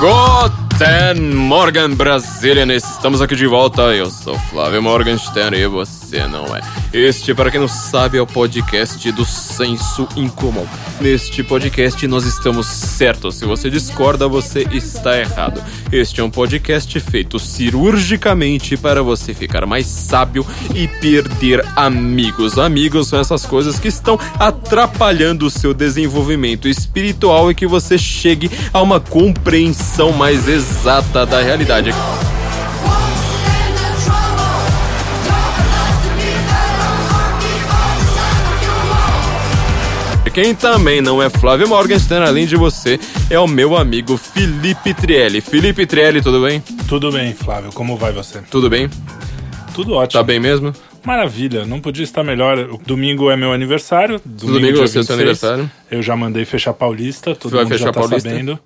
[0.00, 2.84] Gott Guten Morgan, Brasilianes!
[2.84, 3.80] Estamos aqui de volta.
[3.94, 6.60] Eu sou Flávio Morgenstern e você não é.
[6.92, 10.66] Este, para quem não sabe, é o podcast do Senso Incomum.
[11.00, 13.36] Neste podcast nós estamos certos.
[13.36, 15.64] Se você discorda, você está errado.
[15.90, 22.58] Este é um podcast feito cirurgicamente para você ficar mais sábio e perder amigos.
[22.58, 28.50] Amigos são essas coisas que estão atrapalhando o seu desenvolvimento espiritual e que você chegue
[28.74, 30.65] a uma compreensão mais exata
[31.26, 31.92] da realidade.
[40.36, 45.40] Quem também não é Flávio Morgenstern, além de você, é o meu amigo Felipe Trielli.
[45.40, 46.62] Felipe Trielli, tudo bem?
[46.86, 47.72] Tudo bem, Flávio.
[47.72, 48.42] Como vai você?
[48.50, 48.90] Tudo bem?
[49.74, 50.20] Tudo ótimo.
[50.20, 50.74] Tá bem mesmo?
[51.02, 52.58] Maravilha, não podia estar melhor.
[52.58, 54.20] O Domingo é meu aniversário.
[54.22, 55.20] Domingo, Domingo vai ser seu 26.
[55.20, 55.70] aniversário.
[55.90, 58.28] Eu já mandei fechar Paulista, todo Vai mundo fechar já tá Paulista?
[58.28, 58.58] sabendo.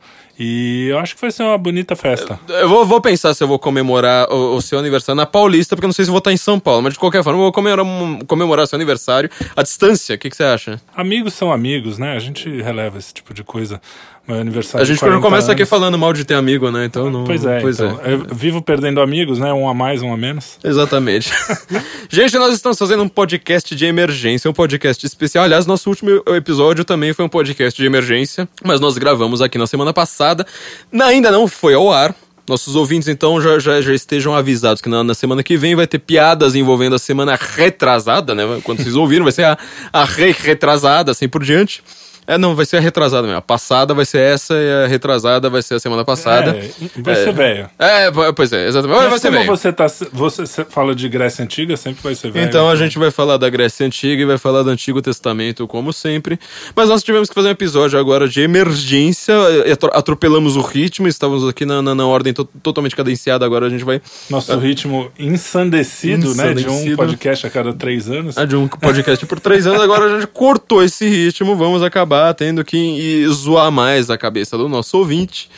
[0.42, 2.41] E eu acho que vai ser uma bonita festa.
[2.48, 5.84] Eu vou, vou pensar se eu vou comemorar o, o seu aniversário na Paulista, porque
[5.84, 7.52] eu não sei se vou estar em São Paulo, mas de qualquer forma eu vou
[7.52, 7.84] comemorar,
[8.27, 10.16] comemorar seu aniversário à distância.
[10.16, 10.80] O que, que você acha?
[10.97, 12.16] Amigos são amigos, né?
[12.16, 13.82] A gente releva esse tipo de coisa.
[14.31, 15.69] Meu aniversário A gente 40 começa aqui anos.
[15.69, 16.84] falando mal de ter amigo, né?
[16.84, 17.25] Então não.
[17.25, 19.53] Pois é, então, eu vivo perdendo amigos, né?
[19.53, 20.56] Um a mais, um a menos.
[20.62, 21.33] Exatamente.
[22.09, 25.45] Gente, nós estamos fazendo um podcast de emergência, um podcast especial.
[25.45, 29.67] Aliás, nosso último episódio também foi um podcast de emergência, mas nós gravamos aqui na
[29.67, 30.47] semana passada.
[30.92, 32.15] Ainda não foi ao ar.
[32.48, 35.87] Nossos ouvintes, então, já, já, já estejam avisados que na, na semana que vem vai
[35.87, 38.61] ter piadas envolvendo a semana retrasada, né?
[38.65, 39.59] Quando vocês ouviram, vai ser a,
[39.92, 41.83] a re-retrasada, assim por diante.
[42.31, 43.39] É, não, vai ser a retrasada mesmo.
[43.39, 46.50] A passada vai ser essa e a retrasada vai ser a semana passada.
[46.56, 47.69] É, vai ser velho.
[47.78, 48.97] É, pois é, exatamente.
[48.97, 49.50] Vai, vai Mas ser como velho.
[49.56, 52.47] você, tá, você fala de Grécia Antiga, sempre vai ser velho.
[52.47, 55.92] Então a gente vai falar da Grécia Antiga e vai falar do Antigo Testamento, como
[55.92, 56.39] sempre.
[56.77, 59.34] Mas nós tivemos que fazer um episódio agora de emergência.
[59.72, 63.44] atro- Atropelamos o ritmo, estávamos aqui na, na, na ordem to- totalmente cadenciada.
[63.44, 64.00] Agora a gente vai.
[64.31, 66.54] Nosso ritmo ensandecido, né?
[66.54, 68.38] De um podcast a cada três anos.
[68.38, 71.56] Ah, de um podcast por três anos, agora a gente cortou esse ritmo.
[71.56, 75.50] Vamos acabar tendo que zoar mais a cabeça do nosso ouvinte.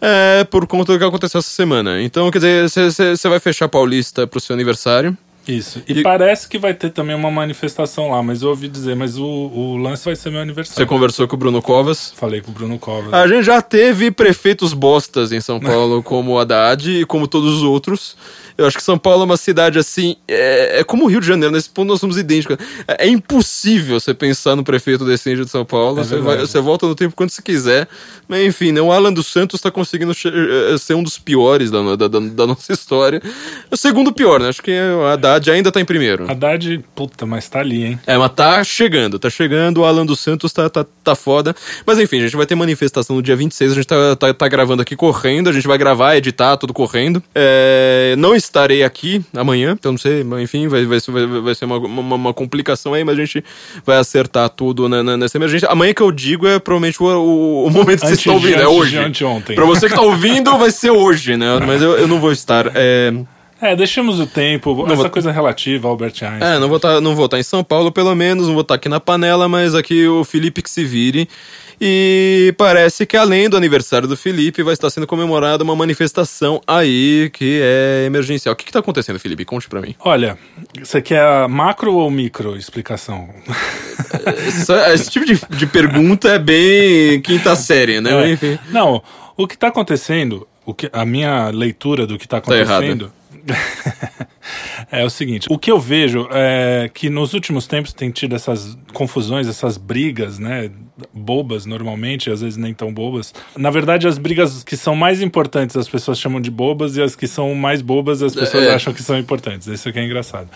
[0.00, 2.00] É, por conta do que aconteceu essa semana.
[2.00, 5.16] Então, quer dizer, você vai fechar Paulista pro seu aniversário.
[5.48, 5.82] Isso.
[5.88, 9.16] E, E- parece que vai ter também uma manifestação lá, mas eu ouvi dizer, mas
[9.16, 10.86] o, o lance vai ser meu Você aniversário.
[10.86, 12.12] conversou com o Bruno Covas.
[12.14, 13.12] Falei com o Bruno Covas.
[13.14, 17.54] A gente já teve prefeitos bostas em São Paulo, como o Haddad e como todos
[17.56, 18.14] os outros.
[18.58, 20.16] Eu acho que São Paulo é uma cidade assim.
[20.26, 22.56] É, é como o Rio de Janeiro, nesse ponto nós somos idênticos.
[22.88, 26.00] É, é impossível você pensar no prefeito decente de São Paulo.
[26.00, 27.86] É você, vai- você volta no tempo quando você quiser.
[28.26, 31.94] Mas enfim, né, o Alan dos Santos está conseguindo eh, ser um dos piores da,
[31.94, 33.22] da, da- da nossa história.
[33.70, 34.48] O segundo pior, né?
[34.48, 36.30] Acho que o Haddad ainda tá em primeiro.
[36.30, 38.00] Haddad, puta, mas tá ali, hein?
[38.06, 41.54] É, mas tá chegando, tá chegando, o Alan dos Santos tá, tá, tá foda.
[41.86, 44.48] Mas enfim, a gente vai ter manifestação no dia 26, a gente tá, tá, tá
[44.48, 47.22] gravando aqui correndo, a gente vai gravar, editar, tudo correndo.
[47.34, 51.54] É, não estarei aqui amanhã, então não sei, mas enfim, vai, vai, ser- vai, vai
[51.54, 53.44] ser uma, uma, uma complicação aí, mas a gente
[53.84, 55.68] vai acertar tudo na- na- nessa emergência.
[55.68, 58.64] Amanhã que eu digo é provavelmente o, o, o momento que vocês estão ouvindo, é
[58.64, 58.98] antes hoje.
[58.98, 59.54] anteontem.
[59.56, 61.58] Pra você que tá ouvindo, vai ser hoje, né?
[61.66, 62.70] Mas eu, eu não vou estar.
[62.74, 63.12] É,
[63.60, 66.38] É, deixemos o tempo, essa vou- coisa relativa, Albert Einstein.
[66.40, 68.74] É, não vou estar não vou tá em São Paulo, pelo menos, não vou estar
[68.74, 71.28] aqui na panela, mas aqui o Felipe que se vire.
[71.80, 77.30] E parece que além do aniversário do Felipe, vai estar sendo comemorada uma manifestação aí
[77.32, 78.52] que é emergencial.
[78.52, 79.44] O que, que tá acontecendo, Felipe?
[79.44, 79.94] Conte pra mim.
[80.00, 80.36] Olha,
[80.82, 83.28] você quer a macro ou micro explicação?
[84.92, 88.28] Esse, tipo de, de pergunta é bem quinta série, né?
[88.28, 88.32] É.
[88.32, 88.58] Enfim.
[88.70, 89.00] Não,
[89.36, 92.74] o que tá acontecendo, o que, a minha leitura do que tá errada.
[92.74, 93.17] acontecendo
[94.90, 98.76] é o seguinte: o que eu vejo é que nos últimos tempos tem tido essas
[98.92, 100.70] confusões, essas brigas, né?
[101.14, 103.32] Bobas normalmente, às vezes nem tão bobas.
[103.56, 107.14] Na verdade, as brigas que são mais importantes as pessoas chamam de bobas e as
[107.14, 108.74] que são mais bobas as pessoas É.
[108.74, 109.68] acham que são importantes.
[109.68, 110.48] Isso que é engraçado.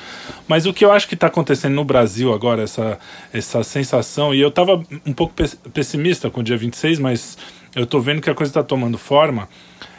[0.49, 2.99] Mas o que eu acho que está acontecendo no Brasil agora, essa,
[3.33, 7.39] essa sensação, e eu estava um pouco pes- pessimista com o dia 26, mas
[7.77, 9.49] eu tô vendo que a coisa está tomando forma,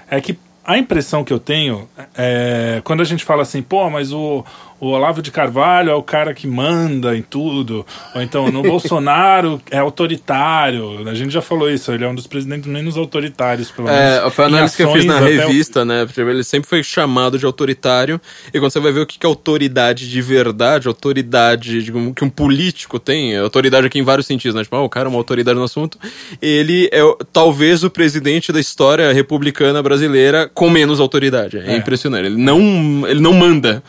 [0.09, 4.13] é que a impressão que eu tenho é quando a gente fala assim, pô, mas
[4.13, 4.45] o,
[4.83, 9.61] o Olavo de Carvalho é o cara que manda em tudo, ou então no Bolsonaro
[9.71, 11.07] é autoritário.
[11.07, 14.01] A gente já falou isso, ele é um dos presidentes menos autoritários, pelo menos.
[14.01, 16.05] É, foi a análise que eu fiz na até o- revista, né?
[16.05, 18.19] Porque Ele sempre foi chamado de autoritário.
[18.53, 22.29] E quando você vai ver o que é autoridade de verdade, autoridade digamos, que um
[22.29, 24.63] político tem, autoridade aqui em vários sentidos, né?
[24.63, 25.97] Tipo, ah, o cara é uma autoridade no assunto.
[26.41, 27.01] Ele é
[27.31, 31.57] talvez o presidente da história republicana brasileira com menos autoridade.
[31.57, 31.77] É, É.
[31.77, 32.25] impressionante.
[32.27, 33.83] Ele não, ele não manda.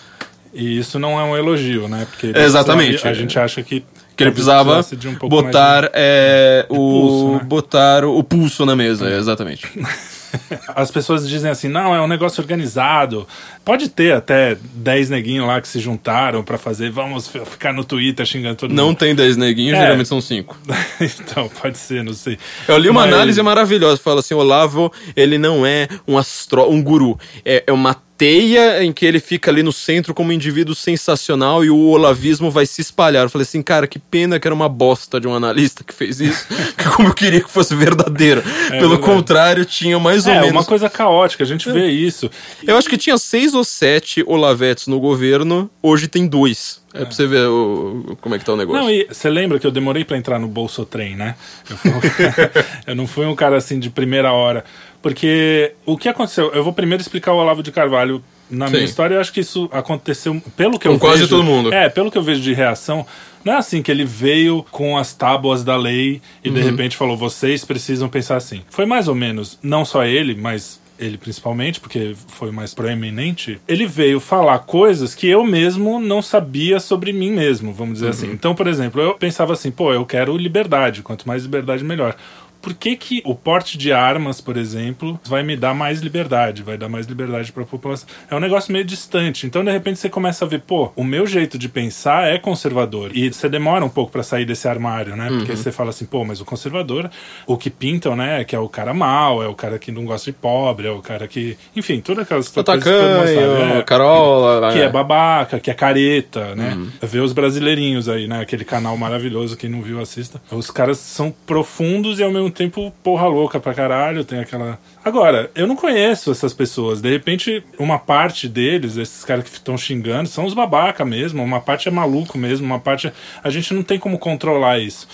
[0.55, 2.07] E isso não é um elogio, né?
[2.11, 3.07] Porque Exatamente.
[3.07, 3.85] A, a gente acha que.
[4.17, 7.45] Que ele precisava de um botar, é, o, pulso, né?
[7.49, 9.67] botar o pulso na mesa, exatamente.
[10.69, 13.27] As pessoas dizem assim, não, é um negócio organizado.
[13.65, 18.25] Pode ter até 10 neguinhos lá que se juntaram pra fazer, vamos ficar no Twitter
[18.27, 18.99] xingando todo Não mundo.
[18.99, 19.83] tem 10 neguinhos, É.
[19.83, 20.57] geralmente são 5.
[21.01, 22.39] então, pode ser, não sei.
[22.69, 26.83] Eu li uma Mas- análise maravilhosa, fala assim, Olavo, ele não é um astro, um
[26.83, 30.75] guru, é, é uma teia em que ele fica ali no centro como um indivíduo
[30.75, 33.25] sensacional e o olavismo vai se espalhar.
[33.25, 36.21] Eu falei assim, cara, que pena que era uma bosta de um analista que fez
[36.21, 36.47] isso,
[36.79, 38.43] que como eu queria que fosse verdadeiro.
[38.71, 39.03] Pelo verdade.
[39.03, 40.53] contrário, tinha mais ou É, menos...
[40.53, 42.31] uma coisa caótica, a gente vê isso.
[42.67, 46.84] Eu acho que tinha seis ou sete Olavetes no governo, hoje tem dois.
[46.95, 48.81] É, pra você ver o- como é que tá o negócio.
[48.81, 51.35] Não, e você lembra que eu demorei pra entrar no Bolsotrem, né?
[51.69, 51.91] Eu, fui
[52.87, 54.65] eu não fui um cara assim de primeira hora.
[55.03, 56.51] Porque o que aconteceu?
[56.55, 58.23] Eu vou primeiro explicar o Olavo de Carvalho.
[58.51, 58.85] Na minha Sim.
[58.85, 61.31] história, eu acho que isso aconteceu pelo que Com eu quase vejo.
[61.31, 61.73] todo mundo.
[61.73, 63.07] É, pelo que eu vejo de reação,
[63.43, 66.55] não é assim que ele veio com as tábuas da lei e Uhum.
[66.55, 68.63] de repente falou: vocês precisam pensar assim.
[68.71, 73.61] Foi mais ou menos, não só ele, mas ele principalmente, porque foi o mais proeminente,
[73.67, 78.31] ele veio falar coisas que eu mesmo não sabia sobre mim mesmo, vamos dizer assim.
[78.31, 82.17] Então, por exemplo, eu pensava assim, pô, eu quero liberdade, quanto mais liberdade, melhor.
[82.65, 86.79] Por que, que o porte de armas, por exemplo, vai me dar mais liberdade, vai
[86.79, 88.09] dar mais liberdade para a população?
[88.31, 89.47] É um negócio meio distante.
[89.47, 93.11] Então, de repente, você começa a ver, pô, o meu jeito de pensar é conservador.
[93.15, 95.29] E você demora um pouco para sair desse armário, né?
[95.29, 97.11] Porque você fala assim, pô, mas o conservador,
[97.47, 100.07] o que pintam, né, é que é o cara mau, é o cara que não
[100.07, 101.59] gosta de pobre, é o cara que.
[101.77, 103.79] Enfim, todas aquelas O coisas que todo mundo sabe.
[103.79, 104.73] É, Carola...
[104.73, 106.79] que é babaca, que é careta, né?
[107.03, 108.41] Ver os brasileirinhos aí, né?
[108.41, 110.41] Aquele canal maravilhoso, quem não viu, assista.
[110.51, 114.79] Os caras são profundos e ao mesmo tempo porra louca pra caralho, tem aquela...
[115.05, 117.01] Agora, eu não conheço essas pessoas.
[117.01, 121.43] De repente, uma parte deles, esses caras que estão xingando, são os babaca mesmo.
[121.43, 123.13] Uma parte é maluco mesmo, uma parte...
[123.43, 125.07] A gente não tem como controlar isso.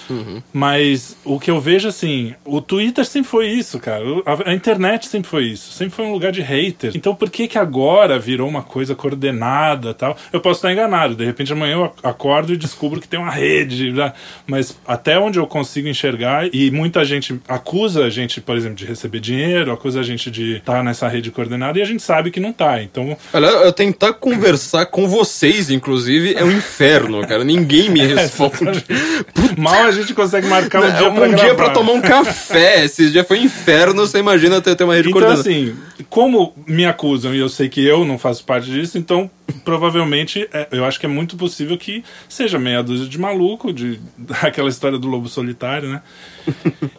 [0.52, 4.04] Mas o que eu vejo, assim, o Twitter sempre foi isso, cara.
[4.26, 5.72] A, a internet sempre foi isso.
[5.72, 6.92] Sempre foi um lugar de hater.
[6.94, 10.16] Então por que que agora virou uma coisa coordenada tal?
[10.32, 11.14] Eu posso estar enganado.
[11.14, 13.92] De repente amanhã eu ac- acordo e descubro que tem uma rede.
[13.92, 14.12] né?
[14.46, 18.84] Mas até onde eu consigo enxergar, e muita gente acusa a gente, por exemplo, de
[18.84, 22.38] receber dinheiro, acusa a gente de estar nessa rede coordenada, e a gente sabe que
[22.38, 22.82] não tá.
[22.82, 27.42] Então, Olha, eu tentar conversar com vocês, inclusive, é um inferno, cara.
[27.42, 28.84] Ninguém me responde.
[29.56, 31.54] mal a gente consegue marcar um dia um pra dia gravar.
[31.54, 32.84] pra tomar um café.
[32.84, 35.48] Esse dia foi um inferno, você imagina ter, ter uma rede Então, coordenada.
[35.48, 35.74] assim,
[36.08, 39.30] como me acusam e eu sei que eu não faço parte disso, então
[39.64, 43.98] provavelmente é, eu acho que é muito possível que seja meia dúzia de maluco, de
[44.42, 46.02] aquela história do lobo solitário, né?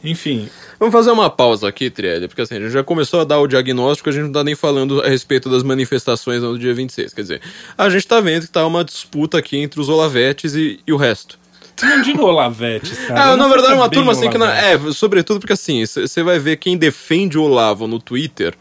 [0.04, 0.50] Enfim,
[0.82, 3.46] Vamos fazer uma pausa aqui, Trielli, porque assim, a gente já começou a dar o
[3.46, 7.14] diagnóstico, a gente não tá nem falando a respeito das manifestações no dia 26.
[7.14, 7.42] Quer dizer,
[7.78, 10.98] a gente tá vendo que tá uma disputa aqui entre os Olavetes e, e o
[10.98, 11.38] resto.
[11.84, 13.26] não digo Olavetes, cara.
[13.26, 14.40] Ah, na verdade é uma bem turma assim que.
[14.40, 14.88] Não, Olavetes.
[14.88, 18.56] é, sobretudo porque assim, você vai ver quem defende o Olavo no Twitter.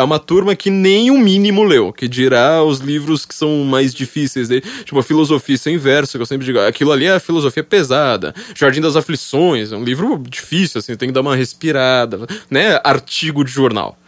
[0.00, 3.94] É uma turma que nem o mínimo leu, que dirá os livros que são mais
[3.94, 4.62] difíceis dele.
[4.84, 8.34] Tipo, a Filosofia Sem Verso, que eu sempre digo, aquilo ali é a filosofia pesada.
[8.54, 12.80] Jardim das Aflições, é um livro difícil, assim, tem que dar uma respirada, né?
[12.84, 13.98] Artigo de jornal.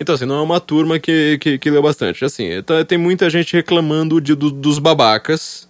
[0.00, 2.24] Então, assim, não é uma turma que, que, que leu bastante.
[2.24, 5.67] Assim, tá- tem muita gente reclamando de, do- dos babacas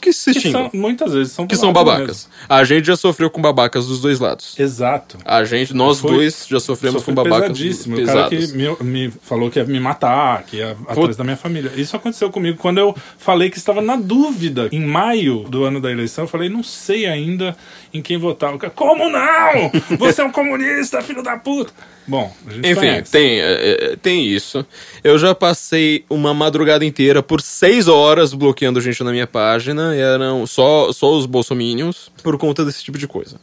[0.00, 0.70] que se Que xingam.
[0.70, 2.28] são, muitas vezes são Que são babacas.
[2.48, 4.54] A gente já sofreu com babacas dos dois lados.
[4.58, 4.64] mesmo.
[4.64, 5.18] Exato.
[5.24, 7.94] A gente, nós Foi- dois já sofremos com babacas pesadíssimo.
[7.94, 8.22] O pesados.
[8.22, 8.46] cara
[8.76, 11.70] que me, me falou que ia me matar, que ia atrás da minha família.
[11.76, 14.68] Isso aconteceu comigo quando eu falei que estava na dúvida.
[14.72, 17.56] Em maio do ano da eleição, eu falei, não sei ainda
[17.92, 18.54] em quem votar.
[18.54, 19.70] O cara, Como não?
[19.98, 21.72] Você é um comunista, filho da puta.
[22.10, 23.12] Bom, a gente Enfim, conhece.
[23.12, 24.66] tem, é, é, tem isso.
[25.04, 29.94] Eu já passei uma madrugada inteira por seis horas bloqueando gente na minha página.
[29.94, 33.36] E eram só, só os bolsominions por conta desse tipo de coisa.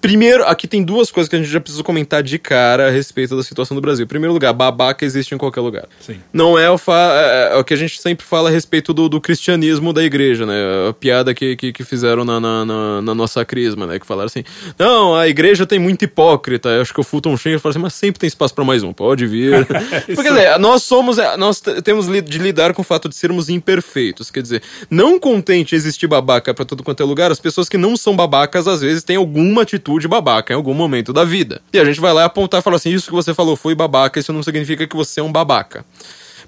[0.00, 3.36] Primeiro, aqui tem duas coisas que a gente já precisa comentar de cara a respeito
[3.36, 4.04] da situação do Brasil.
[4.04, 5.86] Em primeiro lugar, babaca existe em qualquer lugar.
[6.00, 6.20] Sim.
[6.32, 9.08] Não é o, fa- é- é o que a gente sempre fala a respeito do,
[9.08, 10.54] do cristianismo da igreja, né?
[10.88, 13.98] A piada que, que, que fizeram na, na, na- na nossa crisma, né?
[13.98, 14.44] Que falaram assim:
[14.78, 16.68] não, a igreja tem muito hipócrita.
[16.68, 18.92] Eu acho que o Fulton Sheen falou assim: mas sempre tem espaço para mais um,
[18.92, 19.66] pode vir.
[20.06, 23.48] Porque, quer dizer, nós somos, é, nós temos de lidar com o fato de sermos
[23.48, 24.30] imperfeitos.
[24.30, 27.96] Quer dizer, não contente existir babaca para todo quanto é lugar, as pessoas que não
[27.96, 31.60] são babacas às vezes têm alguma atitude babaca em algum momento da vida.
[31.72, 34.18] E a gente vai lá apontar e falar assim: isso que você falou foi babaca,
[34.18, 35.84] isso não significa que você é um babaca.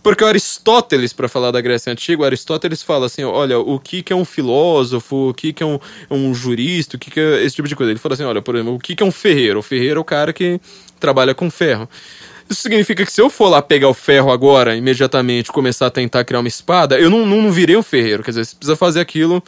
[0.03, 4.13] Porque o Aristóteles, para falar da Grécia Antiga, Aristóteles fala assim: olha, o que, que
[4.13, 5.79] é um filósofo, o que, que é um,
[6.11, 7.93] um jurista, o que, que é esse tipo de coisa.
[7.93, 9.59] Ele fala assim: olha, por exemplo, o que, que é um ferreiro?
[9.59, 10.61] O ferreiro é o cara que
[11.01, 11.89] trabalha com ferro.
[12.49, 16.25] Isso significa que se eu for lá pegar o ferro agora, imediatamente, começar a tentar
[16.25, 18.23] criar uma espada, eu não, não, não virei um ferreiro.
[18.23, 19.43] Quer dizer, você precisa fazer aquilo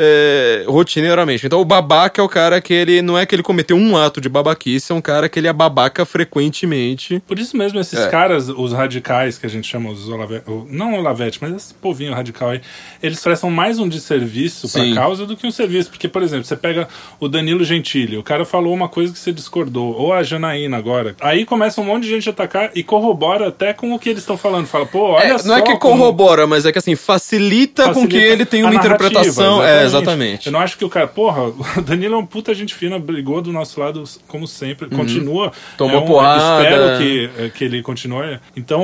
[0.00, 1.44] é, rotineiramente.
[1.44, 4.20] Então o babaca é o cara que ele não é que ele cometeu um ato
[4.20, 7.20] de babaquice, é um cara que ele é babaca frequentemente.
[7.26, 8.08] Por isso mesmo, esses É.
[8.08, 10.40] caras, os radicais, que a gente chama os Olave...
[10.46, 12.60] o- não Olavete, mas esse povinho radical aí,
[13.02, 15.90] eles prestam mais um desserviço pra causa do que um serviço.
[15.90, 16.86] Porque, por exemplo, você pega
[17.18, 21.16] o Danilo Gentili, o cara falou uma coisa que você discordou, ou a Janaína agora.
[21.20, 24.20] Aí começa um monte de gente a atacar e corrobora até com o que eles
[24.22, 24.66] estão falando.
[24.66, 25.48] Fala, pô, olha É, só.
[25.48, 28.64] não é que como- corrobora, mas é que assim, facilita, com que facilita ele tenha
[28.66, 29.62] uma interpretação.
[29.62, 30.46] É, exatamente.
[30.46, 33.40] Eu não acho que o cara, porra, o Danilo é um puta gente fina, brigou
[33.42, 35.46] do nosso lado, como sempre, continua.
[35.46, 35.52] Uhum.
[35.76, 36.62] Tomou é um, porrada.
[36.62, 38.38] Espero que, é, que ele continue.
[38.56, 38.82] Então,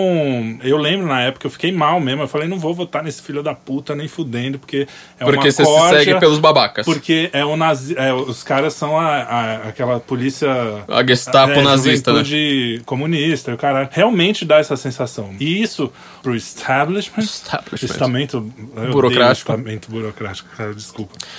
[0.62, 2.22] eu lembro na época, eu fiquei mal mesmo.
[2.22, 4.86] Eu falei, não vou votar nesse filho da puta nem fudendo, porque
[5.18, 6.84] é Porque uma você se segue pelos babacas.
[6.84, 10.48] Porque é o nazi, é, os caras são a, a- aquela polícia.
[10.88, 12.22] A Gestapo nazista, né?
[12.84, 15.34] comunista, o cara realmente dá essa sensação.
[15.38, 15.92] E isso
[16.22, 17.90] pro establishment, Establishment.
[17.90, 18.40] estamento
[18.92, 19.52] Burocrático.
[19.52, 20.93] estamento burocrático, cara, desculpa.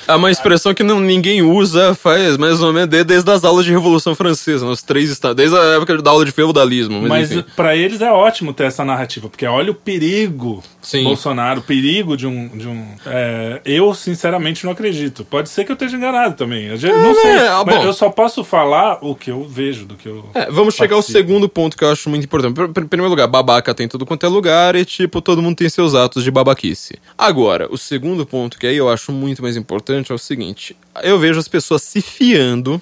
[0.07, 3.65] É uma expressão que não, ninguém usa faz mais ou menos desde, desde as aulas
[3.65, 7.01] de Revolução Francesa, nos três estados, desde a época da aula de feudalismo.
[7.01, 11.03] Mas, Mas pra eles é ótimo ter essa narrativa, porque olha o perigo Sim.
[11.03, 12.47] Bolsonaro, o perigo de um.
[12.49, 15.25] De um é, eu, sinceramente, não acredito.
[15.25, 16.65] Pode ser que eu esteja enganado também.
[16.65, 17.31] Eu já- não sei.
[17.31, 17.83] é, mas bom.
[17.83, 20.29] eu só posso falar o que eu vejo, do que eu.
[20.33, 21.17] É, vamos chegar ao participo.
[21.27, 22.59] segundo ponto que eu acho muito importante.
[22.61, 25.95] Em primeiro lugar, babaca tem tudo quanto é lugar e, tipo, todo mundo tem seus
[25.95, 26.99] atos de babaquice.
[27.17, 31.17] Agora, o segundo ponto que aí eu acho muito mais importante é o seguinte: eu
[31.19, 32.81] vejo as pessoas se fiando.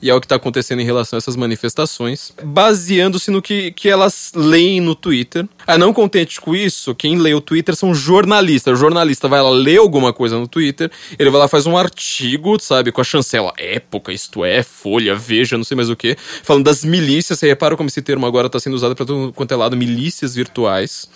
[0.00, 3.88] E é o que está acontecendo em relação a essas manifestações, baseando-se no que, que
[3.88, 5.48] elas leem no Twitter.
[5.66, 8.74] Ah, não contente com isso, quem lê o Twitter são jornalistas.
[8.74, 12.58] O jornalista vai lá ler alguma coisa no Twitter, ele vai lá faz um artigo,
[12.60, 16.64] sabe, com a chancela Época, isto é, Folha, Veja, não sei mais o que, falando
[16.64, 17.38] das milícias.
[17.38, 20.34] Você repara como esse termo agora está sendo usado para todo quanto é lado, milícias
[20.34, 21.08] virtuais.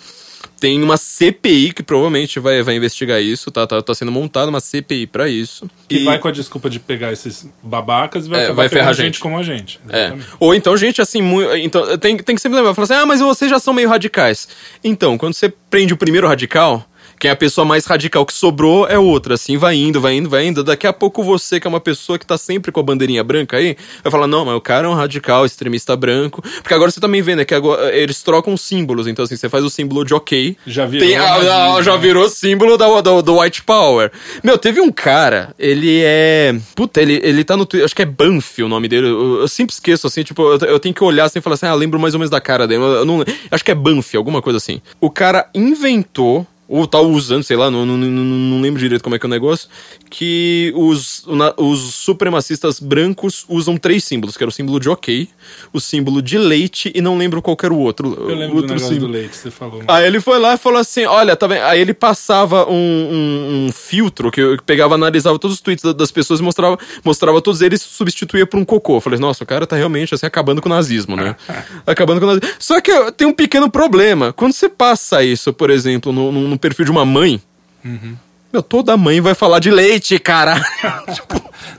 [0.59, 4.59] Tem uma CPI que provavelmente vai, vai investigar isso, tá, tá, tá sendo montada uma
[4.59, 5.69] CPI para isso.
[5.89, 8.93] Que E- vai com a desculpa de pegar esses babacas e vai, É, vai ferrar
[8.93, 9.19] gente gente.
[9.19, 9.79] como a gente.
[9.89, 10.13] É.
[10.39, 11.53] Ou então, gente, assim, muito.
[11.57, 14.47] Então, tem, tem que sempre lembrar, falar assim, ah, mas vocês já são meio radicais.
[14.83, 16.85] Então, quando você prende o primeiro radical,
[17.19, 20.29] quem é a pessoa mais radical que sobrou é outra, assim, vai indo, vai indo,
[20.29, 20.63] vai indo.
[20.63, 23.57] Daqui a pouco você, que é uma pessoa que tá sempre com a bandeirinha branca
[23.57, 26.41] aí, vai falar, não, mas o cara é um radical, extremista branco.
[26.41, 29.07] Porque agora você também vê, né, que agora eles trocam símbolos.
[29.07, 30.57] Então, assim, você faz o símbolo de ok.
[30.65, 34.11] Já virou Tem, nazismo, ah, já virou símbolo da, do, do White Power.
[34.43, 36.55] Meu, teve um cara, ele é.
[36.75, 39.07] Puta, ele, ele tá no Twitter, acho que é Banff o nome dele.
[39.07, 41.65] Eu, eu sempre esqueço, assim, tipo, eu, eu tenho que olhar assim e falar assim,
[41.65, 42.81] ah, lembro mais ou menos da cara dele.
[42.81, 44.81] Eu, eu não, acho que é Banff, alguma coisa assim.
[44.99, 46.45] O cara inventou.
[46.73, 49.27] Ou tá usando, sei lá, não, não, não, não lembro direito como é que é
[49.27, 49.69] o negócio.
[50.15, 51.25] Que os,
[51.57, 55.27] os supremacistas brancos usam três símbolos, que era o símbolo de ok,
[55.73, 58.13] o símbolo de leite e não lembro qual era o outro.
[58.29, 59.11] Eu lembro do outro negócio símbolo.
[59.11, 59.81] do leite, você falou.
[59.87, 61.63] Aí ele foi lá e falou assim: Olha, tá vendo?
[61.63, 65.93] Aí ele passava um, um- um filtro que, eu- pegava, analisava todos os tweets da-
[65.93, 68.97] das pessoas e mostrava, mostrava todos eles e substituía por um cocô.
[68.97, 71.35] Eu falei, nossa, o cara tá realmente assim acabando com o nazismo, né?
[71.87, 72.55] acabando com o nazismo.
[72.59, 74.31] Só que tem um pequeno problema.
[74.31, 77.41] Quando você passa isso, por exemplo, no, no- no perfil de uma mãe.
[78.53, 80.61] Meu, toda mãe vai falar de leite, cara.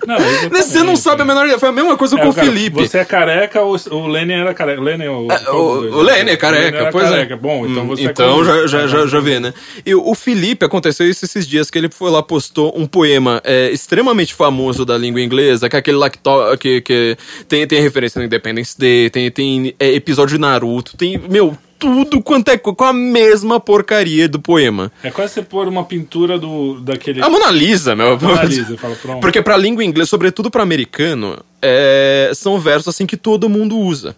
[0.07, 1.59] Não, exatamente, Você não sabe a menor ideia.
[1.59, 2.77] Foi a mesma coisa É, com o cara, Felipe.
[2.87, 4.81] Você é careca ou o Lenin era careca?
[4.81, 5.55] O Lenin, o, É, o,
[5.99, 7.35] o Lenny é careca, pois careca.
[7.35, 7.37] é.
[7.37, 8.79] Bom, então Hum, você é Então já, comunista.
[8.81, 9.55] já, já, já vê, né?
[9.87, 13.71] E o Felipe, aconteceu isso esses dias, que ele foi lá, postou um poema é,
[13.71, 17.17] extremamente famoso da língua inglesa, que é aquele lá que, to- que, que
[17.49, 22.23] tem, tem referência no Independence Day, tem, tem é, episódio de Naruto, tem, meu, tudo
[22.23, 24.91] quanto é co- com a mesma porcaria do poema.
[25.03, 27.23] É quase você pôr uma pintura do, daquele...
[27.23, 28.19] A Mona Lisa, meu.
[28.21, 29.21] Mona Lisa, fala, pronto.
[29.21, 34.17] Porque pra língua inglesa, sobretudo pra americano, é, são versos assim que todo mundo usa.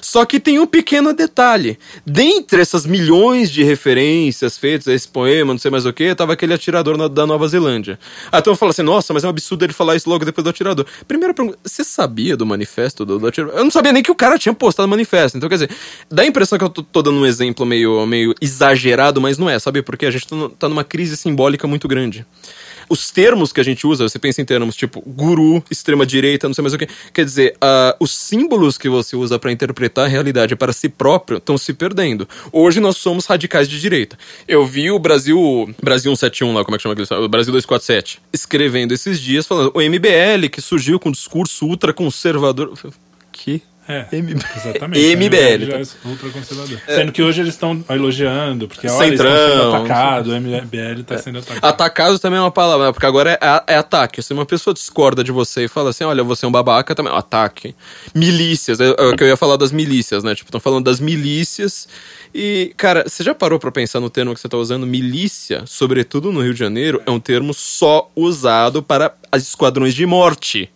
[0.00, 1.78] Só que tem um pequeno detalhe.
[2.06, 6.32] Dentre essas milhões de referências feitas a esse poema, não sei mais o que, tava
[6.32, 7.98] aquele atirador na- da Nova Zelândia.
[8.30, 10.42] Ah, então eu falo assim, nossa, mas é um absurdo ele falar isso logo depois
[10.44, 10.86] do atirador.
[11.06, 13.56] Primeira pergunta, você sabia do manifesto do, do atirador?
[13.58, 15.36] Eu não sabia nem que o cara tinha postado o manifesto.
[15.36, 15.70] Então, quer dizer,
[16.10, 19.48] dá a impressão que eu tô, tô dando um exemplo meio, meio exagerado, mas não
[19.48, 19.82] é, sabe?
[19.82, 22.24] Porque a gente tá tá numa crise simbólica muito grande
[22.88, 26.62] os termos que a gente usa, você pensa em termos tipo guru, extrema-direita, não sei
[26.62, 26.88] mais o que.
[27.12, 31.38] Quer dizer, ah, os símbolos que você usa para interpretar a realidade para si próprio
[31.38, 32.28] estão se perdendo.
[32.52, 34.18] Hoje nós somos radicais de direita.
[34.46, 35.74] Eu vi o Brasil.
[35.82, 37.24] Brasil 171 lá, como é que chama aquele?
[37.24, 38.20] O Brasil 247.
[38.32, 42.72] Escrevendo esses dias, falando o MBL que surgiu com um discurso ultraconservador.
[43.88, 44.44] É, MBL.
[44.56, 45.16] exatamente.
[45.16, 45.78] MBL, Já tá?
[45.78, 46.78] é ultraconservador.
[46.86, 49.62] Sendo que hoje eles estão elogiando, porque olha, eles estão Centrão.
[49.62, 51.64] sendo atacados, o MBL está sendo atacado.
[51.64, 54.22] Atacado também é uma palavra, porque agora é, é ataque.
[54.22, 57.12] Se uma pessoa discorda de você e fala assim, olha, você é um babaca, também
[57.12, 57.74] ataque.
[58.14, 60.34] Milícias, é, é o que eu ia falar das milícias, né?
[60.34, 61.88] Tipo, estão falando das milícias.
[62.34, 64.86] E, cara, você já parou pra pensar no termo que você tá usando?
[64.86, 70.04] Milícia, sobretudo no Rio de Janeiro, é um termo só usado para as esquadrões de
[70.04, 70.70] morte.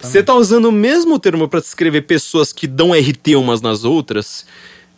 [0.00, 4.44] Você tá usando o mesmo termo pra descrever pessoas que dão RT umas nas outras?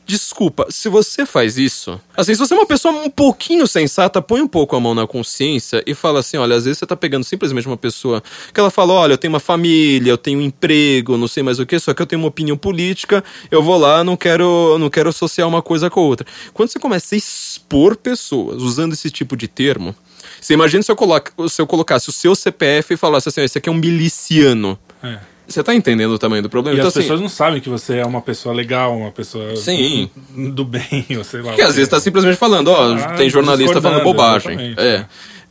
[0.04, 4.42] Desculpa, se você faz isso, assim, se você é uma pessoa um pouquinho sensata, põe
[4.42, 7.22] um pouco a mão na consciência e fala assim: olha, às vezes você tá pegando
[7.22, 11.16] simplesmente uma pessoa que ela fala: olha, eu tenho uma família, eu tenho um emprego,
[11.16, 14.02] não sei mais o que, só que eu tenho uma opinião política, eu vou lá,
[14.02, 16.26] não quero, não quero associar uma coisa com a outra.
[16.52, 19.94] Quando você começa a expor pessoas usando esse tipo de termo,
[20.42, 23.58] você imagina se eu, coloca, se eu colocasse o seu CPF e falasse assim: esse
[23.58, 24.76] aqui é um miliciano.
[25.00, 25.18] É.
[25.46, 26.76] Você tá entendendo o tamanho do problema?
[26.76, 29.54] E então, as assim, pessoas não sabem que você é uma pessoa legal, uma pessoa
[29.56, 30.08] Sim.
[30.30, 31.48] do bem, ou sei lá.
[31.48, 34.74] Porque às vezes tá simplesmente falando, ó, Ah, tem jornalista falando bobagem.
[34.78, 35.04] É.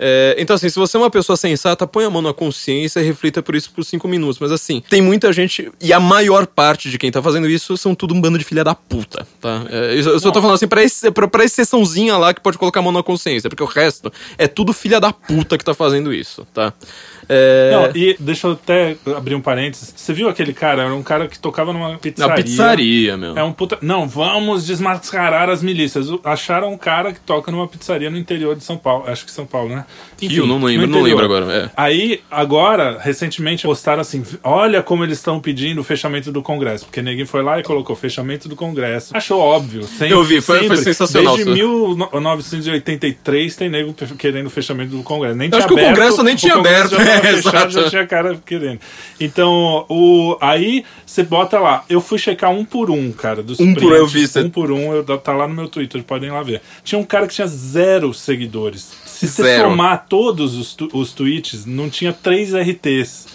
[0.04, 3.04] É, então, assim, se você é uma pessoa sensata, põe a mão na consciência e
[3.04, 4.40] reflita por isso por cinco minutos.
[4.40, 7.94] Mas, assim, tem muita gente, e a maior parte de quem tá fazendo isso são
[7.94, 9.64] tudo um bando de filha da puta, tá?
[9.70, 12.58] É, eu, eu só tô falando assim, pra, esse, pra, pra exceçãozinha lá que pode
[12.58, 15.76] colocar a mão na consciência, porque o resto é tudo filha da puta que tá
[15.76, 16.74] fazendo isso, tá?
[17.34, 19.94] É, Não, e deixa eu até abrir um parênteses.
[19.96, 20.84] Você viu aquele cara?
[20.84, 22.36] Era um cara que tocava numa pizzaria.
[22.36, 23.38] na pizzaria, meu.
[23.38, 23.78] É um puta.
[23.82, 26.10] Não, vamos desmascarar as milícias.
[26.10, 29.06] O- Acharam um cara que toca numa pizzaria no interior de São Paulo.
[29.08, 29.86] Acho que São Paulo, né?
[30.22, 31.70] Rio, não lembro, não lembro agora, é.
[31.76, 36.86] Aí, agora, recentemente, postaram assim: olha como eles estão pedindo o fechamento do Congresso.
[36.86, 39.16] Porque ninguém foi lá e colocou fechamento do Congresso.
[39.16, 39.84] Achou óbvio.
[39.84, 40.84] Sempre, Eu vi, foi- foi sempre.
[40.84, 41.96] sensacional Desde isso.
[42.50, 45.36] 1983 tem nego querendo o fechamento do Congresso.
[45.36, 47.12] Nem Eu tinha acho que o aberto, Congresso nem tinha Congresso aberto.
[47.21, 48.80] É, fechado, já tinha cara querendo.
[49.20, 51.84] Então, o, aí você bota lá.
[51.90, 53.42] Eu fui checar um por um, cara.
[53.44, 55.68] Dos Um por um, eu prints, vi, Um por um, eu, tá lá no meu
[55.68, 56.62] Twitter, podem lá ver.
[56.84, 58.92] Tinha um cara que tinha zero seguidores.
[59.06, 63.28] Se você somar todos os, tu- os tweets, não tinha três RTs.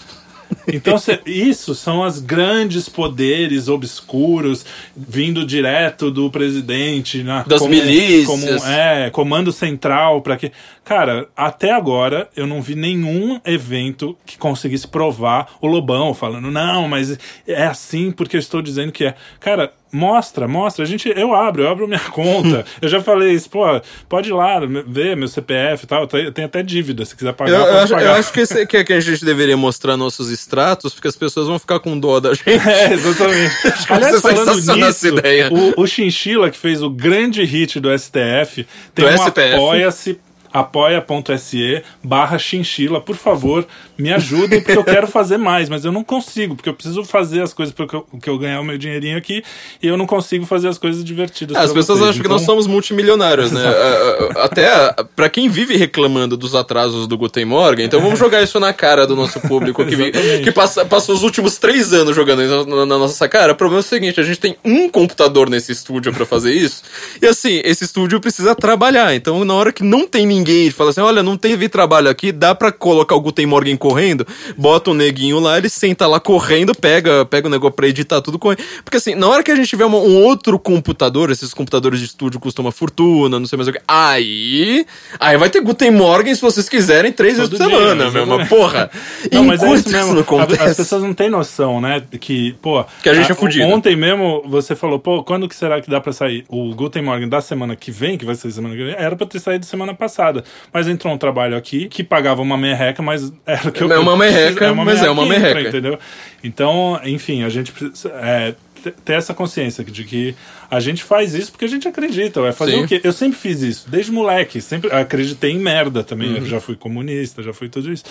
[0.72, 4.64] Então, cê- isso são os grandes poderes obscuros
[4.96, 7.22] vindo direto do presidente.
[7.24, 8.26] Na, Das milícias.
[8.26, 10.52] como- é, comando central para que.
[10.86, 16.86] Cara, até agora eu não vi nenhum evento que conseguisse provar o Lobão falando, não,
[16.86, 19.16] mas é assim porque eu estou dizendo que é.
[19.40, 20.84] Cara, mostra, mostra.
[20.84, 22.64] A gente, eu abro, eu abro minha conta.
[22.80, 23.64] eu já falei isso, pô,
[24.08, 26.02] pode ir lá ver meu CPF e tal.
[26.02, 28.18] Eu tenho- eu até dívida, se quiser pagar, Eu, eu acho, eu pagar.
[28.20, 31.58] acho que, esse, que, que a gente deveria mostrar nossos extratos, porque as pessoas vão
[31.58, 32.46] ficar com dó da gente.
[32.66, 33.56] É, exatamente.
[33.86, 35.50] que vai ser sensacional essa ideia.
[35.52, 40.20] O, o Chinchila, que fez o grande hit do STF, tem Do um apoia-se
[40.60, 43.66] apoia.se barra chinchila, por favor,
[43.98, 47.42] me ajudem, porque eu quero fazer mais, mas eu não consigo, porque eu preciso fazer
[47.42, 49.42] as coisas porque eu, que eu ganhar o meu dinheirinho aqui
[49.82, 51.56] e eu não consigo fazer as coisas divertidas.
[51.56, 52.10] É, As pessoas vocês.
[52.10, 53.62] acham que Então, nós somos multimilionários, né?
[53.64, 58.42] É, é, Até pra quem vive reclamando dos atrasos do Guten Morgen, então vamos jogar
[58.42, 59.96] isso na cara do nosso público que,
[60.42, 63.52] que passa, passa os últimos três anos jogando isso na, na nossa cara.
[63.52, 66.82] O problema é o seguinte: a gente tem um computador nesse estúdio pra fazer isso,
[67.20, 69.14] e assim, esse estúdio precisa trabalhar.
[69.14, 72.54] Então, na hora que não tem ninguém, fala assim: olha, não teve trabalho aqui, dá
[72.54, 77.24] pra colocar o Guten Morgen correndo, bota o neguinho lá, ele senta lá correndo, pega,
[77.24, 78.58] pega o negócio pra editar tudo correndo.
[78.84, 82.06] Porque assim, na hora que a gente tiver uma- um outro computador, esses computadores de
[82.06, 83.80] estúdio custam uma fortuna, não sei mais o que.
[83.86, 84.84] Aí.
[85.20, 88.26] Aí vai ter Guten Morgen se vocês quiserem, três vezes por dia, semana, meu.
[88.26, 88.48] Mas exatamente.
[88.48, 88.90] porra.
[89.32, 90.12] Não, mas é isso mesmo.
[90.12, 90.62] não A- acontece.
[90.62, 92.02] As pessoas não têm noção, né?
[92.20, 92.84] Que, pô.
[93.02, 93.66] Que a gente é fudido.
[93.66, 96.44] Ontem mesmo você falou, pô, quando que será que dá pra sair?
[96.48, 99.26] O Guten Morgen da semana que vem, que vai ser semana que vem, era pra
[99.26, 100.44] ter saído semana passada.
[100.72, 104.16] Mas entrou um trabalho aqui que pagava uma merreca, mas era que eu É uma
[104.16, 105.68] merreca, preciso- mas é uma merreca.
[105.68, 105.98] entendeu?
[106.42, 108.08] Então, enfim, a gente precisa.
[108.14, 110.34] é, te- ter essa consciência de que
[110.70, 112.40] a gente faz isso porque a gente acredita.
[112.40, 112.84] Vai fazer Sim.
[112.84, 113.00] o quê?
[113.02, 114.60] Eu sempre fiz isso, desde moleque.
[114.60, 116.30] Sempre acreditei em merda também.
[116.30, 116.36] Uhum.
[116.38, 118.04] Eu já fui comunista, já fui tudo isso.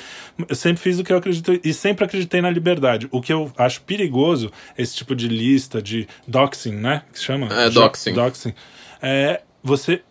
[0.50, 3.08] Eu sempre fiz o que eu acredito e sempre acreditei na liberdade.
[3.12, 7.04] O que eu acho perigoso, esse tipo de lista de doxing, né?
[7.14, 7.48] Que se chama?
[7.52, 8.14] É, doxing.
[8.14, 8.54] doxing.
[9.02, 10.02] É, você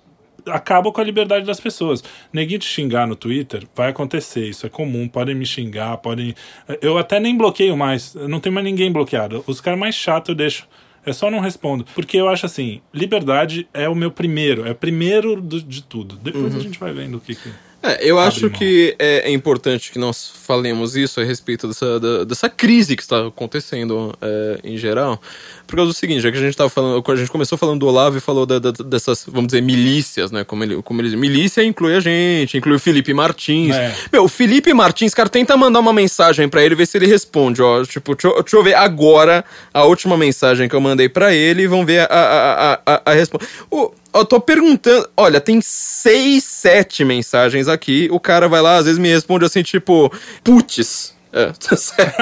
[0.47, 2.03] acaba com a liberdade das pessoas.
[2.33, 6.35] Neguinho te xingar no Twitter, vai acontecer, isso é comum, podem me xingar, podem...
[6.83, 9.43] Eu até nem bloqueio mais, não tem mais ninguém bloqueado.
[9.47, 10.67] Os caras mais chatos eu deixo.
[11.07, 11.85] É só não respondo.
[11.95, 16.17] Porque eu acho assim, liberdade é o meu primeiro, é o primeiro do- de tudo.
[16.17, 16.61] Depois Uhum.
[16.61, 17.51] a gente vai vendo o que que...
[17.85, 22.25] É, eu acho que é, é importante que nós falemos isso a respeito dessa, da-
[22.25, 25.21] dessa crise que está acontecendo é, em geral.
[25.67, 27.87] Por causa do seguinte, já que a gente tava falando, a gente começou falando do
[27.87, 30.45] Olavo e falou da- da- dessas, vamos dizer, milícias, né?
[30.45, 33.75] Como ele, como ele milícia inclui a gente, inclui o Felipe Martins.
[33.75, 33.95] É.
[34.13, 37.61] Meu, o Felipe Martins, cara, tenta mandar uma mensagem pra ele, ver se ele responde,
[37.63, 37.85] ó.
[37.85, 41.63] Tipo, deixa, eu- deixa eu ver agora a última mensagem que eu mandei pra ele
[41.63, 43.47] e vamos ver a, a, a, a, a resposta.
[43.71, 45.09] O- Eu tô perguntando.
[45.17, 48.09] Olha, tem seis, sete mensagens aqui.
[48.13, 51.13] O cara vai lá, às vezes me responde assim, tipo, putz.
[51.33, 52.13] É, tá sério.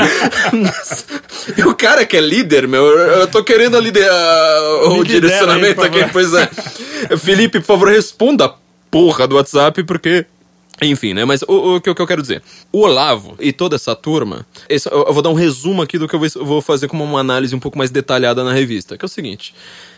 [1.56, 5.02] e o cara que é líder, meu, eu tô querendo ali de- a- o Me
[5.02, 6.48] lidera direcionamento aí, aqui, pois é.
[7.18, 8.54] Felipe, por favor, responda a
[8.90, 10.24] porra do WhatsApp, porque.
[10.80, 11.24] Enfim, né?
[11.26, 12.42] Mas o, o que, o que eu quero dizer?
[12.72, 14.46] O Olavo e toda essa turma.
[14.68, 16.88] esse- eu, eu vou dar um resumo aqui do que eu vou, eu vou fazer
[16.88, 18.96] como uma análise um pouco mais detalhada na revista.
[18.96, 19.54] Que é o seguinte: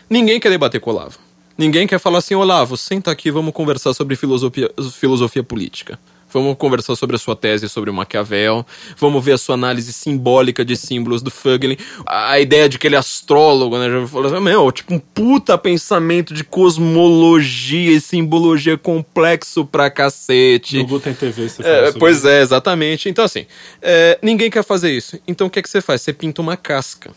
[0.09, 1.17] ninguém quer debater com o Olavo.
[1.57, 5.97] Ninguém quer falar assim, Olavo, senta aqui, vamos conversar sobre filosofia, filosofia política.
[6.35, 8.65] Vamos conversar sobre a sua tese sobre o Maquiavel.
[8.97, 11.77] Vamos ver a sua análise simbólica de símbolos do Fugling.
[12.05, 13.89] A, a ideia de que ele é astrólogo, né?
[13.89, 20.79] Já falou assim, meu, tipo um puta pensamento de cosmologia e simbologia complexo pra cacete.
[20.79, 22.27] No Guten TV você É, pois isso.
[22.27, 23.07] é, exatamente.
[23.07, 23.45] Então, assim,
[23.81, 25.17] é, ninguém quer fazer isso.
[25.25, 26.01] Então, o que, é que você faz?
[26.01, 27.11] Você pinta uma casca.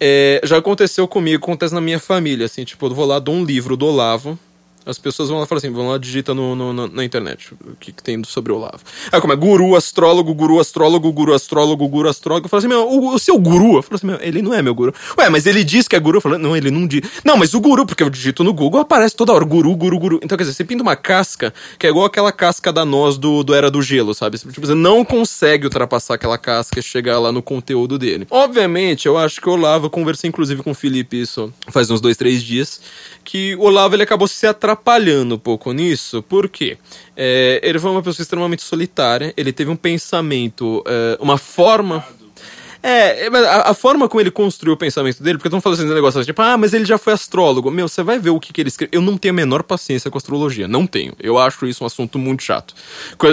[0.00, 3.44] É, já aconteceu comigo, acontece na minha família, assim, tipo, eu vou lá, dou um
[3.44, 4.38] livro do Olavo,
[4.86, 7.76] as pessoas vão lá falam assim, vão lá, digita no, no- no- na internet o
[7.78, 8.80] que, que tem sobre o Olavo.
[9.12, 12.46] Aí como é, guru, astrólogo, guru, astrólogo, guru, astrólogo, guru, astrólogo.
[12.46, 14.62] Eu falo assim, meu, o, o seu guru, eu falo assim, meu, ele não é
[14.62, 14.94] meu guru.
[15.18, 16.18] Ué, mas ele diz que é guru.
[16.18, 17.02] Eu falo, não, ele não diz.
[17.24, 20.20] Não, mas o guru, porque eu digito no Google, aparece toda hora, guru, guru, guru.
[20.22, 23.42] Então, quer dizer, você pinta uma casca, que é igual aquela casca da noz do,
[23.42, 24.38] do Era do Gelo, sabe?
[24.38, 28.26] Tipo, você não consegue ultrapassar aquela casca e chegar lá no conteúdo dele.
[28.30, 32.00] Obviamente, eu acho que o Olavo, eu conversei inclusive com o Felipe isso faz uns
[32.00, 32.80] dois, três dias,
[33.24, 34.77] que o Olavo ele acabou se atrapalhando
[35.34, 36.78] um pouco nisso, por quê?
[37.16, 42.04] É, ele foi uma pessoa extremamente solitária, ele teve um pensamento, é, uma forma.
[42.82, 45.90] É, mas a, a forma como ele construiu o pensamento dele, porque estão falando assim,
[45.90, 47.70] um negócio assim, tipo, ah, mas ele já foi astrólogo.
[47.70, 48.90] Meu, você vai ver o que, que ele escreve.
[48.94, 51.12] Eu não tenho a menor paciência com astrologia, não tenho.
[51.20, 52.74] Eu acho isso um assunto muito chato.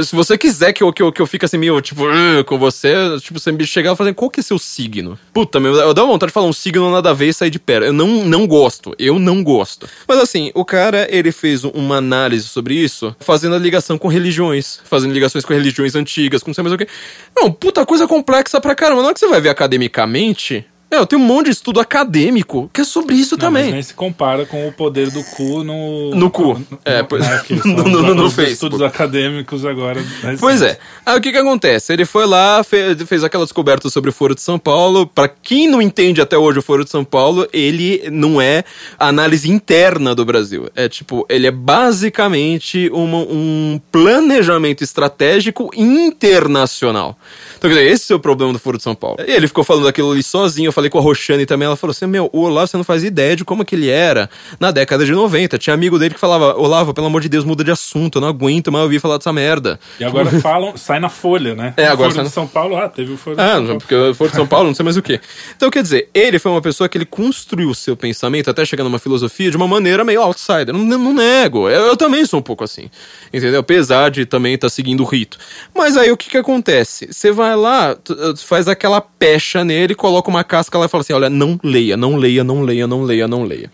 [0.03, 2.03] Se você quiser que eu, que eu, que eu fique assim, meio, tipo,
[2.45, 5.17] com você, tipo, você me chegar e falar assim, qual que é seu signo?
[5.33, 7.59] Puta, meu, eu dá vontade de falar um signo nada a ver e sair de
[7.59, 7.77] pé.
[7.77, 9.87] Eu não, não gosto, eu não gosto.
[10.07, 14.79] Mas assim, o cara, ele fez uma análise sobre isso, fazendo a ligação com religiões,
[14.85, 16.87] fazendo ligações com religiões antigas, com não sei mais o que.
[17.35, 19.01] Não, puta coisa complexa pra caramba.
[19.01, 22.79] Na hora que você vai ver academicamente, meu, tem um monte de estudo acadêmico que
[22.79, 23.73] é sobre isso Não, mas também.
[23.73, 26.11] nem se compara com o poder do cu no.
[26.15, 26.61] No cu.
[26.85, 28.53] É, pois- né, no- no- no- no Facebook.
[28.53, 30.01] estudos acadêmicos agora.
[30.39, 30.77] Pois é.
[31.05, 31.91] Aí o que que acontece?
[31.91, 35.05] Ele foi lá, fe- fez aquela descoberta sobre o Foro de São Paulo.
[35.05, 38.63] Pra quem não entende até hoje o Foro de São Paulo, ele não é
[38.97, 40.69] análise interna do Brasil.
[40.75, 47.17] É tipo, ele é basicamente uma- um planejamento estratégico internacional.
[47.57, 49.17] Então, quer dizer, esse é o problema do Foro de São Paulo.
[49.25, 50.67] E ele ficou falando aquilo ali sozinho.
[50.67, 51.65] Eu falei com a Roxane também.
[51.65, 54.29] Ela falou assim: Meu, o Olavo, você não faz ideia de como que ele era
[54.59, 55.57] na década de 90.
[55.57, 58.17] Tinha amigo dele que falava: Olavo, pelo amor de Deus, muda de assunto.
[58.17, 59.79] Eu não aguento mais ouvir falar dessa merda.
[59.99, 61.73] E agora falam, sai na Folha, né?
[61.77, 63.79] É, agora O Foro de São Paulo, ah, teve o Foro de Ah, São Paulo.
[63.79, 65.19] porque for de São Paulo, não sei mais o que.
[65.55, 68.83] Então, quer dizer, ele foi uma pessoa que ele construiu o seu pensamento até chegar
[68.83, 70.73] numa filosofia de uma maneira meio outsider.
[70.73, 71.69] Não, não nego.
[71.69, 72.89] Eu, eu também sou um pouco assim.
[73.33, 73.59] Entendeu?
[73.61, 75.37] Apesar de também estar seguindo o rito.
[75.73, 77.07] Mas aí o que que acontece?
[77.11, 81.01] Você vai lá, tu- tu faz aquela pecha nele, coloca uma casca lá e fala
[81.01, 83.69] assim: olha, não leia, não leia, não leia, não leia, não leia.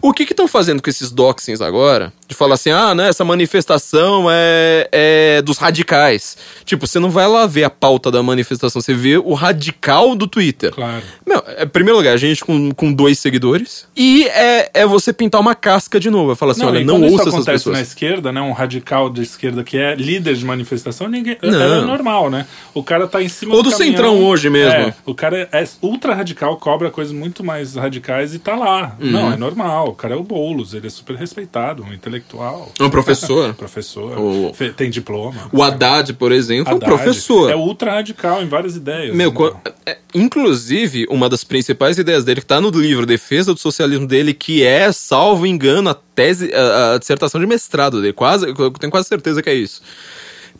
[0.00, 2.12] O que que estão fazendo com esses doxings agora?
[2.26, 6.36] De falar assim, ah, né, essa manifestação é, é dos radicais.
[6.64, 10.26] Tipo, você não vai lá ver a pauta da manifestação, você vê o radical do
[10.26, 10.72] Twitter.
[10.72, 11.02] Claro.
[11.26, 13.86] Meu, é, primeiro lugar, a gente com, com dois seguidores.
[13.94, 16.34] E é, é você pintar uma casca de novo.
[16.34, 17.76] Fala assim, olha, e não quando isso ouça essas acontece pessoas.
[17.76, 18.40] na esquerda, né?
[18.40, 21.36] Um radical de esquerda que é líder de manifestação, ninguém.
[21.42, 21.82] É, Não.
[21.82, 22.46] é normal, né?
[22.72, 23.92] O cara tá em cima Ou do caminhão.
[23.92, 24.72] centrão hoje mesmo.
[24.80, 28.96] É, o cara é ultra radical, cobra coisas muito mais radicais e tá lá.
[29.00, 29.10] Uhum.
[29.10, 29.88] Não, é normal.
[29.90, 32.72] O cara é o Boulos, ele é super respeitado, um intelectual.
[32.80, 33.52] Um professor.
[33.54, 34.18] professor.
[34.18, 35.48] O- Tem diploma.
[35.52, 37.50] O Haddad, por exemplo, é um Haddad professor.
[37.50, 39.14] É ultra radical em várias ideias.
[39.14, 39.50] Meu, então.
[39.50, 44.06] qua- é, inclusive, uma das principais ideias dele, que tá no livro Defesa do Socialismo
[44.06, 48.70] dele, que é, salvo engano, a tese, a, a dissertação de mestrado dele, quase, eu
[48.72, 49.82] tenho quase certeza que é isso.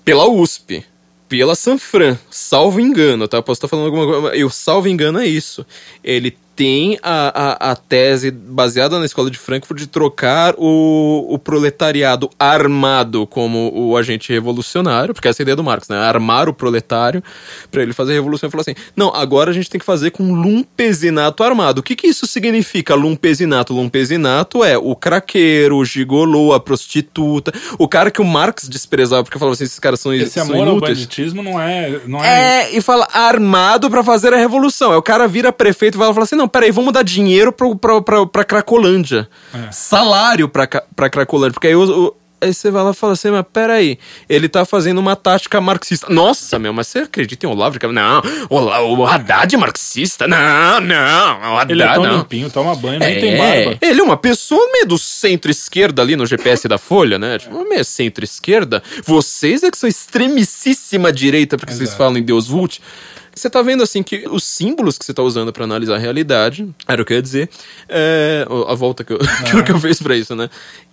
[0.05, 0.85] Pela USP,
[1.33, 3.41] pela Sanfran, salvo engano, tá?
[3.41, 5.65] Posso estar falando alguma coisa, eu salvo engano é isso.
[6.05, 11.39] Ele tem a, a, a tese baseada na escola de Frankfurt de trocar o, o
[11.39, 15.97] proletariado armado como o agente revolucionário, porque essa é a ideia do Marx, né?
[15.97, 17.23] Armar o proletário
[17.71, 20.11] para ele fazer a revolução e falar assim: não, agora a gente tem que fazer
[20.11, 21.81] com lumpesinato armado.
[21.81, 23.73] O que, que isso significa, lumpesinato?
[23.73, 29.39] Lumpesinato é o craqueiro, o gigolô, a prostituta, o cara que o Marx desprezava porque
[29.39, 30.99] falava assim: esses caras são, Esse são amor ao inúteis.
[30.99, 32.01] banditismo não é.
[32.07, 32.43] Não é...
[32.63, 34.91] É, e fala armado pra fazer a revolução.
[34.93, 37.75] Aí o cara vira prefeito e e fala assim: não, peraí, vamos dar dinheiro pro,
[37.77, 39.29] pra, pra, pra Cracolândia.
[39.55, 39.71] É.
[39.71, 41.53] Salário pra, pra Cracolândia.
[41.55, 44.65] Porque aí, o, o- aí você vai lá e fala assim: mas peraí, ele tá
[44.65, 46.13] fazendo uma tática marxista.
[46.13, 48.23] Nossa, meu, mas você acredita em Olavo de Carvalho?
[48.51, 50.27] Não, o, Haddad é marxista?
[50.27, 52.19] Não, não, o Haddad Ele é tão não.
[52.19, 53.79] limpinho, toma banho, nem tem É, barba.
[53.81, 57.39] ele é uma pessoa meio do centro-esquerda ali no GPS da Folha, né?
[57.39, 58.83] Tipo, meio centro-esquerda.
[59.05, 61.99] Vocês é que são extremicíssima direita, porque vocês Exato.
[61.99, 62.81] falam em Deus Vult.
[63.35, 66.69] Você tá vendo assim que os símbolos que você tá usando pra analisar a realidade,
[66.87, 67.51] era o que eu ia dizer,
[67.89, 69.19] é, a volta que eu,
[69.65, 70.51] que eu fiz pra isso, né?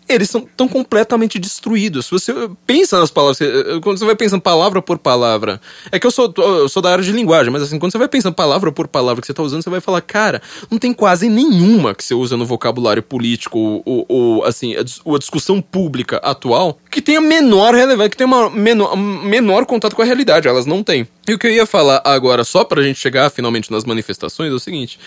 [0.09, 2.07] Eles são tão completamente destruídos.
[2.07, 2.33] Se você
[2.65, 6.33] pensa nas palavras, você- quando você vai pensando palavra por palavra, é que eu sou,
[6.37, 9.21] eu sou da área de linguagem, mas assim, quando você vai pensando palavra por palavra
[9.21, 10.41] que você tá usando, você vai falar, cara,
[10.71, 14.83] não tem quase nenhuma que você usa no vocabulário político ou, ou- ou, assim, a,
[15.05, 19.95] ou a discussão pública atual que tenha menor relevância, que tenha uma menor, menor contato
[19.95, 20.47] com a realidade.
[20.47, 21.07] Elas não têm.
[21.27, 24.55] E o que eu ia falar agora, só pra gente chegar finalmente nas manifestações, é
[24.55, 24.99] o seguinte: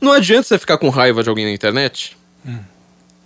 [0.00, 2.16] não adianta você ficar com raiva de alguém na internet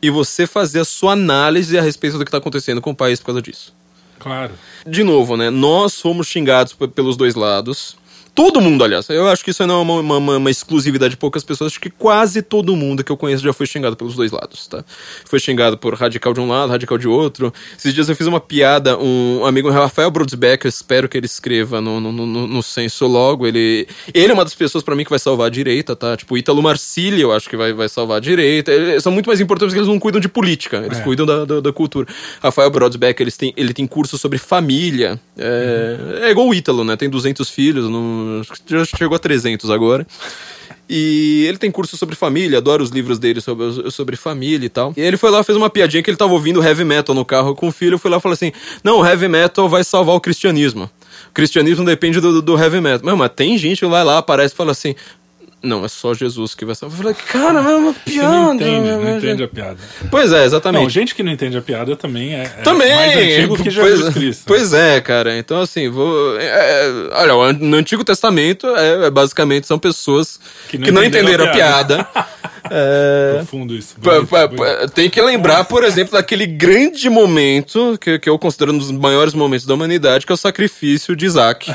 [0.05, 3.19] e você fazer a sua análise a respeito do que tá acontecendo com o país
[3.21, 3.73] por causa disso.
[4.19, 4.53] Claro.
[4.87, 5.49] De novo, né?
[5.49, 7.97] Nós fomos xingados pelos dois lados.
[8.35, 9.09] Todo mundo, aliás.
[9.09, 11.71] Eu acho que isso não é uma, uma- uma- exclusividade de poucas pessoas.
[11.73, 14.85] Acho que quase todo mundo que eu conheço já foi xingado pelos dois lados, tá?
[15.25, 17.53] Foi xingado por radical de um lado, radical de outro.
[17.79, 21.81] Esses dias eu fiz uma piada, um amigo Rafael Brudsbeck, eu espero que ele escreva
[21.81, 23.47] no, no, no, no censo logo.
[23.47, 26.17] Ele, ele é uma das pessoas pra mim que vai salvar a direita, tá?
[26.17, 28.73] Tipo, Ítalo Marcílio, eu acho que vai, vai salvar a direita.
[28.73, 31.03] Eles são muito mais importantes porque eles não cuidam de política, eles É.
[31.03, 32.09] cuidam da, da, da cultura.
[32.43, 35.21] Rafael Brodsbeck, eles têm, ele tem curso sobre família.
[35.39, 36.97] É, é igual o Ítalo, né?
[36.97, 38.24] Tem 200 filhos, não,
[38.67, 40.07] já chegou a 300 agora.
[40.89, 44.93] E ele tem curso sobre família, adoro os livros dele sobre, sobre família e tal.
[44.97, 47.55] E ele foi lá, fez uma piadinha que ele tava ouvindo heavy metal no carro
[47.55, 47.99] com o filho.
[47.99, 50.91] Foi lá e falou assim: Não, heavy metal vai salvar o cristianismo.
[51.31, 53.07] O cristianismo depende do, do heavy metal.
[53.07, 54.95] Meu, mas tem gente que vai lá, aparece e fala assim:
[55.65, 56.99] Não, é só Jesus que vai salvar.
[56.99, 58.29] Eu falei: Cara, mas é uma Você piada.
[58.29, 59.79] não entende, não meu, entende a piada.
[60.11, 60.83] Pois é, exatamente.
[60.83, 62.95] Não, gente que não entende a piada também é, é Também!
[62.95, 64.45] mais antigo que pois, Jesus Cristo.
[64.47, 65.37] Pois é, cara.
[65.39, 66.39] Então, assim, vou.
[66.39, 71.05] é, é, olha, no Antigo Testamento, é, é, basicamente, são pessoas que Que não, não
[71.05, 72.09] entenderam, entenderam a a piada.
[72.71, 73.95] É, Profundo isso.
[73.99, 74.63] bonito, pa- bonito.
[74.63, 78.91] pa- tem que lembrar, por exemplo, daquele grande momento, que, que eu considero um dos
[78.91, 81.71] maiores momentos da humanidade, que é o sacrifício de Isaac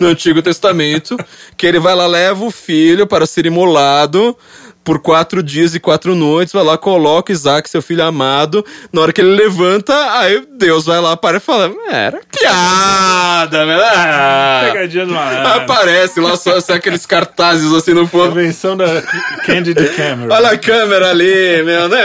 [0.00, 1.16] no Antigo Testamento,
[1.56, 4.36] que ele vai lá, leva o filho para ser imolado
[4.82, 9.12] por quatro dias e quatro noites, vai lá, coloca Isaac, seu filho amado, na hora
[9.12, 13.78] que ele levanta, aí Deus vai lá, para e fala, "É, era piada, né?
[13.82, 15.62] Ah." Pegadinha do malandro.
[15.62, 18.40] Aparece lá só, só aqueles cartazes assim no fundo.
[18.40, 19.02] Invenção da
[19.44, 20.34] Candid Cameron.
[20.34, 21.98] Olha a câmera ali, meu, não.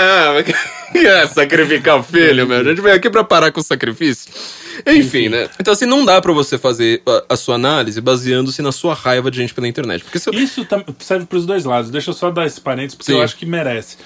[1.06, 2.60] É, sacrificar o filho, meu.
[2.60, 4.32] A gente veio aqui pra parar com o sacrifício.
[4.86, 5.50] Enfim, né?
[5.60, 9.30] Então, assim, não dá pra você fazer a, a sua análise baseando-se na sua raiva
[9.30, 10.04] de gente pela internet.
[10.04, 10.34] Porque se eu...
[10.34, 11.92] Isso tam- serve pros dois lados.
[11.92, 13.18] Deixa eu só dar esse parênteses, porque Sim.
[13.18, 13.98] eu acho que merece.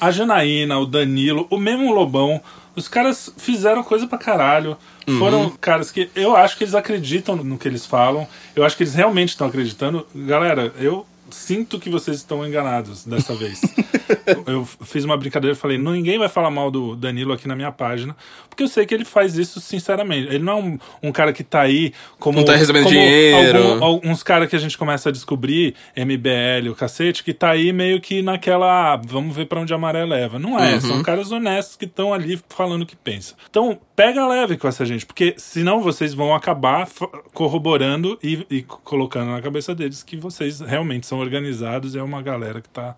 [0.00, 2.40] A Janaína, o Danilo, o mesmo Lobão,
[2.76, 4.76] os caras fizeram coisa pra caralho.
[5.06, 5.18] Uhum.
[5.18, 8.26] Foram caras que eu acho que eles acreditam no que eles falam.
[8.54, 10.06] Eu acho que eles realmente estão acreditando.
[10.14, 13.60] Galera, eu sinto que vocês estão enganados dessa vez.
[14.46, 17.56] eu fiz uma brincadeira e falei: "Não, ninguém vai falar mal do Danilo aqui na
[17.56, 18.16] minha página,
[18.48, 20.28] porque eu sei que ele faz isso sinceramente.
[20.28, 22.38] Ele não é um, um cara que tá aí como.
[22.38, 23.58] Não tá recebendo dinheiro.
[23.72, 27.72] algum- alguns caras que a gente começa a descobrir, MBL, o cacete, que tá aí
[27.72, 28.94] meio que naquela.
[28.94, 30.38] ah, vamos ver pra onde a maré leva.
[30.38, 33.36] Não é, são caras honestos que estão ali falando o que pensam.
[33.50, 36.86] Então, pega leve com essa gente, porque senão vocês vão acabar
[37.32, 42.22] corroborando e, e co- colocando na cabeça deles que vocês realmente são organizados é uma
[42.22, 42.94] galera que tá.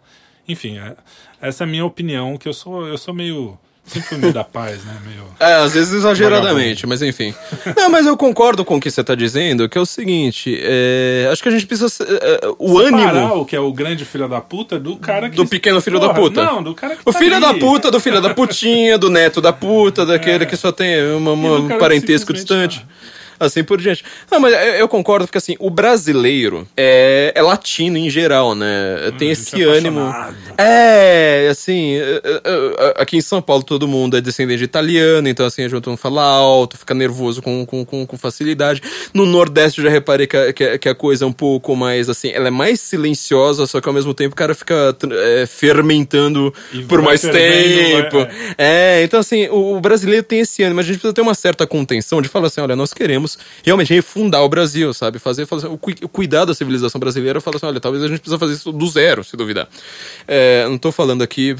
[0.48, 0.94] Enfim, é-
[1.40, 3.58] essa é a minha opinião, que eu sou, eu sou meio.
[3.84, 4.96] Sempre fui meio da paz, né?
[5.06, 5.24] Meio.
[5.38, 7.32] É, às vezes exageradamente, mas enfim.
[7.76, 11.28] Não, mas eu concordo com o que você tá dizendo, que é o seguinte, é,
[11.30, 11.88] acho que a gente precisa...
[11.88, 13.34] ser- é, o Separar ânimo...
[13.42, 15.36] o que é o grande filho da puta do cara que.
[15.36, 16.44] Do pequeno filho da Porra, puta.
[16.44, 17.60] Não, do cara que O tá filho da ali.
[17.60, 22.32] puta, do filho da putinha, do neto da puta, daquele que só tem um parentesco
[22.32, 22.84] distante.
[23.38, 24.04] Assim por diante.
[24.30, 29.12] Não, mas eu, concordo, porque assim, o brasileiro é, é latino em geral, né?
[29.18, 30.00] Tem a esse é ânimo.
[30.00, 30.36] apaixonado.
[30.58, 35.28] É, assim, é, é, é, aqui em São Paulo todo mundo é descendente de italiano,
[35.28, 38.82] então assim, a gente não fala alto, fica nervoso com, com, com, com facilidade.
[39.12, 42.30] No Nordeste eu já reparei que a, que, a- coisa é um pouco mais, assim,
[42.30, 46.82] ela é mais silenciosa, só que ao mesmo tempo o cara fica é, fermentando E
[46.84, 48.18] por mais tempo.
[48.18, 51.20] vai- É, então assim, o, o brasileiro tem esse ânimo, mas a gente precisa ter
[51.20, 53.25] uma certa contenção de falar assim, olha, nós queremos
[53.64, 55.18] realmente refundar o Brasil, sabe?
[55.18, 58.38] Fazer, fazer o, o cuidado da civilização brasileira, falar assim, olha, talvez a gente precisa
[58.38, 59.68] fazer isso do zero, se duvidar.
[60.28, 61.54] É, não tô falando aqui,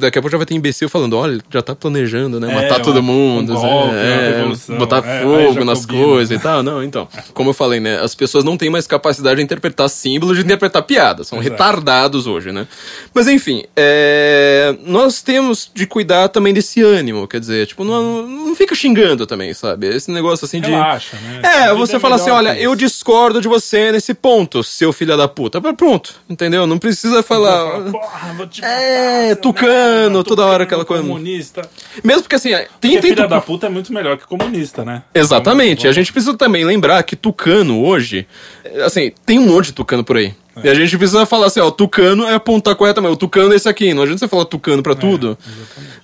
[0.00, 2.50] daqui a pouco já vai ter imbecil falando, olha, já tá planejando, né?
[2.50, 6.04] É, Matar um- todo mundo, um golpe, é, botar é, fogo nas combina.
[6.04, 6.62] coisas e tal.
[6.62, 7.08] Não, então.
[7.34, 7.98] Como eu falei, né?
[8.00, 11.28] As pessoas não têm mais capacidade de interpretar símbolos, de interpretar piadas.
[11.28, 11.50] São Exato.
[11.52, 12.66] retardados hoje, né?
[13.14, 18.54] Mas enfim, é, nós temos de cuidar também desse ânimo, quer dizer, tipo, não, não
[18.54, 19.86] fica xingando também, sabe?
[19.88, 20.70] Esse negócio assim de.
[20.70, 21.40] Relaxa, né?
[21.44, 24.92] A É, você é fala assim, melhor olha, eu discordo de você nesse ponto, seu
[24.92, 25.60] filho da puta.
[25.74, 26.66] Pronto, entendeu?
[26.66, 27.90] Não precisa falar.
[27.90, 31.02] Porra, vou te É, matar, seu tucano, toda hora aquela coisa.
[31.02, 31.62] comunista.
[32.02, 35.02] Mesmo porque assim, tem, Porque tem filha da puta é muito melhor que comunista, né?
[35.14, 35.86] Exatamente.
[35.88, 38.26] A gente precisa também lembrar que tucano hoje,
[38.64, 40.34] é, assim, tem um monte de tucano por aí.
[40.62, 43.14] E a gente precisa falar assim, ó, tucano é apontar corretamente.
[43.14, 43.94] O tucano é esse aqui.
[43.94, 45.38] Não adianta você falar tucano pra tudo.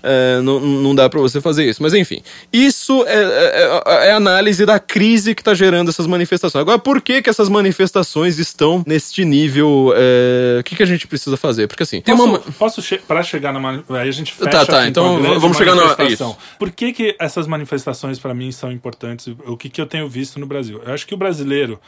[0.03, 1.83] É, não, não dá pra você fazer isso.
[1.83, 6.61] Mas enfim, isso é, é, é a análise da crise que tá gerando essas manifestações.
[6.63, 9.93] Agora, por que que essas manifestações estão neste nível?
[9.97, 11.67] é, O que que a gente precisa fazer?
[11.67, 12.39] Porque assim, tem Posso, uma...
[12.39, 15.57] posso che pra chegar na mani- aí a gente fecha Tá, tá, assim, então vamos
[15.57, 16.37] chegar na- isso.
[16.59, 19.29] Por que que essas manifestações pra mim são importantes?
[19.47, 20.81] O que que eu tenho visto no Brasil?
[20.87, 21.79] Eu acho que o brasileiro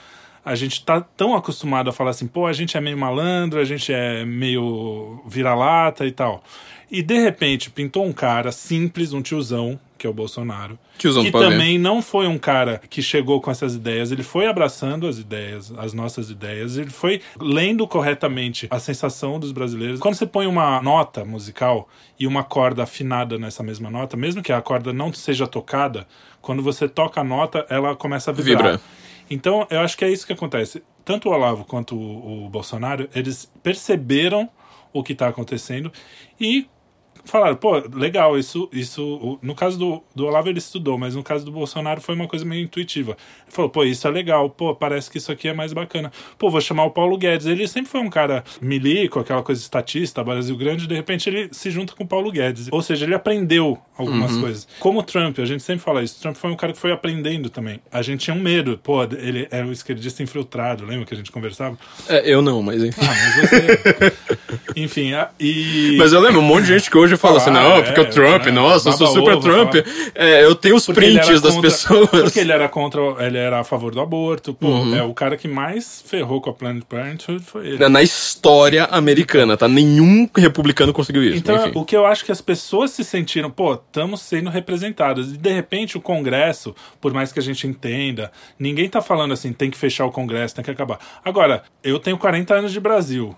[0.44, 3.64] a gente tá tão acostumado a falar assim, pô, a gente é meio malandro, a
[3.64, 6.42] gente é meio vira-lata e tal.
[6.90, 10.78] E de repente pintou um cara simples, um tiozão, que é o Bolsonaro.
[10.98, 15.06] Tiozão que também não foi um cara que chegou com essas ideias, ele foi abraçando
[15.06, 20.00] as ideias, as nossas ideias, ele foi lendo corretamente a sensação dos brasileiros.
[20.00, 24.52] Quando você põe uma nota musical e uma corda afinada nessa mesma nota, mesmo que
[24.52, 26.08] a corda não seja tocada,
[26.40, 28.72] quando você toca a nota, ela começa a vibrar.
[28.72, 28.80] Vibra.
[29.30, 30.82] Então, eu acho que é isso que acontece.
[31.04, 34.50] Tanto o Olavo quanto o, o Bolsonaro, eles perceberam
[34.92, 35.92] o que está acontecendo
[36.38, 36.68] e
[37.24, 39.38] falaram, pô, legal, isso, isso.
[39.42, 42.44] No caso do, do Olavo ele estudou, mas no caso do Bolsonaro foi uma coisa
[42.44, 43.12] meio intuitiva.
[43.46, 46.12] Ele falou, pô, isso é legal, pô, parece que isso aqui é mais bacana.
[46.38, 47.46] Pô, vou chamar o Paulo Guedes.
[47.46, 51.70] Ele sempre foi um cara milico, aquela coisa estatista, Brasil grande, de repente ele se
[51.70, 52.68] junta com o Paulo Guedes.
[52.70, 54.68] Ou seja, ele aprendeu algumas coisas.
[54.78, 56.20] Como o Trump, a gente sempre fala isso.
[56.20, 57.80] Trump foi um cara que foi aprendendo também.
[57.92, 61.30] A gente tinha um medo, pô, ele era um esquerdista infiltrado, lembra que a gente
[61.32, 61.78] conversava?
[62.08, 63.00] É, eu não, mas enfim.
[63.02, 64.12] Ah, mas você.
[64.76, 65.96] Enfim, a- e.
[65.98, 68.00] Mas eu lembro um monte de gente que hoje fala assim, Ah, não, é, porque
[68.00, 69.74] o Trump, é, nossa, eu sou super ovo, Trump.
[70.14, 72.08] É, eu tenho os Porque prints das contra- pessoas.
[72.22, 73.00] Porque ele era contra.
[73.24, 74.52] Ele era a favor do aborto.
[74.54, 74.94] Pô, Uhum.
[74.96, 77.78] é o cara que mais ferrou com a Planned Parenthood foi ele.
[77.78, 79.66] Na- Na história americana, tá?
[79.68, 81.36] Nenhum republicano conseguiu isso.
[81.38, 81.72] Então, enfim.
[81.78, 85.28] o que eu acho que as pessoas se sentiram, pô, estamos sendo representadas.
[85.32, 89.52] E de repente o Congresso, por mais que a gente entenda, ninguém tá falando assim,
[89.52, 90.98] tem que fechar o Congresso, tem que acabar.
[91.24, 93.34] Agora, eu tenho 40 anos de Brasil.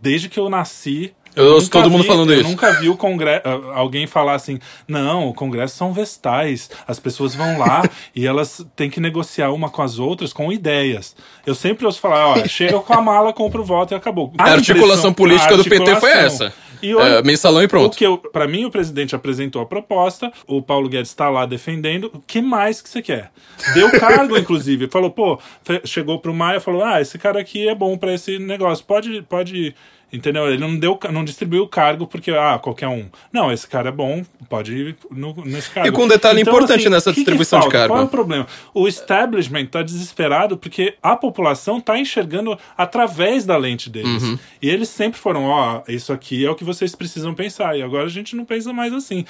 [0.00, 1.12] Desde que eu nasci.
[1.38, 2.48] Eu ouço todo mundo vi- falando eu isso.
[2.50, 3.42] nunca vi o Congresso,
[3.74, 7.82] alguém falar assim, não, o Congresso são vestais, as pessoas vão lá
[8.14, 11.14] e elas têm que negociar uma com as outras com ideias.
[11.46, 14.32] Eu sempre ouço falar, ó, chega com a mala, compra o voto e acabou.
[14.38, 16.46] A articulação impressão- política a do PT foi articulação.
[16.48, 16.54] essa.
[16.80, 17.92] E olha, É, mensalão e pronto.
[17.92, 21.44] o que eu, para mim, o presidente apresentou a proposta, o Paulo Guedes está lá
[21.44, 22.08] defendendo.
[22.14, 23.32] O que mais que você quer?
[23.74, 24.86] Deu cargo, inclusive.
[24.88, 25.40] Falou, pô,
[25.84, 28.84] chegou pro Maia e falou: ah, esse cara aqui é bom para esse negócio.
[28.84, 29.74] Pode, pode.
[30.10, 30.48] Entendeu?
[30.48, 33.08] Ele não deu, não distribuiu o cargo porque, ah, qualquer um.
[33.30, 35.88] Não, esse cara é bom, pode ir no, nesse cargo.
[35.88, 37.78] E com um detalhe importante nessa o que que distribuição de falta?
[37.78, 37.94] cargo.
[37.94, 38.46] Qual é o problema?
[38.72, 44.22] O establishment está desesperado porque a população está enxergando através da lente deles.
[44.22, 44.38] Uhum.
[44.62, 47.76] E eles sempre foram, ó, isso aqui é o que vocês precisam pensar.
[47.76, 49.26] E agora a gente não pensa mais assim.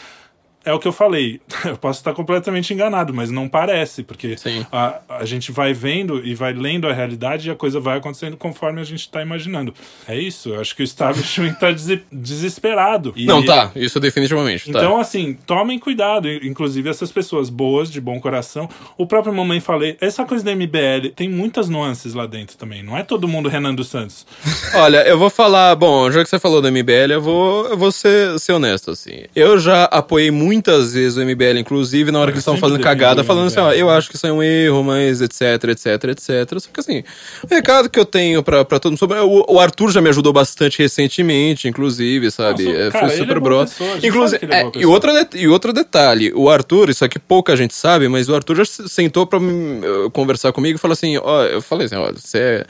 [0.68, 1.40] É o que eu falei.
[1.64, 4.36] Eu posso estar completamente enganado, mas não parece, porque
[4.70, 8.36] a, a gente vai vendo e vai lendo a realidade e a coisa vai acontecendo
[8.36, 9.72] conforme a gente está imaginando.
[10.06, 10.50] É isso.
[10.50, 11.68] Eu acho que o establishment está
[12.12, 13.14] desesperado.
[13.16, 14.70] E- Não, tá, isso definitivamente.
[14.70, 14.78] Tá.
[14.78, 16.28] então, assim, tomem cuidado.
[16.28, 18.68] Inclusive, essas pessoas boas, de bom coração.
[18.98, 22.82] O próprio Mamãe Falei, essa coisa da MBL tem muitas nuances lá dentro também.
[22.82, 24.26] Não é todo mundo Renan dos Santos.
[24.74, 27.90] Olha, eu vou falar, bom, já que você falou do MBL, eu vou, eu vou
[27.90, 29.24] ser, ser honesto, assim.
[29.34, 32.80] Eu já apoiei muito muitas vezes o MBL, inclusive, na hora que eles estavam fazendo
[32.82, 33.78] cagada, falando assim, ó, MBL.
[33.80, 35.40] eu acho que isso é um erro, mas etc,
[35.70, 36.58] etc, etc.
[36.60, 37.02] Só que assim,
[37.42, 39.18] o recado que eu tenho pra, pra todo mundo sobre.
[39.20, 42.64] O, o Arthur já me ajudou bastante recentemente, inclusive, sabe?
[42.64, 45.40] Não, É, cara, foi ele super é pessoa, gente Inclusive, ele é é, e, det-
[45.40, 48.88] e outro detalhe, o Arthur, isso aqui pouca gente sabe, mas o Arthur já se-
[48.88, 52.64] sentou pra hum, eh, conversar comigo e falou assim: ó, eu falei assim, olha, você,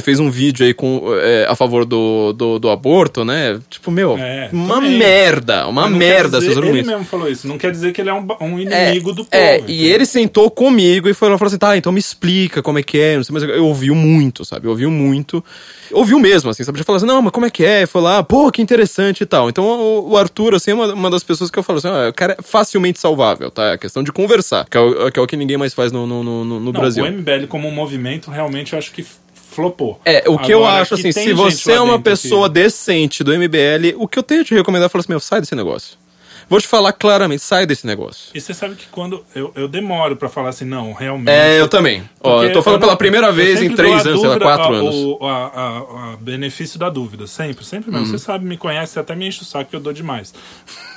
[0.00, 3.58] fez um vídeo aí com, eh, a favor do, do, do aborto, né?
[3.70, 6.90] Tipo, meu, É, uma merda, uma merda, seus Ele argumentos.
[6.90, 7.46] mesmo falou isso.
[7.48, 9.28] Não quer dizer que ele é um, um É, inimigo do povo.
[9.42, 12.62] é, e ele sentou comigo e foi lá e falou assim: tá, então me explica
[12.62, 14.66] como é que é, não sei, mas eu ouviu muito, sabe?
[14.68, 15.44] Ouviu muito.
[15.92, 16.78] Ouviu mesmo, assim, sabe?
[16.78, 17.86] Já falou assim: não, mas como é que é?
[17.86, 19.48] Foi lá, pô, que interessante e tal.
[19.48, 22.08] Então o, o Arthur, assim, é uma, uma das pessoas que eu falo assim: ó,
[22.08, 23.72] o cara é facilmente salvável, tá?
[23.72, 26.06] É questão de conversar, que é o que, é o que ninguém mais faz no,
[26.06, 27.04] no, no, no Não, Brasil.
[27.04, 29.04] o MBL como um movimento, realmente, eu acho que
[29.50, 30.00] flopou.
[30.04, 33.24] É, o que eu Agora, acho, que assim, se você é uma que- pessoa decente
[33.24, 35.54] do MBL, o que eu tenho a te recomendar é falar assim: meu, sai desse
[35.54, 35.96] negócio.
[36.48, 38.30] Vou te falar claramente, sai desse negócio.
[38.34, 41.28] E você sabe que quando eu, eu demoro pra falar assim, não, realmente.
[41.30, 42.08] É, eu também.
[42.20, 44.44] Ó, eu tô falando não- pela primeira eu vez em três anos, sei lá, dúvida,
[44.44, 44.94] quatro a- anos.
[44.94, 47.98] O a, a- a benefício da dúvida, sempre, sempre Uhum.
[48.00, 48.18] mesmo.
[48.18, 50.32] Você sabe, me conhece, você até me enche o saco que eu dou demais.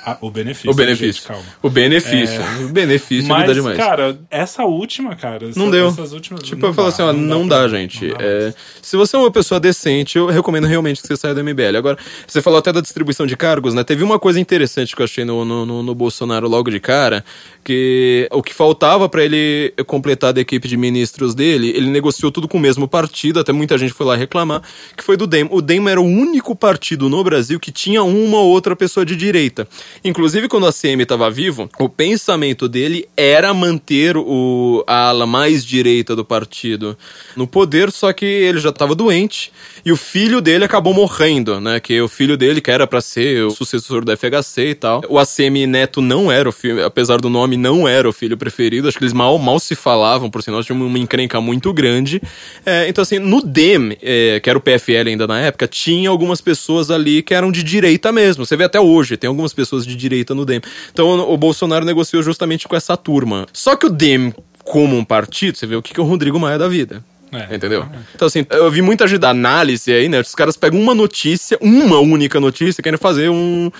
[0.04, 0.70] A- o benefício.
[0.70, 1.12] O benefício.
[1.12, 1.44] gente, calma.
[1.62, 2.40] O benefício.
[2.64, 3.76] O benefício Mas, ajuda demais.
[3.76, 5.48] cara, essa última, cara.
[5.48, 5.88] essa- não deu.
[5.88, 8.06] Essas últimas, tipo, não eu falo dá, assim, ó, não, pra- dá, gente.
[8.08, 11.34] não dá É, se você é uma pessoa decente, eu recomendo realmente que você saia
[11.34, 11.76] do MBL.
[11.76, 11.96] Agora,
[12.26, 13.84] você falou até da distribuição de cargos, né?
[13.84, 17.24] Teve uma coisa interessante que eu achei no, no, no- no Bolsonaro logo de cara,
[17.64, 22.48] que o que faltava pra ele completar da equipe de ministros dele, ele negociou tudo
[22.48, 24.62] com o mesmo partido, até muita gente foi lá reclamar,
[24.96, 25.48] que foi do DEM.
[25.50, 29.14] O DEM era o único partido no Brasil que tinha uma ou outra pessoa de
[29.16, 29.68] direita.
[30.04, 35.64] Inclusive, quando a CM estava vivo, o pensamento dele era manter o, a ala mais
[35.64, 36.96] direita do partido
[37.36, 39.52] no poder, só que ele já estava doente
[39.84, 41.78] e o filho dele acabou morrendo, né?
[41.80, 45.02] Que o filho dele, que era para ser o sucessor do FHC e tal.
[45.08, 48.88] O ACM Neto não era o filho, apesar do nome, não era o filho preferido.
[48.88, 52.20] Acho que eles mal, mal se falavam, por sinal, tinha uma encrenca muito grande.
[52.64, 56.40] É, então, assim, no DEM, é, que era o PFL ainda na época, tinha algumas
[56.40, 58.44] pessoas ali que eram de direita mesmo.
[58.44, 60.60] Você vê até hoje, tem algumas pessoas de direita no DEM.
[60.92, 63.46] Então, o Bolsonaro negociou justamente com essa turma.
[63.52, 66.58] Só que o DEM, como um partido, você vê o que que o Rodrigo Maia
[66.58, 67.04] da vida.
[67.32, 67.86] É, Entendeu?
[68.14, 70.20] Então, assim, eu vi muita gente da análise aí, né?
[70.20, 73.70] Os caras pegam uma notícia, uma única notícia, querem fazer um.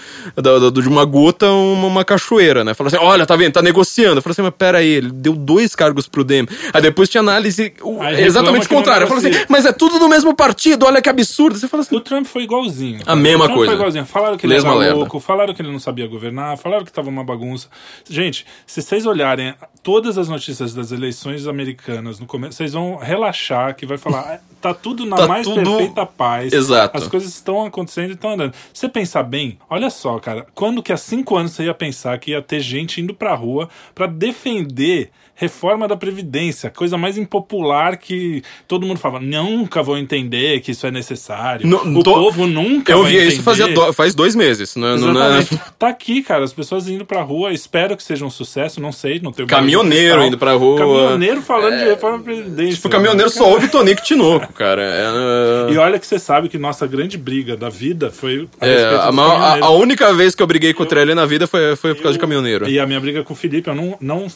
[0.72, 2.72] de uma gota, uma, uma cachoeira, né?
[2.72, 3.52] Fala assim: olha, tá vendo?
[3.52, 4.22] Tá negociando.
[4.24, 6.46] Eu assim, mas pera aí, ele deu dois cargos pro DEM.
[6.72, 9.04] Aí depois tinha análise Aí exatamente contrário.
[9.04, 11.58] Eu falei assim, mas é tudo do mesmo partido, olha que absurdo.
[11.58, 11.94] Você fala assim.
[11.94, 13.00] O Trump foi igualzinho.
[13.04, 13.72] A mesma o Trump coisa.
[13.72, 14.06] Foi igualzinho.
[14.06, 14.96] Falaram que ele Mesma era lerda.
[14.96, 17.68] louco, falaram que ele não sabia governar, falaram que tava uma bagunça.
[18.08, 23.41] Gente, se vocês olharem todas as notícias das eleições americanas no começo, vocês vão relaxar
[23.76, 26.52] que vai falar, "Ah, tá tudo na Tá mais tudo- perfeita paz.
[26.52, 26.96] Exato.
[26.96, 28.54] As coisas estão acontecendo e estão andando.
[28.72, 32.30] Você pensar bem, olha só, cara, quando que há cinco anos você ia pensar que
[32.30, 35.10] ia ter gente indo pra rua pra defender
[35.42, 40.86] reforma da Previdência, coisa mais impopular que todo mundo fala, nunca vou entender que isso
[40.86, 41.66] é necessário.
[41.66, 43.42] Não, o tô- povo nunca Eu vai vi isso entender.
[43.42, 44.76] fazia do- faz dois meses.
[44.76, 44.94] Né?
[44.96, 45.60] Não- não- Exatamente.
[45.78, 49.18] Tá aqui, cara, as pessoas indo pra rua, espero que seja um sucesso, não sei,
[49.20, 50.78] não tenho Caminhoneiro indo pra rua.
[50.78, 52.74] Caminhoneiro falando de reforma da Previdência.
[52.76, 54.82] Tipo, o caminhoneiro só ouve Tonico Tinoco, cara.
[54.82, 58.84] É, E olha que você sabe que nossa grande briga da vida foi a é,
[58.84, 61.94] a, a- a única vez que eu briguei com o Trelli na vida foi, foi
[61.94, 62.68] por causa de caminhoneiro.
[62.68, 64.26] E a minha briga com o Felipe, eu não, não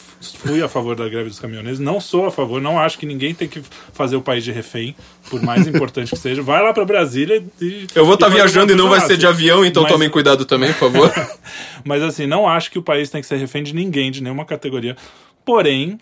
[0.43, 3.33] fui a favor da greve dos caminhoneiros, não sou a favor, não acho que ninguém
[3.33, 3.61] tem que
[3.93, 4.95] fazer o país de refém,
[5.29, 6.41] por mais importante que seja.
[6.41, 7.87] Vai lá pra Brasília e.
[7.95, 10.43] Eu vou estar faz viajando e não vai ser de avião, então Mas- tomem cuidado
[10.43, 11.13] também, por favor.
[11.85, 14.43] Mas assim, não acho que o país tem que ser refém de ninguém, de nenhuma
[14.43, 14.97] categoria.
[15.45, 15.97] Porém,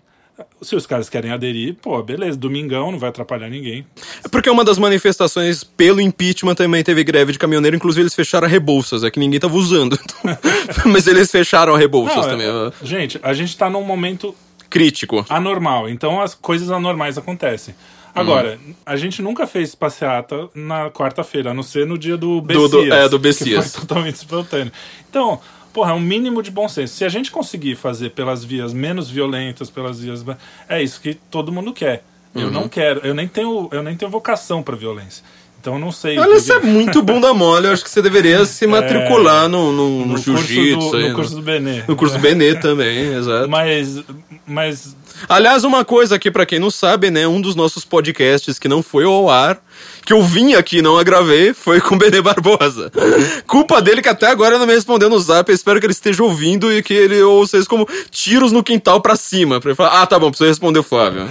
[0.60, 3.86] se os caras querem aderir, pô, beleza, domingão, não vai atrapalhar ninguém.
[4.30, 8.50] Porque uma das manifestações pelo impeachment também teve greve de caminhoneiro, inclusive eles fecharam a
[8.50, 9.98] Rebouças, é que ninguém tava usando.
[10.84, 12.46] Mas eles fecharam a Rebouças Não, também.
[12.48, 14.34] é- gente, a gente tá num momento
[14.70, 15.24] Crítico.
[15.28, 17.74] anormal, então as coisas anormais acontecem.
[18.14, 22.70] Agora, a gente nunca fez passeata na quarta-feira, a não ser no dia do Bessias.
[22.70, 23.72] Do- do- é, do Bessias.
[23.72, 24.72] foi totalmente espontâneo.
[25.10, 25.38] Então,
[25.70, 26.94] porra, é um mínimo de bom senso.
[26.94, 30.24] Se a gente conseguir fazer pelas vias menos violentas, pelas vias...
[30.66, 32.02] É isso que todo mundo quer.
[32.34, 32.40] Uhum.
[32.42, 35.22] Eu não quero, eu nem tenho, eu nem tenho vocação pra violência.
[35.66, 36.16] Então não sei...
[36.16, 39.90] Olha, você é muito bunda mole, eu acho que você deveria se matricular no, no,
[39.90, 40.92] no, no curso jiu-jitsu.
[40.96, 41.82] no no- curso do Benê.
[41.88, 43.48] no curso do Benê também, exato.
[43.48, 44.00] Mas,
[44.46, 44.96] mas
[45.28, 47.26] Aliás, uma coisa aqui pra quem não sabe, né?
[47.26, 49.58] Um dos nossos podcasts que não foi ao ar,
[50.04, 52.92] que eu vim aqui e não a gravei, foi com o Benê Barbosa.
[53.48, 55.50] Culpa dele que até agora não me respondeu no zap.
[55.50, 59.00] Eu espero que ele esteja ouvindo e que ele ouça isso como tiros no quintal
[59.00, 59.58] pra cima.
[59.60, 61.28] Pra ele falar, ah, tá bom, preciso responder o Flávio.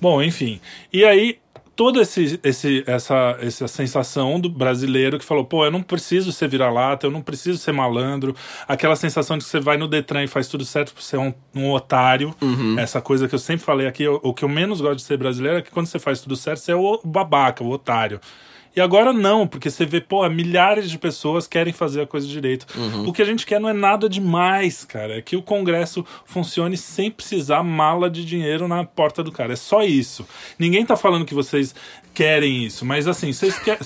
[0.00, 0.60] Bom, enfim.
[0.92, 1.36] E aí,
[1.76, 6.48] toda esse, esse, essa, essa sensação do brasileiro que falou, pô, eu não preciso ser
[6.48, 8.34] vira-lata, eu não preciso ser malandro.
[8.66, 11.32] Aquela sensação de que você vai no Detran e faz tudo certo por ser um,
[11.54, 12.34] um otário.
[12.78, 15.18] Essa coisa que eu sempre falei aqui, o, o que eu menos gosto de ser
[15.18, 18.20] brasileiro é que quando você faz tudo certo, você é o babaca, o otário.
[18.76, 22.66] E agora não, porque você vê, pô, milhares de pessoas querem fazer a coisa direito.
[23.06, 25.16] O que a gente quer não é nada demais, cara.
[25.16, 29.54] É que o Congresso funcione sem precisar mala de dinheiro na porta do cara.
[29.54, 30.26] É só isso.
[30.58, 31.74] Ninguém tá falando que vocês
[32.16, 33.78] querem isso, mas assim, vocês querem.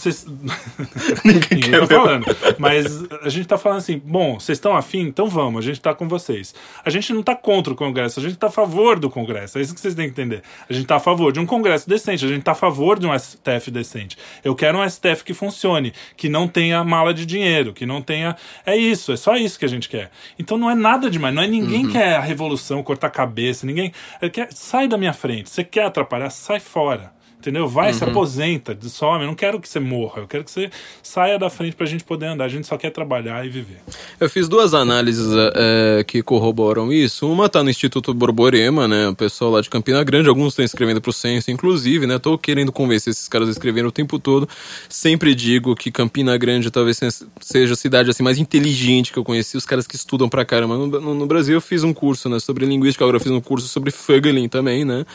[1.25, 2.25] Ninguém quer tá falando.
[2.59, 5.01] Mas a gente tá falando assim, bom, vocês estão afim?
[5.01, 6.55] Então vamos, a gente tá com vocês.
[6.85, 9.59] A gente não tá contra o Congresso, a gente tá a favor do Congresso.
[9.59, 10.43] É isso que vocês têm que entender.
[10.69, 13.07] A gente tá a favor de um Congresso decente, a gente tá a favor de
[13.07, 14.17] um STF decente.
[14.45, 18.37] Eu quero um STF que funcione, que não tenha mala de dinheiro, que não tenha.
[18.65, 20.09] É isso, é só isso que a gente quer.
[20.39, 23.93] Então não é nada demais, não é ninguém quer a revolução, cortar a cabeça, ninguém.
[24.21, 24.53] é Quer...
[24.53, 25.51] Sai da minha frente.
[25.51, 27.19] Você quer atrapalhar, sai fora.
[27.41, 27.67] Entendeu?
[27.67, 29.23] Vai, se aposenta, some.
[29.23, 30.21] Eu não quero que você morra.
[30.21, 30.71] Eu quero que você
[31.03, 32.45] saia da frente pra gente poder andar.
[32.45, 33.79] A gente só quer trabalhar e viver.
[34.21, 37.27] Eu fiz duas análises é, que corroboram isso.
[37.33, 39.09] Uma tá no Instituto Borborema, né?
[39.09, 40.29] O pessoal lá de Campina Grande.
[40.29, 42.19] Alguns estão escrevendo pro Censo, inclusive, né?
[42.19, 44.47] Tô querendo convencer esses caras a escreverem o tempo todo.
[44.87, 47.01] Sempre digo que Campina Grande talvez
[47.41, 49.57] seja a cidade assim mais inteligente que eu conheci.
[49.57, 50.77] Os caras que estudam pra caramba.
[50.77, 52.39] No, no, no Brasil eu fiz um curso, né?
[52.39, 53.03] Sobre linguística.
[53.03, 55.07] Agora eu fiz um curso sobre Fögelin também, né?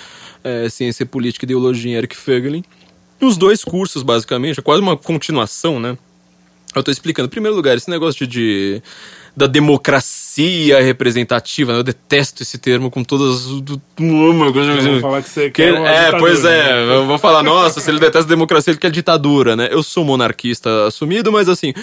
[0.46, 2.64] É, ciência política e ideologia em Eric Fögelin.
[3.20, 5.98] Os dois cursos, basicamente, é quase uma continuação, né?
[6.76, 7.28] Eu tô explicando.
[7.28, 8.82] Em primeiro lugar, esse negócio de,
[9.36, 11.80] da democracia representativa, né?
[11.80, 13.52] eu detesto esse termo com todas as.
[14.86, 16.86] Eu vou falar que você quer uma É, ditadura, pois é.
[16.86, 16.96] né?
[16.96, 19.70] Eu vou falar, nossa, se ele detesta democracia, ele quer ditadura, né?
[19.72, 21.74] Eu sou monarquista assumido, mas assim,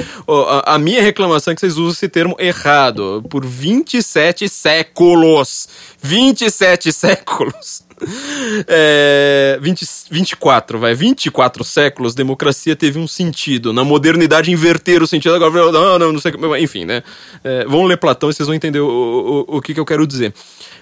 [0.66, 3.24] a minha reclamação é que vocês usam esse termo errado.
[3.30, 5.68] Por 27 séculos.
[6.02, 7.82] 27 séculos.
[8.68, 10.94] É, 20, 24, vai.
[10.94, 13.72] 24 séculos, democracia teve um sentido.
[13.72, 15.34] Na modernidade, inverter o sentido.
[15.34, 16.32] Agora, não, não, não sei.
[16.60, 17.02] Enfim, né?
[17.42, 20.06] É, vão ler Platão e vocês vão entender o, o, o que, que eu quero
[20.06, 20.32] dizer.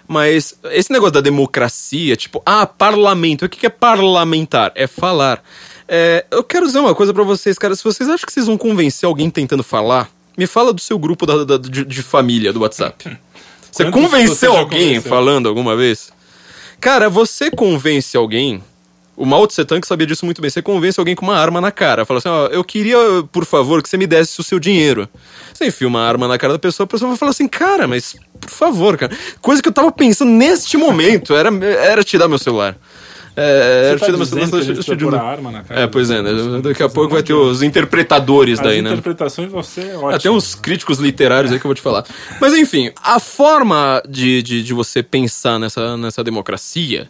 [0.09, 3.45] Mas esse negócio da democracia, tipo, ah, parlamento.
[3.45, 4.73] O que, que é parlamentar?
[4.75, 5.43] É falar.
[5.89, 7.75] É, eu quero dizer uma coisa pra vocês, cara.
[7.75, 11.27] Se vocês acham que vocês vão convencer alguém tentando falar, me fala do seu grupo
[11.27, 13.17] da, da- de, de família do WhatsApp.
[13.71, 15.09] Você Quantos você convenceu já alguém convenceu?
[15.09, 16.13] falando alguma vez?
[16.81, 18.63] Cara, você convence alguém.
[19.15, 20.51] O Mao Tse Tung sabia disso muito bem.
[20.51, 22.07] Você convence alguém com uma arma na cara.
[22.07, 22.97] Fala assim: ó, eu queria,
[23.31, 25.07] por favor, que você me desse o seu dinheiro.
[25.53, 28.17] Você enfia uma arma na cara da pessoa, a pessoa vai falar assim: cara, mas
[28.41, 29.15] por favor, cara.
[29.43, 32.79] Coisa que eu tava pensando neste momento era, era te dar meu celular.
[33.37, 36.61] É, era Você tá precisa pôr a arma na cara É, pois é, né?
[36.63, 38.91] Daqui a pouco vai ter os interpretadores As daí, né?
[38.91, 40.15] interpretações vão ser ótimas.
[40.17, 42.05] Até uns críticos literários aí que eu vou te falar.
[42.41, 47.09] Mas enfim, a forma de, de, de você pensar nessa, nessa democracia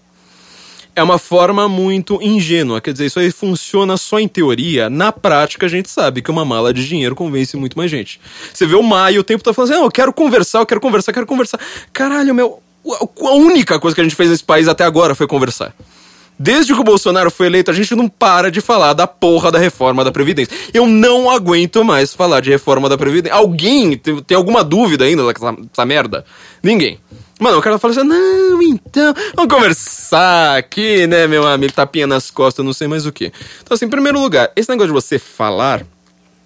[0.95, 2.81] é uma forma muito ingênua.
[2.81, 4.91] Quer dizer, isso aí funciona só em teoria.
[4.91, 8.21] Na prática, a gente sabe que uma mala de dinheiro convence muito mais gente.
[8.53, 10.81] Você vê o Maio o tempo tá falando assim: não, eu quero conversar, eu quero
[10.81, 11.61] conversar, eu quero conversar.
[11.93, 12.63] Caralho, meu.
[13.21, 15.75] A única coisa que a gente fez nesse país até agora foi conversar.
[16.43, 19.59] Desde que o Bolsonaro foi eleito, a gente não para de falar da porra da
[19.59, 20.57] reforma da Previdência.
[20.73, 23.37] Eu não aguento mais falar de reforma da Previdência.
[23.37, 26.25] Alguém tem, tem alguma dúvida ainda dessa, dessa merda?
[26.63, 26.99] Ninguém.
[27.39, 31.75] Mano, o cara fala assim: não, então, vamos conversar aqui, né, meu amigo?
[31.75, 33.31] Tapinha nas costas, não sei mais o que.
[33.63, 35.85] Então, assim, em primeiro lugar, esse negócio de você falar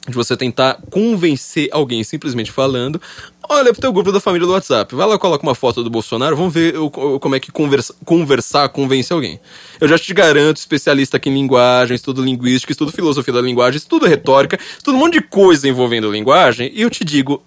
[0.07, 3.01] de você tentar convencer alguém simplesmente falando,
[3.49, 6.37] olha pro teu grupo da família do WhatsApp, vai lá, coloca uma foto do Bolsonaro,
[6.37, 6.75] vamos ver
[7.21, 9.41] como é que conversa, conversar convence alguém.
[9.81, 14.07] Eu já te garanto, especialista aqui em linguagem, estudo linguística, estudo filosofia da linguagem, estudo
[14.07, 17.43] retórica, estudo um monte de coisa envolvendo linguagem, e eu te digo,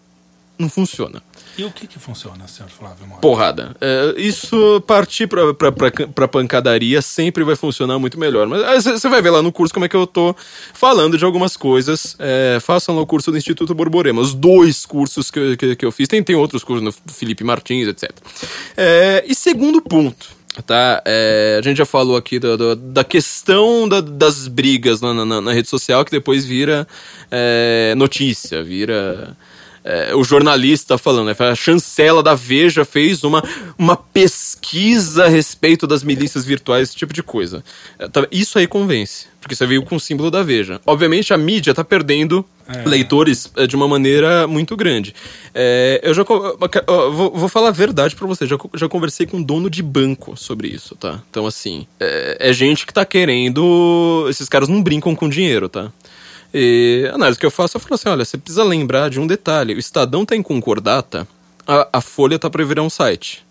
[0.58, 1.22] não funciona.
[1.58, 3.20] E o que que funciona, senhor Flávio Moro?
[3.20, 3.76] Porrada.
[3.82, 8.45] É, isso partir pra, pra, pra, pra pancadaria sempre vai funcionar muito melhor.
[8.47, 10.36] Mas você vai ver lá no curso como é que eu tô
[10.74, 12.16] falando de algumas coisas.
[12.20, 14.22] É, façam lá o curso do Instituto Borborema.
[14.22, 16.08] Os dois cursos que, que, que eu fiz.
[16.08, 18.12] Tem, tem outros cursos no Felipe Martins, etc.
[18.76, 20.38] É, e segundo ponto.
[20.66, 25.14] Tá, é, a gente já falou aqui do- do- da questão da- das brigas na,
[25.14, 26.88] na- na rede social que depois vira
[27.30, 29.38] é, notícia, vira
[29.90, 31.36] é, o jornalista falando, né?
[31.50, 33.42] A chancela da Veja fez uma,
[33.78, 37.64] uma pesquisa a respeito das milícias virtuais, esse tipo de coisa.
[37.98, 40.82] É, tá- Isso aí convence, porque você veio com o símbolo da Veja.
[40.86, 42.84] Obviamente a mídia tá perdendo É.
[42.88, 45.16] leitores é, de uma maneira muito grande.
[45.56, 49.38] É, eu já ó, vou, vou falar a verdade pra você, já, já conversei com
[49.38, 51.22] um dono de banco sobre isso, tá?
[51.30, 54.26] Então, assim, é, é gente que tá querendo.
[54.30, 55.92] Esses caras não brincam com dinheiro, tá?
[56.54, 59.28] E a análise que eu faço, eu falo assim: olha, você precisa lembrar de um
[59.28, 59.74] detalhe.
[59.74, 61.28] O Estadão tá em concordata,
[61.68, 63.45] a, a Folha tá pra virar um site.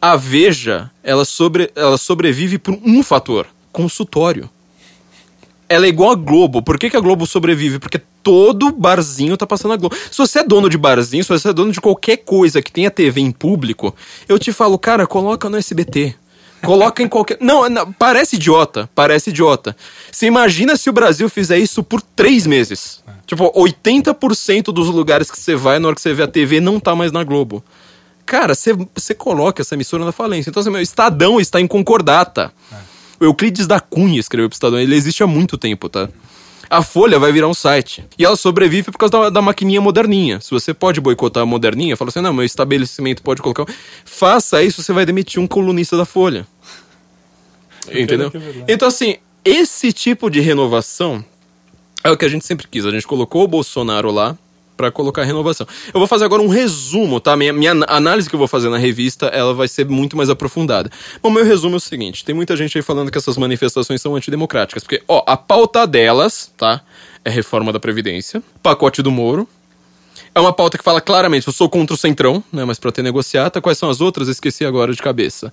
[0.00, 4.48] A Veja, ela, sobre, ela sobrevive por um fator: consultório.
[5.68, 6.62] ela é igual a Globo.
[6.62, 7.78] Por que, que a Globo sobrevive?
[7.78, 9.96] Porque todo barzinho tá passando a Globo.
[10.10, 12.90] Se você é dono de barzinho, se você é dono de qualquer coisa que tenha
[12.90, 13.94] TV em público,
[14.28, 16.14] eu te falo, cara, coloca no SBT.
[16.64, 17.38] Coloca em qualquer.
[17.40, 18.88] Não, não, parece idiota.
[18.94, 19.76] Parece idiota.
[20.10, 23.02] Você imagina se o Brasil fizer isso por três meses.
[23.26, 26.78] Tipo, 80% dos lugares que você vai, na hora que você vê a TV, não
[26.78, 27.64] tá mais na Globo.
[28.24, 30.50] Cara, você, você coloca essa emissora na falência.
[30.50, 32.52] Então, assim, meu, Estadão está em concordata.
[33.18, 34.78] O Euclides da Cunha escreveu pro Estadão.
[34.78, 36.08] Ele existe há muito tempo, tá?
[36.70, 38.04] A Folha vai virar um site.
[38.18, 40.40] E ela sobrevive por causa da, da maquininha moderninha.
[40.40, 43.66] Se você pode boicotar a moderninha, fala assim, não, meu estabelecimento pode colocar...
[44.04, 46.46] Faça isso, você vai demitir um colunista da Folha.
[47.90, 48.32] Entendeu?
[48.68, 51.24] Então, assim, esse tipo de renovação
[52.04, 52.86] é o que a gente sempre quis.
[52.86, 54.36] A gente colocou o Bolsonaro lá
[54.82, 55.64] pra colocar renovação.
[55.94, 57.36] Eu vou fazer agora um resumo, tá?
[57.36, 60.90] Minha, minha análise que eu vou fazer na revista, ela vai ser muito mais aprofundada.
[61.22, 64.16] Bom, meu resumo é o seguinte: tem muita gente aí falando que essas manifestações são
[64.16, 64.82] antidemocráticas.
[64.82, 66.80] Porque, ó, a pauta delas, tá?
[67.24, 69.46] É reforma da Previdência, pacote do Moro.
[70.34, 72.64] É uma pauta que fala claramente, eu sou contra o Centrão, né?
[72.64, 74.28] Mas pra ter negociata, quais são as outras?
[74.28, 75.52] Esqueci agora de cabeça.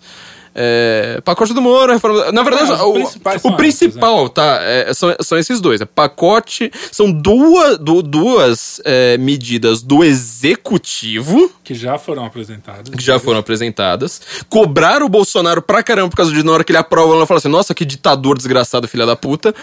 [0.54, 2.32] É, pacote do Moro, reforma.
[2.32, 4.60] Na verdade, os o, o principal, tá?
[4.62, 5.80] é, são, são esses dois.
[5.82, 6.72] É pacote.
[6.92, 12.94] São duas, du- duas é, medidas do executivo Que já foram apresentadas.
[12.94, 14.22] que já foram apresentadas.
[14.50, 17.38] Cobraram o Bolsonaro pra caramba por causa de na hora que ele aprova, ela fala
[17.38, 19.54] assim: nossa, que ditador desgraçado, filha da puta.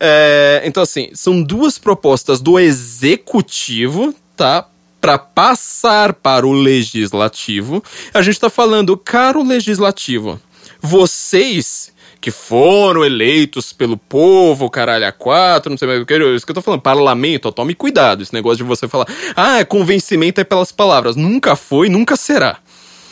[0.00, 4.66] É, então, assim, são duas propostas do executivo, tá?
[5.02, 7.84] Pra passar para o legislativo.
[8.14, 10.40] A gente tá falando, caro legislativo,
[10.80, 16.46] vocês que foram eleitos pelo povo, caralho, a quatro, não sei mais o que, isso
[16.46, 20.40] que eu tô falando, parlamento, ó, tome cuidado, esse negócio de você falar, ah, convencimento
[20.40, 22.60] é pelas palavras, nunca foi, nunca será.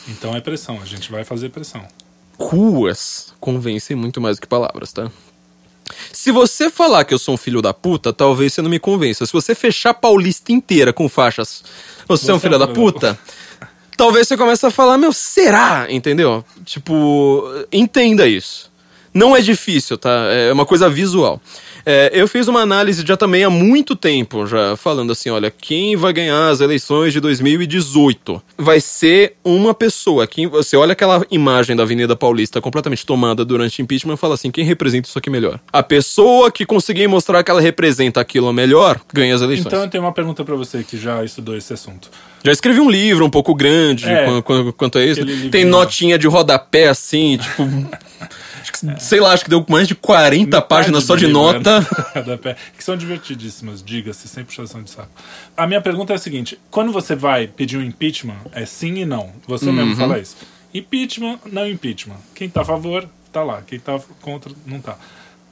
[0.06, 1.84] Então é pressão, a gente vai fazer pressão.
[2.38, 5.10] Ruas convencem muito mais do que palavras, tá?
[6.12, 9.24] Se você falar que eu sou um filho da puta, talvez você não me convença.
[9.26, 11.62] Se você fechar Paulista inteira com faixas,
[12.06, 13.18] você, é um filho da puta,
[13.96, 15.86] talvez você comece a falar, meu, será?
[15.88, 16.44] Entendeu?
[16.64, 18.70] Tipo, entenda isso.
[19.12, 20.26] Não é difícil, tá?
[20.30, 21.40] É uma coisa visual.
[21.92, 25.96] É, eu fiz uma análise já também há muito tempo, já falando assim, olha, quem
[25.96, 30.26] vai ganhar as eleições de 2018 vai ser uma pessoa.
[30.26, 34.34] Quem, você olha aquela imagem da Avenida Paulista completamente tomada durante o impeachment e fala
[34.34, 35.58] assim, quem representa isso aqui melhor?
[35.72, 39.66] A pessoa que conseguir mostrar que ela representa aquilo melhor, ganha as eleições.
[39.66, 42.08] Então eu tenho uma pergunta pra você que já estudou esse assunto.
[42.44, 45.20] Já escrevi um livro um pouco grande É, quan- quan- quanto a isso.
[45.50, 47.62] Tem notinha de rodapé assim, tipo.
[48.80, 51.80] Que, sei lá, acho que deu mais de 40 páginas só de nota.
[51.80, 52.54] né?
[52.76, 55.10] Que são divertidíssimas, diga-se, sem puxação de saco.
[55.56, 59.04] A minha pergunta é a seguinte: quando você vai pedir um impeachment, é sim e
[59.06, 59.32] não.
[59.46, 59.72] Você Uhum.
[59.72, 60.36] mesmo fala isso.
[60.72, 62.16] Impeachment, não impeachment.
[62.34, 63.62] Quem tá a favor, tá lá.
[63.66, 64.96] Quem tá contra, não tá.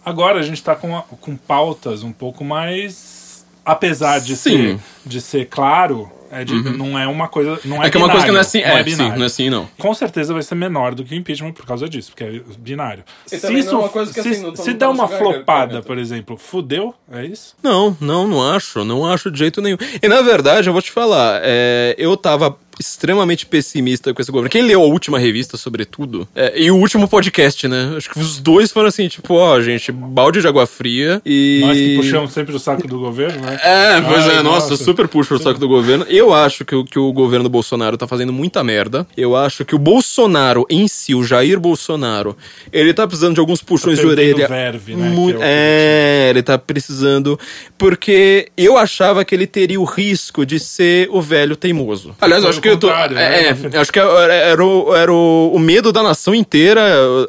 [0.04, 3.44] Agora a gente tá com, a- com pautas um pouco mais.
[3.64, 4.50] Apesar de, Sim.
[4.50, 7.58] ser, de ser claro, é de- não é uma coisa.
[7.64, 8.60] Não é, É que é uma coisa que não é assim.
[8.60, 9.16] É, sim, binário.
[9.16, 9.68] não é assim, não.
[9.78, 13.04] Com certeza vai ser menor do que o impeachment por causa disso, porque é binário.
[13.30, 15.06] E Se, não é isso, uma coisa que, se, assim, não se não der uma
[15.08, 17.54] garganta, flopada, por exemplo, fudeu, é isso?
[17.62, 18.84] Não, não, não acho.
[18.84, 19.76] Não acho de jeito nenhum.
[20.02, 24.50] E na verdade, eu vou te falar, é, eu tava extremamente pessimista com esse governo.
[24.50, 27.94] Quem leu a última revista, sobretudo, é, e o último podcast, né?
[27.96, 31.60] Acho que os dois foram assim, tipo, ó, gente, balde de água fria e.
[31.64, 33.58] Nós que puxamos sempre o saco do governo, né?
[33.62, 34.84] É, pois Ai, é, nossa, nossa.
[34.84, 36.04] super puxa o saco do governo.
[36.08, 39.06] Eu acho que, o- que o governo Bolsonaro tá fazendo muita merda.
[39.16, 42.36] Eu acho que o Bolsonaro em si, o Jair Bolsonaro,
[42.72, 44.48] ele tá precisando de alguns puxões de perdendo orelha.
[44.48, 47.38] verve, né, Mu- que é que é, ele tá precisando.
[47.76, 52.14] Porque eu achava que ele teria o risco de ser o velho teimoso.
[52.20, 52.90] Aliás, eu acho o que eu tô.
[52.90, 53.48] É, né?
[53.72, 56.82] é, acho que era, era o, era o, o medo da nação inteira,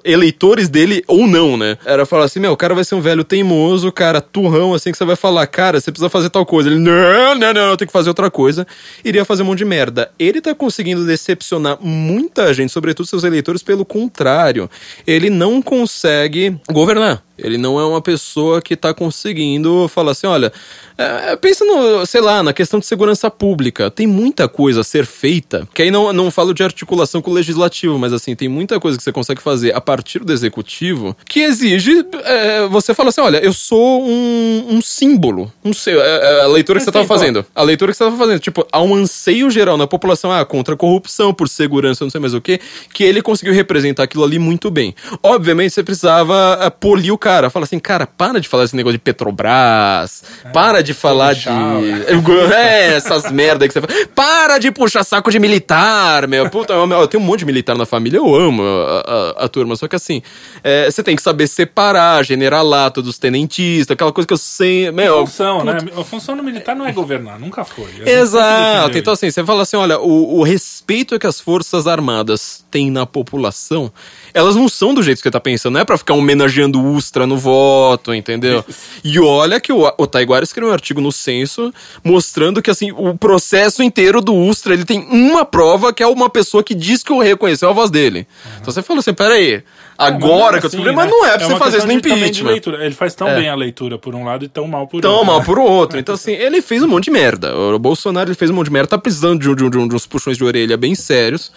[0.04, 1.78] eleitores dele ou não, né?
[1.86, 4.98] Era falar assim: meu, o cara vai ser um velho teimoso, cara, turrão, assim, que
[4.98, 6.70] você vai falar, cara, você precisa fazer tal coisa.
[6.70, 8.66] Ele, não, não, não, eu tenho que fazer outra coisa.
[9.04, 10.12] Iria fazer um monte de merda.
[10.20, 14.70] Ele tá conseguindo decepcionar muita gente, sobretudo seus eleitores, pelo contrário.
[15.06, 17.24] Ele não consegue governar.
[17.44, 20.52] Ele não é uma pessoa que tá conseguindo falar assim, olha,
[20.98, 23.90] é, pensa no, sei lá, na questão de segurança pública.
[23.90, 27.34] Tem muita coisa a ser feita, que aí não, não falo de articulação com o
[27.34, 31.40] legislativo, mas assim, tem muita coisa que você consegue fazer a partir do executivo que
[31.40, 35.52] exige é, você falar assim, olha, eu sou um, um símbolo.
[35.64, 37.20] Um, é, é, a leitura que você tava tem qual?
[37.20, 37.46] fazendo.
[37.56, 38.40] A leitura que você tava fazendo.
[38.40, 42.20] Tipo, há um anseio geral na população, ah, contra a corrupção, por segurança, não sei
[42.20, 42.60] mais o que,
[42.94, 44.94] que ele conseguiu representar aquilo ali muito bem.
[45.24, 48.76] Obviamente, você precisava ah, polir o cara cara, fala assim, cara, para de falar esse
[48.76, 51.48] negócio de Petrobras, para de falar de...
[52.54, 53.94] É, essas merda que você fala.
[54.16, 56.50] Para de puxar saco de militar, meu.
[56.50, 59.48] Puta, eu, eu tenho um monte de militar na família, eu amo a, a- a
[59.48, 60.22] turma, só que assim,
[60.64, 64.92] é, você tem que saber separar generalato dos tenentistas, aquela coisa que eu sei...
[64.92, 65.92] Meu, Função, puta, né?
[65.98, 67.90] A função do militar não é governar, nunca foi.
[68.06, 68.98] A Exato.
[68.98, 73.06] Então, assim, você fala assim: olha, o, o respeito que as Forças Armadas têm na
[73.06, 73.92] população,
[74.34, 76.94] elas não são do jeito que você tá pensando, não é pra ficar homenageando o
[76.94, 78.64] Ustra no voto, entendeu?
[79.04, 83.18] E olha que o, o Taiguara escreveu um artigo no censo mostrando que, assim, o
[83.18, 87.12] processo inteiro do Ustra, ele tem uma prova que é uma pessoa que diz que
[87.14, 88.28] o reconheceu a voz dele.
[88.60, 89.64] Então você fala assim: peraí,
[89.98, 90.96] agora É, que eu assim, descobri, né?
[90.96, 92.62] mas não é pra você uma fazer isso no impeachment.
[92.80, 93.36] Ele faz tão É.
[93.36, 95.26] bem a leitura por um lado e tão mal por tão outro.
[95.28, 96.00] mal por outro.
[96.00, 97.56] Então, assim, ele fez um monte de merda.
[97.56, 99.78] O Bolsonaro ele fez um monte de merda, tá precisando de, um- de, um- de,
[99.78, 101.52] um- de uns puxões de orelha bem sérios.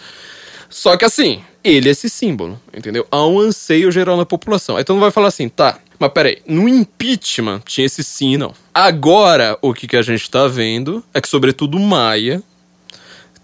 [0.73, 3.05] Só que assim, ele é esse símbolo, entendeu?
[3.11, 4.75] Há um anseio geral na população.
[4.83, 8.53] Todo mundo vai falar assim, tá, mas peraí, no impeachment tinha esse sim, não.
[8.73, 12.41] Agora, o que, que a gente tá vendo é que, sobretudo, o Maia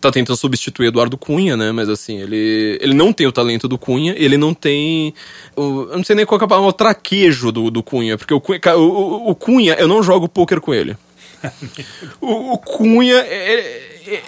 [0.01, 1.71] tá tentando substituir Eduardo Cunha, né?
[1.71, 5.13] Mas assim, ele, ele não tem o talento do Cunha, ele não tem.
[5.55, 8.33] O, eu não sei nem qual é a palavra, o traquejo do, do Cunha, porque
[8.33, 10.97] o Cunha, o, o- Cunha, eu não jogo poker com ele.
[12.19, 13.61] o, o Cunha, ele,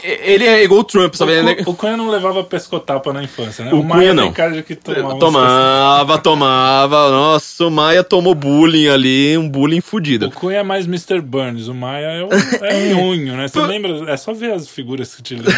[0.03, 1.32] ele é igual o Trump, sabe?
[1.34, 3.73] Ele é- O, Cu- o Cunha não levava pescotapa na infância, né?
[3.73, 4.34] O Maia Cunha tem não.
[4.34, 7.09] cara de que tomava Tomava, tomava.
[7.11, 10.27] Nossa, o Maia tomou bullying ali, um bullying fudido.
[10.27, 11.21] O Cunha é mais Mr.
[11.21, 12.29] Burns, o Maia é o,
[12.65, 13.47] é o nhonho, né?
[13.47, 14.11] Você lembra?
[14.11, 15.53] É só ver as figuras que te lembram.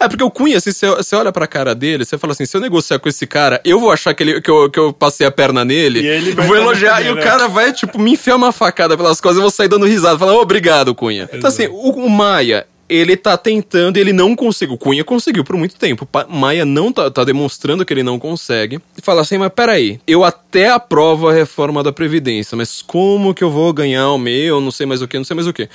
[0.00, 2.60] É porque o Cunha, assim, você, olha pra cara dele, você fala assim: se eu
[2.60, 5.30] negociar com esse cara, eu vou achar que, ele, que, eu, que eu passei a
[5.30, 7.22] perna nele, vou elogiar, e o né?
[7.22, 10.34] cara vai, tipo, me enfiar uma facada pelas costas, eu vou sair dando risada, falar,
[10.34, 11.28] obrigado, Cunha.
[11.32, 12.66] Então, assim, o, o Maia.
[12.92, 14.76] Ele tá tentando, ele não conseguiu.
[14.76, 16.06] Cunha conseguiu por muito tempo.
[16.28, 18.80] Maia não tá, tá demonstrando que ele não consegue.
[18.98, 23.42] E fala assim, mas peraí, eu até aprovo a reforma da Previdência, mas como que
[23.42, 25.70] eu vou ganhar o meu, não sei mais o que, não sei mais o que.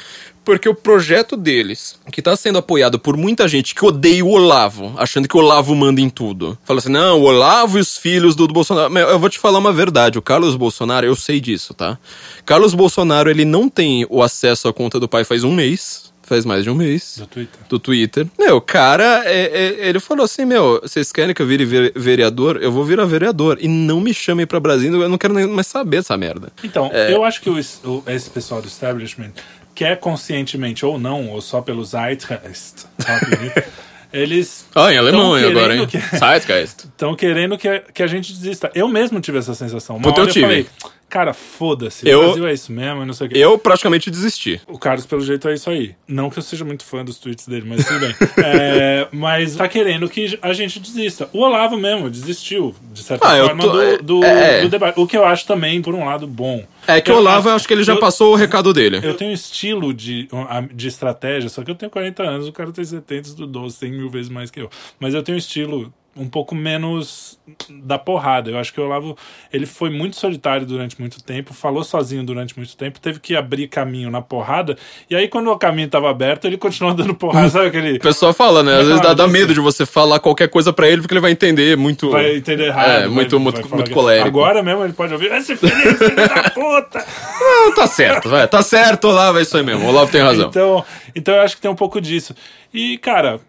[0.46, 4.94] Porque o projeto deles, que tá sendo apoiado por muita gente que odeia o Olavo,
[4.96, 6.58] achando que o Olavo manda em tudo.
[6.64, 8.90] Fala assim, não, o Olavo e os filhos do, do Bolsonaro.
[8.90, 11.98] Mas eu vou te falar uma verdade, o Carlos Bolsonaro, eu sei disso, tá?
[12.46, 16.07] Carlos Bolsonaro, ele não tem o acesso à conta do pai faz um mês.
[16.28, 17.60] Faz mais de um mês Do Twitter.
[17.70, 18.28] do Twitter.
[18.38, 19.46] Meu, o cara, é-
[19.84, 22.60] é- ele falou assim: Meu, vocês querem que eu vire ve- vereador?
[22.62, 23.58] Eu vou virar vereador.
[23.62, 26.52] E não me chamem pra Brasília, eu não quero nem mais saber dessa merda.
[26.62, 27.14] Então, É.
[27.14, 29.32] eu acho que o, o- esse pessoal do establishment,
[29.74, 33.28] quer conscientemente ou não, ou só pelo Zeitgeist, sabe?
[34.12, 35.88] eles Ah, em alemão agora, hein?
[35.88, 36.86] que- Zeitgeist.
[36.92, 38.70] Estão querendo que, que a gente desista.
[38.76, 39.96] Eu mesmo tive essa sensação.
[39.98, 40.46] Uma Puta, eu hora eu, tive.
[40.46, 40.66] falei,
[41.10, 43.38] cara, foda-se, Eu- o Brasil é isso mesmo, e não sei o quê.
[43.38, 44.60] Eu praticamente desisti.
[44.68, 45.96] O Carlos, pelo jeito, é isso aí.
[46.08, 48.16] Não que eu seja muito fã dos tweets dele, mas tudo bem.
[48.46, 51.30] É, mas tá querendo que a gente desista.
[51.34, 54.62] O Olavo mesmo desistiu, de certa Ah, eu forma, tô- do, do, é.
[54.62, 55.00] do debate.
[55.00, 56.66] O que eu acho também, por um lado, bom.
[56.88, 59.00] É que o Olavo, eu acho que ele já eu- passou o recado dele.
[59.04, 60.28] Eu tenho um estilo de,
[60.74, 64.10] de estratégia, só que eu tenho 40 anos, o cara tem 70, estudou 100 mil
[64.10, 64.70] vezes mais que eu.
[65.00, 67.38] Mas eu tenho um estilo um pouco menos
[67.70, 68.50] da porrada.
[68.50, 69.18] Eu acho que o Olavo,
[69.54, 73.68] ele foi muito solitário durante muito tempo, falou sozinho durante muito tempo, teve que abrir
[73.68, 74.78] caminho na porrada,
[75.10, 77.98] e aí quando o caminho estava aberto, ele continuou dando porrada, sabe aquele...
[77.98, 78.80] O pessoal fala, né?
[78.80, 81.22] Às vezes dá, dá Não, medo de você falar qualquer coisa pra ele, porque ele
[81.22, 82.10] vai entender muito.
[82.10, 82.90] Vai entender errado.
[82.90, 84.28] É, vai- muito, vai muito, falar muito colérico.
[84.28, 87.06] Agora mesmo ele pode ouvir, esse filho, filho da puta!
[87.40, 88.48] Ah, tá certo, vai.
[88.48, 89.86] Tá certo, Olavo, é isso aí mesmo.
[89.86, 90.50] O Olavo tem razão.
[90.50, 92.36] Então, então eu acho que tem um pouco disso.
[92.74, 93.40] E, cara,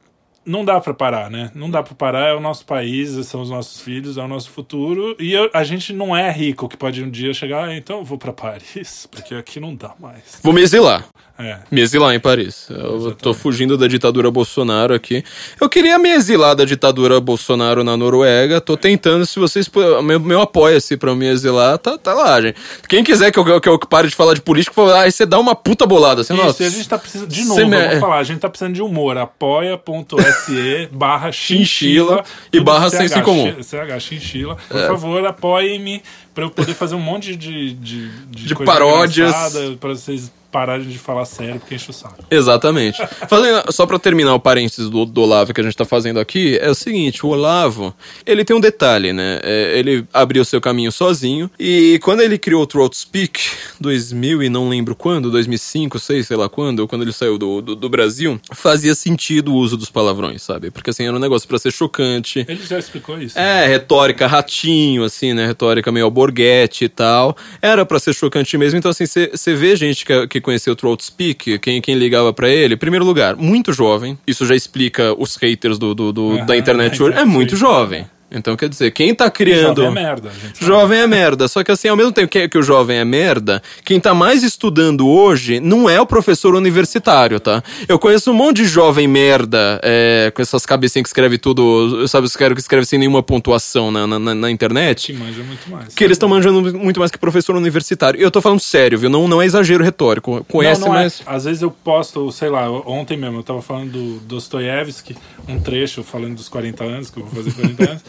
[0.49, 1.51] não dá pra parar, né?
[1.55, 4.51] Não dá pra parar, é o nosso país, são os nossos filhos, é o nosso
[4.51, 5.15] futuro.
[5.21, 8.05] E eu- a gente não é rico que pode um dia chegar, ah, então eu
[8.05, 10.41] vou pra Paris, porque aqui não dá mais.
[10.43, 11.05] Vou me exilar.
[11.39, 11.59] É.
[11.71, 12.67] Me exilar em Paris.
[12.69, 15.23] Eu tô fugindo da ditadura Bolsonaro aqui.
[15.61, 18.61] Eu queria me exilar da ditadura Bolsonaro na Noruega.
[18.61, 19.71] Tô tentando, se vocês.
[20.03, 22.57] Meu, meu apoia-se pra me exilar, tá, tá lá, gente.
[22.89, 25.39] Quem quiser que eu, que eu pare de falar de político, ah, aí você dá
[25.39, 26.23] uma puta bolada.
[26.23, 28.75] Assim, Isso, nossa, a gente tá precisando, de novo, me- falar, a gente tá precisando
[28.75, 29.17] de humor.
[29.17, 33.55] Apoia.se barra Chinchila e barra senso em comum.
[33.63, 34.57] CH chinchila.
[34.69, 36.03] Por favor, apoiem-me
[36.35, 39.35] pra eu poder fazer um monte de, de, De coisa paródias.
[39.81, 42.25] Pra vocês pararem de falar sério, porque enche o saco.
[42.31, 42.99] Exatamente.
[43.29, 46.59] Fazendo- só pra terminar o parênteses do, do Olavo que a gente tá fazendo aqui,
[46.61, 47.95] é o seguinte, o Olavo,
[48.25, 49.41] ele tem um detalhe, né?
[49.43, 53.41] É, ele abriu seu caminho sozinho e quando ele criou o Throat Speak,
[53.81, 57.75] 2000 e não lembro quando, 2005, sei, sei lá quando, quando ele saiu do, do,
[57.77, 60.71] do Brasil, fazia sentido o uso dos palavrões, sabe?
[60.71, 62.45] Porque assim, era um negócio pra ser chocante.
[62.49, 63.39] Ele já explicou isso.
[63.39, 65.47] É, retórica ratinho, assim, né?
[65.47, 67.37] Retórica meio alborguete e tal.
[67.61, 68.79] Era pra ser chocante mesmo.
[68.79, 72.49] Então, assim, você vê gente que, que conheceu o Throat Speak, quem, quem ligava pra
[72.49, 72.75] ele.
[72.75, 74.19] Em primeiro lugar, muito jovem.
[74.27, 77.17] Isso já explica os haters do, do- do- da internet hoje.
[77.19, 78.07] É muito jovem.
[78.31, 79.83] Então, quer dizer, quem tá criando.
[79.83, 80.31] Jovem é merda.
[80.61, 81.49] Jovem é merda.
[81.49, 84.43] Só que assim, ao mesmo tempo que, que o jovem é merda, quem tá mais
[84.43, 87.63] estudando hoje não é o professor universitário, tá?
[87.89, 92.27] Eu conheço um monte de jovem merda, é, com essas cabecinhas que escreve tudo, sabe,
[92.27, 95.07] os caras que escreve sem nenhuma pontuação na, na, na- internet.
[95.07, 95.95] Que manja muito mais.
[95.95, 98.21] Que eles estão manjando muito mais que professor universitário.
[98.21, 99.09] E eu tô falando sério, viu?
[99.09, 100.45] Não, não é exagero retórico.
[100.49, 101.23] Conhece, não, não mas.
[101.27, 101.31] é.
[101.35, 105.17] Às vezes eu posto, sei lá, ontem mesmo eu tava falando do Dostoiévski,
[105.49, 108.03] um trecho falando dos 40 anos, que eu vou fazer 40 anos.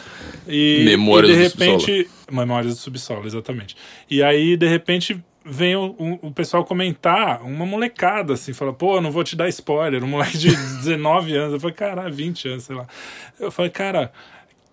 [0.47, 2.09] E, Memórias e de do repente.
[2.31, 3.75] Memórias do subsolo, exatamente.
[4.09, 5.19] E aí, de repente.
[5.51, 9.35] Vem o, o- o pessoal comentar, uma molecada assim, fala, pô, eu não vou te
[9.37, 10.49] dar spoiler, um moleque de
[10.83, 11.53] 19 anos.
[11.53, 12.85] Eu falei, cara, 20 anos, sei lá.
[13.39, 14.11] Eu falei, cara,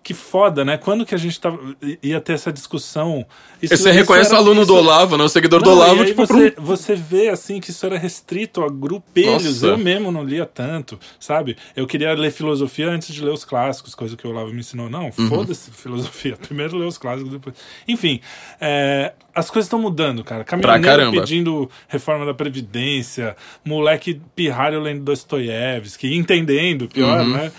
[0.07, 0.77] que foda, né?
[0.77, 1.59] Quando que a gente tava,
[2.01, 3.25] ia ter essa discussão?
[3.61, 5.23] Isso- Você isso reconhece o aluno isso- do Olavo, né?
[5.25, 7.97] O seguidor do não, Olavo, e aí tipo, você, você vê assim que isso era
[7.97, 9.61] restrito a grupelhos.
[9.61, 9.67] Nossa.
[9.67, 11.57] Eu mesmo não lia tanto, sabe?
[11.75, 14.89] Eu queria ler filosofia antes de ler os clássicos, coisa que o Olavo me ensinou.
[14.89, 15.27] Não, Uhum.
[15.27, 16.37] foda-se filosofia.
[16.47, 17.55] Primeiro ler os clássicos, depois.
[17.85, 18.21] Enfim,
[18.61, 20.45] é, as coisas estão mudando, cara.
[20.45, 23.35] Caminhoneiro pedindo reforma da Previdência,
[23.65, 27.33] moleque pirralho lendo Dostoiévski, entendendo, pior, Uhum.
[27.33, 27.51] né?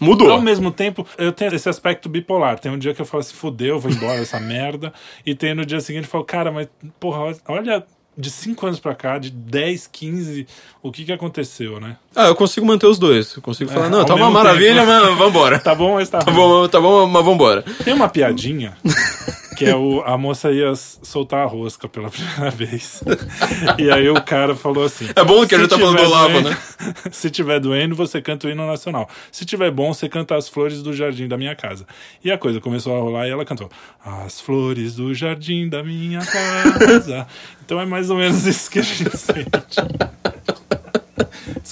[0.00, 0.30] Mudou.
[0.30, 2.58] Ao mesmo tempo, eu tenho esse aspecto bipolar.
[2.58, 4.92] Tem um dia que eu falo assim, fudeu, vou embora essa merda.
[5.24, 6.68] E tem no dia seguinte eu falo, cara, mas
[7.00, 7.84] porra, olha
[8.18, 10.46] de 5 anos pra cá, de 10, 15,
[10.82, 11.96] o que que aconteceu, né?
[12.14, 13.34] Ah, eu consigo manter os dois.
[13.36, 14.86] Eu consigo falar, É, não, tá uma maravilha, tempo.
[14.86, 15.58] mas vambora.
[15.60, 17.62] Tá bom, mas tá, Tá bom, tá bom, mas vambora.
[17.84, 18.74] Tem uma piadinha
[19.56, 23.02] que é o, a moça ia soltar a rosca pela primeira vez.
[23.78, 26.02] E aí o cara falou assim: É bom que a "Se gente tá falando do
[26.04, 26.56] Olavo, né?
[27.10, 29.08] Se tiver doendo, você canta o hino nacional.
[29.32, 31.86] Se tiver bom, você canta as flores do jardim da minha casa.
[32.22, 33.70] E a coisa começou a rolar e ela cantou:
[34.04, 37.26] As flores do jardim da minha casa.
[37.64, 39.48] Então é mais ou menos isso que a gente sente.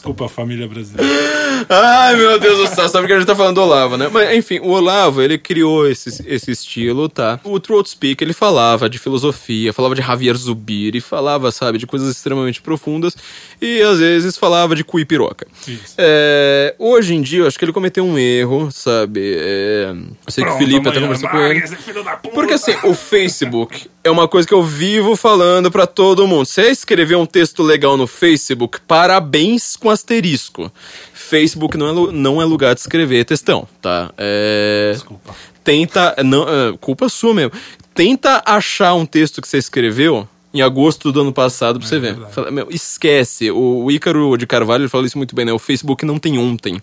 [0.05, 1.11] Desculpa a família brasileira.
[1.67, 4.11] Ai, meu Deus do céu, sabe que a gente tá falando do Olavo, né?
[4.13, 7.41] Mas, enfim, o Olavo, ele criou esse, esse estilo, tá?
[7.43, 12.15] O Throat Speak, ele falava de filosofia, falava de Javier Zubiri, falava, sabe, de coisas
[12.15, 13.17] extremamente profundas
[13.63, 15.47] e, às vezes, falava de cu e piroca.
[15.67, 15.95] Isso.
[15.97, 19.37] É, hoje em dia, eu acho que ele cometeu um erro, sabe?
[19.39, 19.95] É,
[20.27, 22.35] eu sei que o Pronto, Felipe até amanhã, conversou com ele.
[22.35, 26.45] Porque assim, o Facebook é uma coisa que eu vivo falando pra todo mundo.
[26.45, 30.71] Você escrever um texto legal no Facebook, parabéns com asterisco.
[31.15, 34.13] Facebook não é, não é lugar de escrever textão, tá?
[34.19, 35.35] É, Desculpa.
[35.63, 36.15] tenta.
[36.23, 37.53] Não, é, culpa sua mesmo.
[37.95, 42.13] Tenta achar um texto que você escreveu em agosto do ano passado pra você ver.
[42.15, 42.35] verdade.
[42.35, 43.51] Fala, meu, esquece.
[43.51, 45.53] O, o Ícaro de Carvalho ele fala isso muito bem, né?
[45.53, 46.81] O Facebook não tem ontem.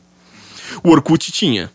[0.83, 1.69] O Orkut tinha.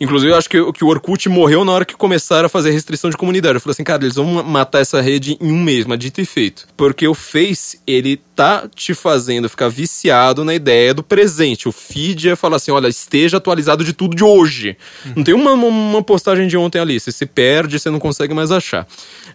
[0.00, 3.10] Inclusive, eu acho que, que o Orkut morreu na hora que começaram a fazer restrição
[3.10, 3.56] de comunidade.
[3.56, 6.20] Eu falei assim, cara, eles vão ma- matar essa rede em um mês, mas dito
[6.20, 6.66] e feito.
[6.76, 11.68] Porque o Face, ele tá te fazendo ficar viciado na ideia do presente.
[11.68, 14.74] O feed é falar assim, olha, esteja atualizado de tudo de hoje.
[15.14, 16.98] Não tem uma, uma- uma postagem de ontem ali.
[16.98, 18.86] Você se perde, você não consegue mais achar.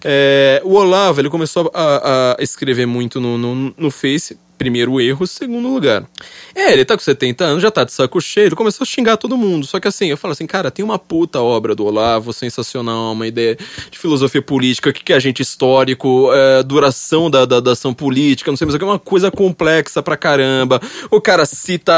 [0.04, 4.38] É, o Olavo, ele começou a, a escrever muito no, no, no Face.
[4.58, 6.06] Primeiro erro, segundo lugar.
[6.54, 9.18] É, ele tá com 70 anos, já tá de saco cheio, ele começou a xingar
[9.18, 9.66] todo mundo.
[9.66, 13.28] Só que assim, eu falo assim, cara, tem uma puta obra do Olavo, sensacional, uma
[13.28, 13.58] ideia
[13.92, 17.94] de filosofia política, o que, que é agente histórico, é, duração da, da, da ação
[17.94, 20.82] política, não sei mais o que, é uma coisa complexa pra caramba.
[21.12, 21.94] O cara cita.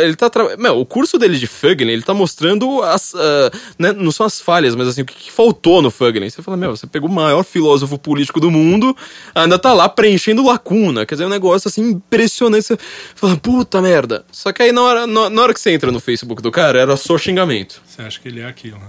[0.00, 0.30] Ele tá.
[0.58, 3.14] Meu, o curso dele de Fuglen, ele tá mostrando as.
[3.14, 6.28] ah, né, não são as falhas, mas assim, o que, que faltou no Fuglen.
[6.28, 8.96] Você fala, meu, você pegou o maior filósofo político do mundo,
[9.34, 11.06] ainda tá lá preenchendo lacuna.
[11.06, 12.64] Quer dizer, é um negócio assim impressionante.
[12.66, 12.78] Você
[13.14, 14.24] fala, puta merda.
[14.32, 16.78] Só que aí na hora, na, na hora que você entra no Facebook do cara,
[16.80, 17.80] era só xingamento.
[17.86, 18.86] Você acha que ele é aquilo, né?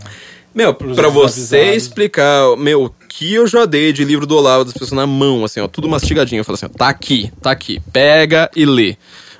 [0.55, 1.83] Meu, Pros pra você desavisados.
[1.83, 5.43] explicar, meu, o que eu já dei de livro do Olavo das pessoas na mão,
[5.43, 6.41] assim, ó, tudo mastigadinho.
[6.41, 8.95] Eu falo assim, ó, tá aqui, tá aqui, pega e lê.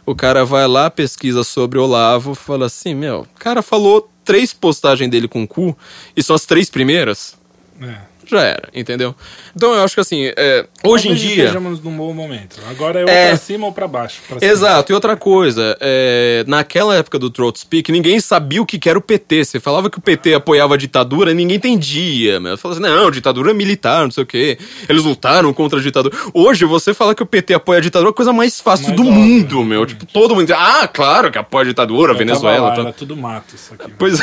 [0.06, 4.54] O cara vai lá, pesquisa sobre o Olavo, fala assim, meu, o cara falou três
[4.54, 5.78] postagens dele com cu,
[6.18, 7.36] e são as três primeiras,
[7.82, 7.98] É.
[8.26, 9.16] já era, entendeu?
[9.56, 11.44] Então eu acho que assim, é, hoje em dia.
[11.46, 12.58] estejamos num bom momento.
[12.70, 13.28] Agora é ou É.
[13.30, 14.22] pra cima ou pra baixo.
[14.28, 14.38] Pra.
[14.46, 18.90] Exato, e outra coisa, é, naquela época do Throat Speak, ninguém sabia o que que
[18.90, 19.46] era o PT.
[19.46, 22.40] Você falava que o PT apoiava a ditadura e ninguém entendia.
[22.40, 22.58] Meu.
[22.58, 24.58] Falava assim, não, ditadura é militar, não sei o quê.
[24.90, 26.16] Eles lutaram contra a ditadura.
[26.34, 28.98] Hoje, você fala que o PT apoia a ditadura é a coisa mais fácil Mais
[28.98, 29.86] do óbvio, mundo, meu.
[29.86, 32.70] Tipo, todo mundo diz, ah, claro que apoia a ditadura, Eu Venezuela.
[32.70, 32.82] lá, tá.
[32.82, 33.92] Era tudo mato isso aqui.
[33.98, 34.20] Pois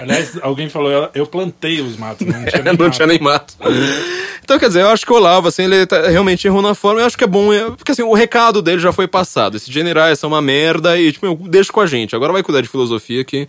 [0.00, 3.54] Aliás, alguém falou, eu- eu plantei os matos, não tinha nem não tinha nem mato.
[4.42, 7.00] Então, quer dizer, eu acho que o Olavo, assim, ele tá- realmente errou na forma.
[7.00, 9.56] Eu acho que é bom, é- porque assim, o recado dele já foi passado.
[9.56, 12.14] Esse generais são uma merda e, tipo, deixa com a gente.
[12.14, 13.48] Agora vai cuidar de filosofia que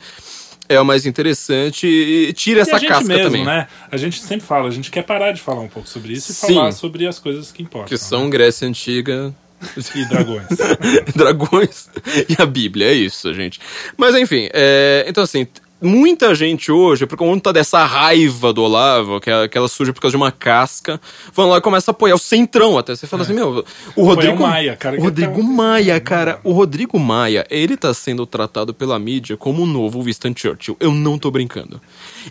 [0.69, 3.45] é o mais interessante e tira E essa a gente casca mesmo, também.
[3.45, 3.67] né?
[3.91, 6.35] A gente sempre fala, a gente quer parar de falar um pouco sobre isso e
[6.35, 6.55] Sim.
[6.55, 7.87] falar sobre as coisas que importam.
[7.89, 9.33] Que são Grécia Antiga,
[9.95, 10.47] E dragões.
[11.15, 11.89] dragões
[12.29, 12.87] e a Bíblia.
[12.87, 13.59] É isso, gente.
[13.95, 15.47] Mas enfim, é, então assim,
[15.81, 20.01] muita gente hoje, por conta dessa raiva do Olavo, que, é, que ela surge por
[20.01, 20.99] causa de uma casca,
[21.33, 22.95] vão lá e começa a apoiar o Centrão até.
[22.95, 23.63] Você fala assim, meu,
[23.95, 24.37] o Rodrigo.
[24.43, 26.39] o Maia, cara, o que Rodrigo tá- Maia, cara.
[26.43, 30.77] O Rodrigo Maia, ele tá sendo tratado pela mídia como o novo Winston Churchill.
[30.79, 31.79] Eu não tô brincando.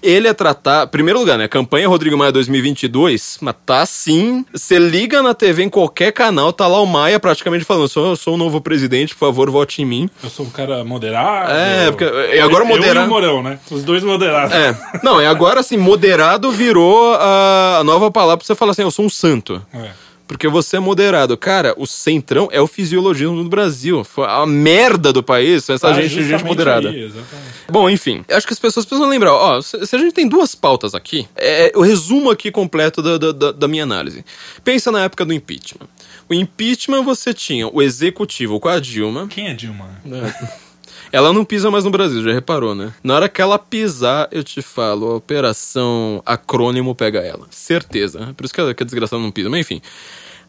[0.03, 0.91] Ele é tratado.
[0.91, 1.49] Primeiro lugar, né?
[1.49, 4.45] Campanha Rodrigo Maia 2022, mas tá assim.
[4.53, 8.17] Você liga na TV em qualquer canal, tá lá o Maia praticamente falando: sou, eu
[8.17, 10.11] sou o novo presidente, por favor, vote em mim.
[10.23, 11.53] Eu sou um cara moderado.
[11.53, 13.59] É, porque- e agora Eu moderado- e o Morão, né?
[13.71, 14.55] Os dois moderados.
[14.55, 14.77] É.
[15.03, 18.91] Não, é agora assim, moderado virou a, a nova palavra pra você falar assim: eu
[18.91, 19.63] sou um santo.
[19.73, 19.91] É.
[20.27, 21.37] Porque você é moderado.
[21.37, 24.03] Cara, o centrão é o fisiologismo do Brasil.
[24.03, 26.89] Foi a merda do país, essa Ah, gente, gente moderada.
[26.91, 27.47] aí, exatamente.
[27.71, 30.55] Bom, enfim, acho que as pessoas precisam lembrar, ó, se, se a gente tem duas
[30.55, 34.25] pautas aqui, é o resumo aqui completo da, da- da, da minha análise.
[34.65, 35.87] Pensa na época do impeachment.
[36.29, 39.89] O impeachment você tinha o executivo com a Dilma, Quem é Dilma?
[41.13, 42.93] ela não pisa mais no Brasil, já reparou, né?
[43.03, 47.47] Na hora que ela pisar, eu te falo, a operação acrônimo pega ela.
[47.51, 48.33] Certeza.
[48.37, 49.49] Por isso que a, que a desgraçada não pisa.
[49.49, 49.81] Mas enfim.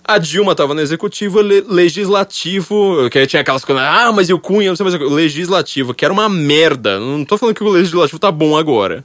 [0.10, 4.34] A Dilma tava no executivo, le- legislativo, que aí tinha aquelas coisas, ah, mas e
[4.34, 5.04] o Cunha, não sei mais o que.
[5.04, 6.98] Legislativo, que era uma merda.
[7.00, 9.04] Não tô falando que o legislativo tá bom agora.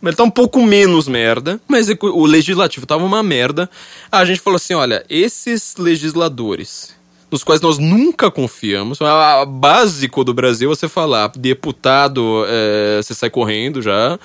[0.00, 1.60] Mas ele tá um pouco menos merda.
[1.66, 3.68] Mas o legislativo tava uma merda.
[4.12, 6.94] A gente falou assim: olha, esses legisladores,
[7.36, 13.12] nos quais nós nunca confiamos, a básico do Brasil é você falar, deputado, é, você
[13.12, 14.18] sai correndo já.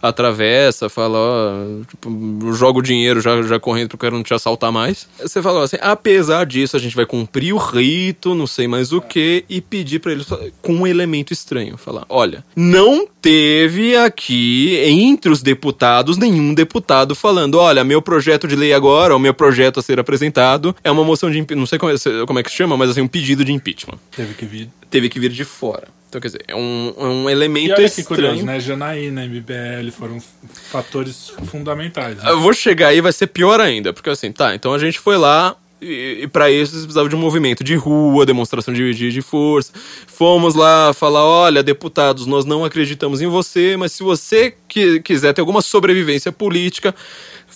[0.00, 4.70] Atravessa, fala, ó, tipo, joga o dinheiro já, já correndo pro cara não te assaltar
[4.72, 5.08] mais.
[5.20, 9.00] Você fala assim, apesar disso, a gente vai cumprir o rito, não sei mais o
[9.00, 10.26] que, e pedir pra eles
[10.62, 11.76] com um elemento estranho.
[11.76, 18.54] Falar, olha, não teve aqui entre os deputados nenhum deputado falando, olha, meu projeto de
[18.54, 21.78] lei agora, o meu projeto a ser apresentado, é uma moção de impeachment, não sei
[21.78, 23.98] como é, como é que se chama, mas assim, um pedido de impeachment.
[24.14, 24.68] Teve que vir.
[24.90, 25.88] Teve que vir de fora.
[26.08, 28.06] Então, quer dizer, é um, é um E elemento olha que estranho.
[28.06, 28.60] curioso, né?
[28.60, 30.22] Janaína, MBL foram
[30.70, 32.16] fatores fundamentais.
[32.16, 32.30] né?
[32.30, 35.16] Eu vou chegar aí vai ser pior ainda, porque assim, tá, então a gente foi
[35.18, 39.20] lá e, e para isso precisava de um movimento de rua, demonstração de, de, de
[39.20, 39.72] força.
[40.06, 45.34] Fomos lá falar, olha, deputados, nós não acreditamos em você, mas se você que, quiser
[45.34, 46.94] ter alguma sobrevivência política,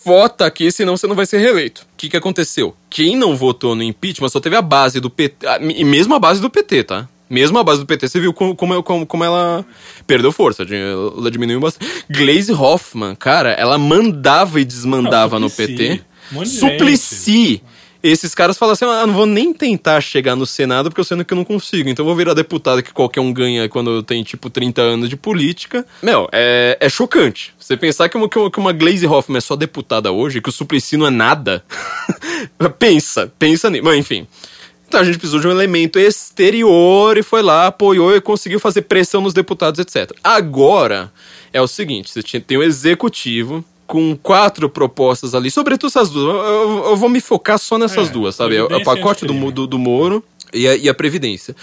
[0.05, 1.83] vota aqui, senão você não vai ser reeleito.
[1.83, 2.75] O que, que aconteceu?
[2.91, 6.43] Quem não votou no impeachment só teve a base do PT, e mesmo a base
[6.43, 7.09] do PT, tá?
[7.31, 9.65] Mesmo a base do PT, você viu como, como, como, ela
[10.05, 12.05] perdeu força, ela diminuiu bastante.
[12.11, 16.01] Glaze Hoffman, cara, ela mandava e desmandava no PT.
[16.33, 17.63] um Suplicy.
[18.03, 21.23] Esses caras falam assim: ah, não vou nem tentar chegar no Senado porque eu sei
[21.23, 21.89] que eu não consigo.
[21.89, 25.17] Então eu vou virar deputado que qualquer um ganha quando tem, tipo, 30 anos de
[25.17, 25.87] política.
[26.03, 27.53] Meu, é, é chocante.
[27.59, 30.49] Você pensar que uma, que uma- que uma Glaze Hoffman é só deputada hoje, que
[30.49, 31.63] o Suplicy não é nada.
[32.79, 33.85] pensa, pensa nisso.
[33.85, 34.27] Mas enfim.
[34.91, 38.83] Então a gente precisou de um elemento exterior e foi lá, apoiou e conseguiu fazer
[38.83, 40.11] pressão nos deputados, etc.
[40.25, 41.13] Agora
[41.53, 46.35] é o seguinte: você tem o executivo com quatro propostas ali, sobretudo essas duas.
[46.35, 48.57] Eu, eu- vou me focar só nessas É, duas, sabe?
[48.57, 51.55] É O, pacote do, do, do Moro e a, e a Previdência.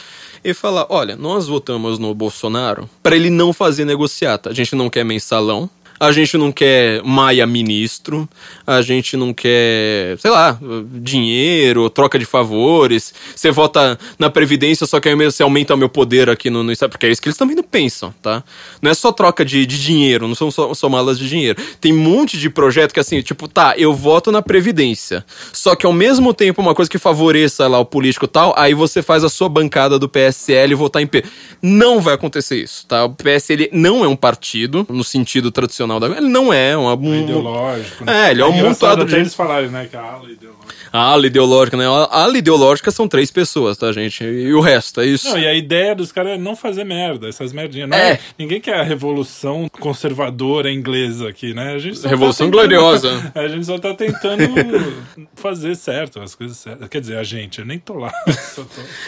[0.41, 4.49] E falar: olha, nós votamos no Bolsonaro para ele não fazer negociata.
[4.51, 5.69] A gente não quer mensalão.
[5.99, 8.29] A gente não quer Maia ministro,
[8.65, 10.59] a gente não quer, sei lá,
[10.93, 13.13] dinheiro, troca de favores.
[13.35, 16.63] Você vota na Previdência, só que aí mesmo você aumenta o meu poder aqui no,
[16.63, 16.91] no Estado.
[16.91, 18.43] Porque é isso que eles também não pensam, tá?
[18.81, 21.59] Não é só troca de, de dinheiro, não são só, só malas de dinheiro.
[21.81, 25.25] Tem um monte de projeto que assim, tipo, tá, eu voto na Previdência.
[25.51, 29.01] Só que ao mesmo tempo, uma coisa que favoreça lá o político tal, aí você
[29.01, 31.23] faz a sua bancada do PSL votar em P.
[31.61, 33.05] Não vai acontecer isso, tá?
[33.05, 36.07] O PSL não é um partido, no sentido tradicional da.
[36.07, 36.88] Ele não é um.
[36.93, 38.09] um Ideológico.
[38.09, 39.88] É, ele é um engraçado montado de- eles falarem, né?
[39.89, 40.75] Que a ala ideológica.
[40.93, 41.85] a ala ideológica, né?
[41.88, 44.23] A ala ideológica são três pessoas, tá, gente?
[44.23, 45.29] E o resto, é isso.
[45.29, 47.89] Não, e a ideia dos caras é não fazer merda, essas merdinhas.
[47.89, 48.11] Não É.
[48.13, 48.19] é.
[48.38, 51.73] Ninguém quer a revolução conservadora inglesa aqui, né?
[51.73, 53.31] A gente só Revolução tá tentando- gloriosa.
[53.35, 54.43] A gente só tá tentando
[55.35, 56.88] fazer certo, as coisas certas.
[56.89, 58.11] Quer dizer, a gente, eu nem tô lá.
[58.55, 58.65] tô-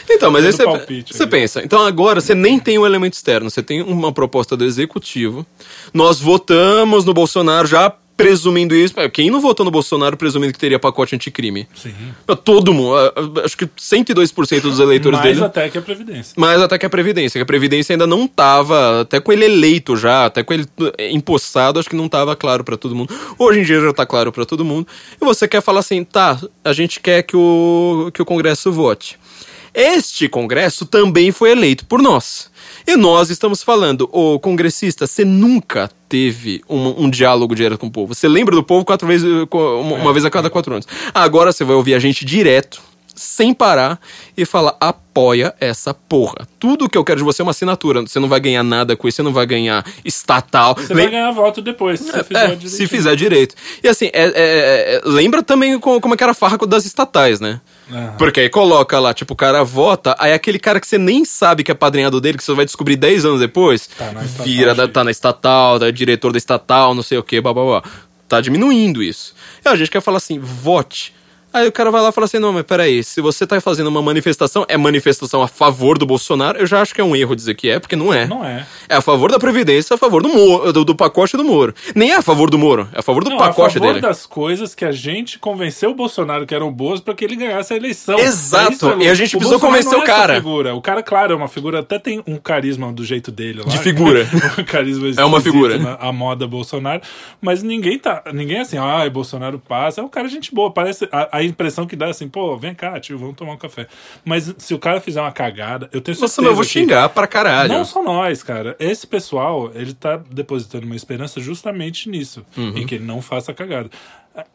[0.10, 1.64] Então, mas aí você, você pensa.
[1.64, 5.46] Então agora você nem tem um elemento externo, você tem uma proposta do executivo.
[5.94, 6.50] Nós votamos
[7.06, 8.94] no Bolsonaro já presumindo isso.
[9.14, 11.66] Quem não votou no Bolsonaro presumindo que teria pacote anticrime?
[11.74, 11.94] Sim.
[12.44, 12.98] Todo mundo.
[13.46, 15.46] Acho que 102% dos eleitores Mais dele.
[15.46, 16.34] até que a Previdência.
[16.36, 19.96] Mas até que a Previdência, que a Previdência ainda não tava, até com ele eleito
[19.96, 20.68] já, até com ele
[20.98, 23.16] eh, empossado, acho que não tava claro pra todo mundo.
[23.38, 24.86] Hoje em dia já tá claro pra todo mundo.
[25.20, 29.18] E você quer falar assim, tá, a gente quer que o, que o Congresso vote.
[29.74, 32.52] Este Congresso também foi eleito por nós.
[32.86, 37.92] E nós estamos falando, ô congressista, você nunca teve um, um diálogo direto com o
[37.92, 38.16] povo.
[38.16, 40.88] Você lembra do povo quatro vezes, uma, uma vez a cada quatro anos.
[41.14, 42.82] Agora você vai ouvir a gente direto
[43.20, 44.00] sem parar
[44.38, 46.48] e fala: apoia essa porra.
[46.58, 48.02] Tudo que eu quero de você é uma assinatura.
[48.02, 50.76] Você não vai ganhar nada com isso, você não vai ganhar estatal.
[50.76, 53.56] Você vai ganhar voto depois, se você fizer é, se fizer direito.
[53.84, 54.32] E assim, é- é-
[54.96, 57.60] é- lembra também co- como é que era a farra das estatais, né?
[57.92, 58.16] Aham.
[58.18, 61.64] Porque aí coloca lá, tipo, o cara vota, aí aquele cara que você nem sabe
[61.64, 64.12] que é padrinhado dele, que você vai descobrir 10 anos depois, Tá
[64.44, 67.64] vira, da- tá na estatal, tá diretor da estatal, não sei o que, blá blá
[67.66, 67.84] blá.
[68.28, 69.34] Tá diminuindo isso.
[69.66, 71.14] E a gente quer falar assim, vote.
[71.54, 73.88] Aí o cara vai lá e fala assim: não, mas peraí, se você tá fazendo
[73.88, 77.36] uma manifestação, é manifestação a favor do Bolsonaro, eu já acho que é um erro
[77.36, 78.28] dizer que é, porque não é.
[78.28, 78.66] Não é.
[78.88, 81.74] É a favor da Previdência, a favor do, Moro, do, do pacote do Moro.
[81.96, 84.02] Nem é a favor do Moro, é a favor do Não, pacote a favor dele.
[84.02, 87.74] das coisas que a gente convenceu o Bolsonaro que eram boas pra que ele ganhasse
[87.74, 88.18] a eleição.
[88.20, 89.02] Exato, É isso, Lu.
[89.02, 90.36] e a gente O precisou Bolsonaro convencer o é cara.
[90.36, 90.76] Figura.
[90.76, 93.62] O cara, claro, é uma figura, até tem um carisma do jeito dele.
[93.64, 94.28] Lá, De figura.
[94.58, 95.78] um carisma É uma figura.
[95.78, 95.98] né?
[96.00, 97.02] A moda Bolsonaro.
[97.42, 98.24] Mas ninguém tá.
[98.34, 100.02] Ninguém é assim, ah, Bolsonaro passa.
[100.02, 100.72] É um cara gente boa.
[100.72, 101.08] Parece.
[101.12, 103.88] A, a impressão que dá é assim, pô, vem cá, tio, vamos tomar um café.
[104.26, 106.22] Mas se o cara fizer uma cagada, eu tenho certeza.
[106.22, 107.72] Nossa, mas eu vou que- xingar pra caralho.
[107.74, 108.76] não só nós, cara.
[108.80, 112.78] Esse pessoal, ele tá depositando uma esperança justamente nisso, Uhum.
[112.78, 113.90] em que ele não faça cagada.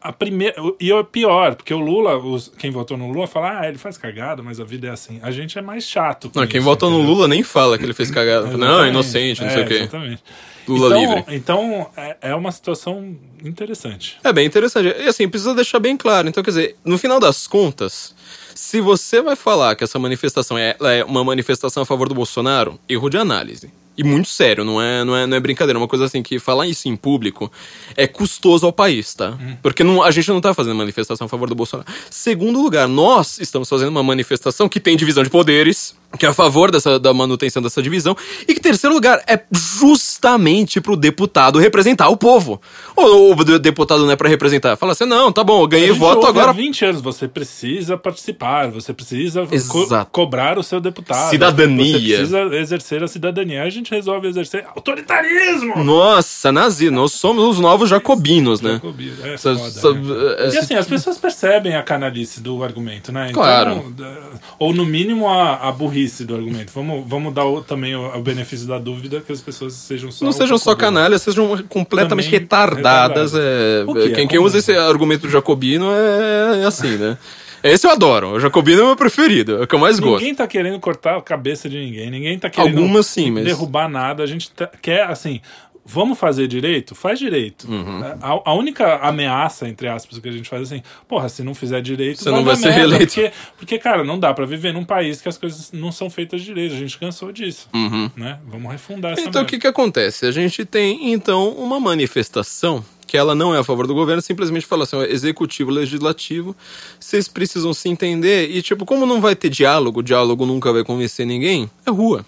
[0.01, 3.67] A- primeira, e é pior, porque o Lula, os- quem votou no Lula fala, ah,
[3.67, 5.19] ele faz cagada, mas a vida é assim.
[5.21, 6.31] A gente é mais chato.
[6.33, 7.13] Não, quem isso, votou no entendeu?
[7.15, 8.45] Lula nem fala que ele fez cagada.
[8.47, 8.89] Não, Exatamente.
[8.89, 9.73] inocente, não sei É, o quê.
[9.75, 10.23] Exatamente.
[10.67, 11.35] Lula então, livre.
[11.35, 14.17] Então, é, é uma situação interessante.
[14.23, 14.87] É bem interessante.
[14.99, 16.27] E assim, precisa deixar bem claro.
[16.27, 18.15] Então, quer dizer, no final das contas,
[18.55, 22.79] se você vai falar que essa manifestação é, é uma manifestação a favor do Bolsonaro,
[22.89, 23.71] erro de análise.
[23.97, 25.77] E muito sério, não é, não é, não é brincadeira.
[25.77, 27.51] É uma coisa assim que falar isso em público
[27.95, 29.37] é custoso ao país, tá?
[29.61, 31.87] Porque não, a gente não tá fazendo manifestação a favor do Bolsonaro.
[32.09, 36.33] Segundo lugar, nós estamos fazendo uma manifestação que tem divisão de poderes, que é a
[36.33, 38.15] favor dessa, da manutenção dessa divisão.
[38.47, 42.61] E que, terceiro lugar, é justamente pro deputado representar o povo.
[42.95, 44.75] Ou o de- deputado não é pra representar?
[44.75, 46.49] Fala assim, não, tá bom, eu ganhei voto agora.
[46.49, 51.29] Há 20 anos, você precisa participar, você precisa co- cobrar o seu deputado.
[51.29, 51.93] Cidadania.
[51.97, 53.63] Você precisa exercer a cidadania.
[53.63, 55.83] A gente resolve exercer autoritarismo!
[55.83, 58.73] Nossa, nazi, nós somos os novos jacobinos, né?
[58.73, 60.35] Jacobino, É foda, essa- né?
[60.39, 63.27] essa- E assim, as pessoas percebem a canalice do argumento, né?
[63.29, 63.93] Então, Claro.
[63.97, 64.15] da-
[64.59, 66.71] ou no mínimo a, a burrice do argumento.
[66.73, 70.25] Vamos, vamos dar o- também o, o benefício da dúvida que as pessoas sejam só.
[70.25, 70.79] Não sejam só burras.
[70.85, 73.33] canalhas, sejam completamente Também retardadas.
[73.33, 74.05] retardadas.
[74.05, 77.17] é, é quem, quem usa esse argumento jacobino é, é assim, né?
[77.63, 78.33] Esse eu adoro.
[78.33, 80.19] O jacobino é o meu preferido, é o que eu mais gosto.
[80.19, 83.89] Ninguém tá querendo cortar a cabeça de ninguém, ninguém tá querendo Algumas sim, mas- derrubar
[83.89, 84.21] nada.
[84.21, 85.41] A gente tá- quer, assim,
[85.85, 86.95] vamos fazer direito?
[86.95, 87.69] Faz direito.
[87.69, 88.01] Uhum.
[88.21, 91.53] A, a única ameaça, entre aspas, que a gente faz é assim, porra, se não
[91.53, 93.13] fizer direito, Você não vai ser merda, reeleito.
[93.13, 96.41] Porque, porque, cara, não dá pra viver num país que as coisas não são feitas
[96.41, 96.73] direito.
[96.73, 97.69] A gente cansou disso.
[98.15, 98.39] Né?
[98.47, 99.29] Vamos refundar essa Uhum.
[99.29, 100.25] Então o que, que acontece?
[100.25, 104.65] A gente tem, então, uma manifestação que ela não é a favor do governo, simplesmente
[104.65, 106.55] fala assim, executivo, legislativo,
[106.99, 111.25] vocês precisam se entender e, tipo, como não vai ter diálogo, diálogo nunca vai convencer
[111.25, 112.25] ninguém, é rua.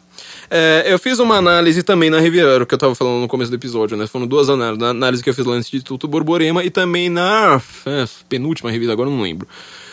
[0.50, 3.28] É, eu fiz uma análise também na Riviera, era o que eu tava falando no
[3.28, 4.08] começo do episódio, né?
[4.08, 8.06] Foram duas análises, análise que eu fiz lá no Instituto Borborema e também na é,
[8.30, 9.48] penúltima revista, agora não lembro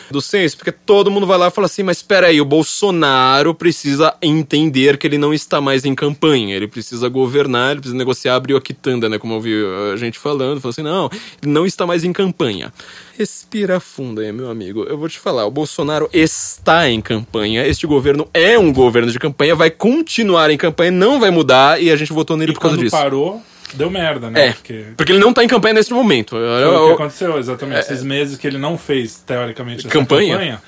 [0.09, 3.53] do censo, porque todo mundo vai lá e fala assim, mas espera aí, o Bolsonaro
[3.53, 8.35] precisa entender que ele não está mais em campanha, ele precisa governar, ele precisa negociar,
[8.35, 9.53] abriu a quitanda, né, como eu vi
[9.93, 11.09] a gente falando, falou assim, não,
[11.41, 12.71] ele não está mais em campanha.
[13.17, 17.87] Respira fundo aí, meu amigo, eu vou te falar, o Bolsonaro está em campanha, este
[17.87, 21.95] governo é um governo de campanha, vai continuar em campanha, não vai mudar, e a
[21.95, 22.91] gente votou nele E por causa disso.
[22.95, 23.41] parou,
[23.75, 24.47] deu merda, né?
[24.47, 26.31] É, Porque porque ele não está em campanha nesse momento.
[26.31, 27.79] foi o que eu- aconteceu, exatamente.
[27.81, 30.33] Esses meses que ele não fez, teoricamente, Campanha?
[30.33, 30.61] campanha,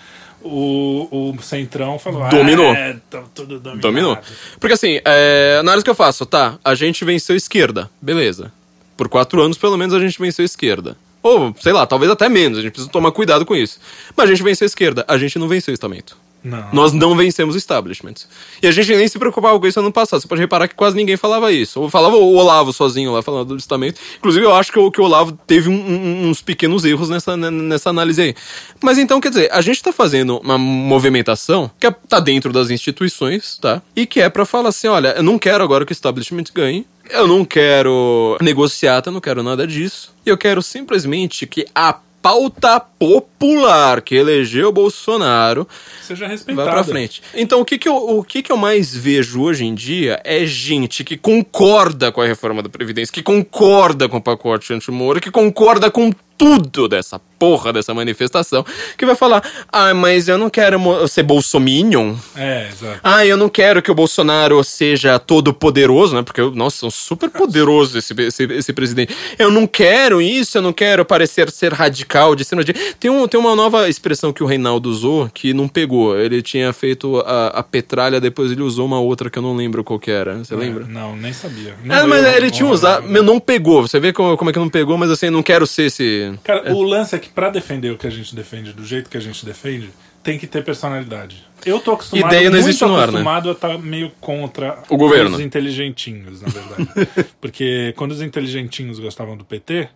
[0.43, 2.71] o, o Centrão falou, Dominou.
[2.71, 3.81] Ah, é, tá tudo dominado.
[3.81, 4.17] Dominou.
[4.59, 8.51] Porque assim, é, análise que eu faço, tá, a gente venceu a esquerda, beleza.
[8.95, 10.97] Por quatro anos, pelo menos, a gente venceu a esquerda.
[11.21, 13.79] Ou, sei lá, talvez até menos, a gente precisa tomar cuidado com isso.
[14.15, 16.17] Mas a gente venceu a esquerda, a gente não venceu o estamento.
[16.47, 16.69] Não.
[16.73, 18.13] Nós não vencemos o establishment.
[18.61, 20.21] E a gente nem se preocupava com isso ano passado.
[20.21, 21.79] Você pode reparar que quase ninguém falava isso.
[21.81, 23.99] Ou falava o Olavo sozinho lá falando do estamento.
[24.17, 27.35] Inclusive, eu acho que o, que o Olavo teve um- um- uns pequenos erros nessa,
[27.37, 28.35] né, nessa análise aí.
[28.81, 32.69] Mas então, quer dizer, a gente tá fazendo uma movimentação que é- tá dentro das
[32.69, 33.81] instituições, tá?
[33.95, 36.85] E que é pra falar assim: olha, eu não quero agora que o establishment ganhe.
[37.09, 40.13] Eu não quero negociata, eu não quero nada disso.
[40.25, 45.67] Eu quero simplesmente que a pauta popular que elegeu Bolsonaro
[46.01, 46.65] Seja respeitada.
[46.65, 47.21] vai pra frente.
[47.33, 50.45] Então, o que que, eu, o que que eu mais vejo hoje em dia é
[50.45, 55.31] gente que concorda com a reforma da Previdência, que concorda com o pacote anti-Moro, que
[55.31, 58.65] concorda com tudo dessa porra dessa manifestação,
[58.97, 62.15] que vai falar: ah, mas eu não quero ser bolsominion.
[62.35, 62.99] É, exato.
[63.03, 66.23] Ah, eu não quero que o Bolsonaro seja todo poderoso, né?
[66.23, 69.15] Porque, nossa, é um super poderoso esse, esse, esse presidente.
[69.37, 72.73] Eu não quero isso, eu não quero parecer ser radical, de cima de.
[72.73, 76.17] Tem, um, tem uma nova expressão que o Reinaldo usou que não pegou.
[76.17, 79.83] Ele tinha feito a, a petralha, depois ele usou uma outra que eu não lembro
[79.83, 80.37] qual que era.
[80.39, 80.85] Você lembra?
[80.87, 81.75] Não, nem sabia.
[81.83, 83.07] É, Não mas leu ele o- tinha usado.
[83.07, 83.81] Meu, não pegou.
[83.83, 86.26] Você vê como, como é que não pegou, mas assim, não quero ser esse.
[86.43, 89.17] Cara, o lance é que pra defender o que a gente defende, do jeito que
[89.17, 89.89] a gente defende,
[90.23, 91.45] tem que ter personalidade.
[91.65, 93.03] Eu tô acostumado, Ideia não muito no ar, né?
[93.03, 95.35] acostumado a estar meio contra O governo.
[95.35, 97.09] os inteligentinhos, na verdade.
[97.39, 99.87] Porque quando os inteligentinhos gostavam do PT,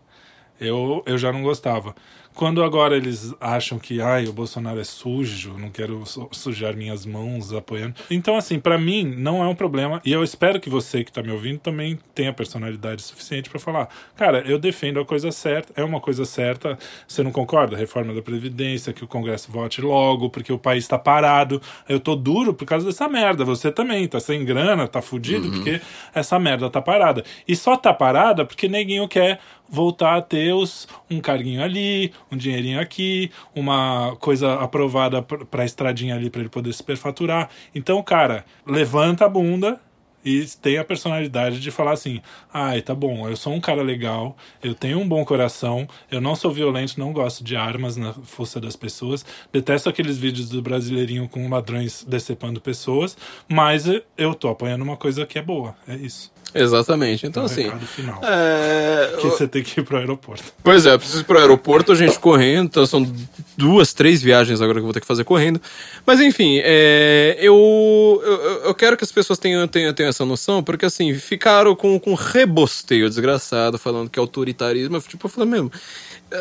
[0.60, 1.96] eu, eu já não gostava.
[2.34, 7.06] Quando agora eles acham que ai, o Bolsonaro é sujo, não quero su- sujar minhas
[7.06, 7.96] mãos apoiando.
[8.10, 10.02] Então, assim, pra mim não é um problema.
[10.06, 13.90] E eu espero que você que tá me ouvindo também tenha personalidade suficiente pra falar:
[14.16, 16.80] cara, eu defendo a coisa certa, é uma coisa certa.
[17.08, 17.76] Você não concorda?
[17.78, 21.62] Reforma da Previdência, que o Congresso vote logo, porque o país tá parado.
[21.88, 23.44] Eu tô duro por causa dessa merda.
[23.46, 25.82] Você também tá sem grana, tá fudido, porque
[26.14, 27.24] essa merda tá parada.
[27.48, 29.40] E só tá parada porque neguinho quer
[29.72, 35.64] voltar a ter os, um carguinho ali, um dinheirinho aqui, uma coisa aprovada pr- pra
[35.64, 37.50] estradinha ali pra ele poder superfaturar.
[37.74, 39.80] Então, cara, levanta a bunda
[40.24, 42.22] e tem a personalidade de falar assim:
[42.54, 46.36] ai, tá bom, eu sou um cara legal, eu tenho um bom coração, eu não
[46.36, 51.28] sou violento, não gosto de armas na força das pessoas, detesto aqueles vídeos do brasileirinho
[51.28, 53.18] com ladrões decepando pessoas,
[53.48, 53.86] mas
[54.18, 56.32] eu tô apoiando uma coisa que é boa, é isso.
[56.54, 57.26] Exatamente.
[57.26, 57.72] Então, É o assim.
[57.96, 58.20] final.
[58.24, 59.16] É...
[59.20, 60.44] Que você tem que ir pro aeroporto.
[60.64, 62.66] Pois é, eu preciso ir pro aeroporto, a gente correndo.
[62.66, 63.10] Então são
[63.58, 65.62] duas, três viagens agora que eu vou ter que fazer correndo.
[66.06, 68.34] Mas enfim, é, eu, eu,
[68.66, 72.14] eu quero que as pessoas tenham, tenham, tenham essa noção, porque assim, ficaram com, com
[72.16, 75.00] rebosteio desgraçado, falando que é autoritarismo.
[75.02, 75.72] Tipo, eu falei mesmo.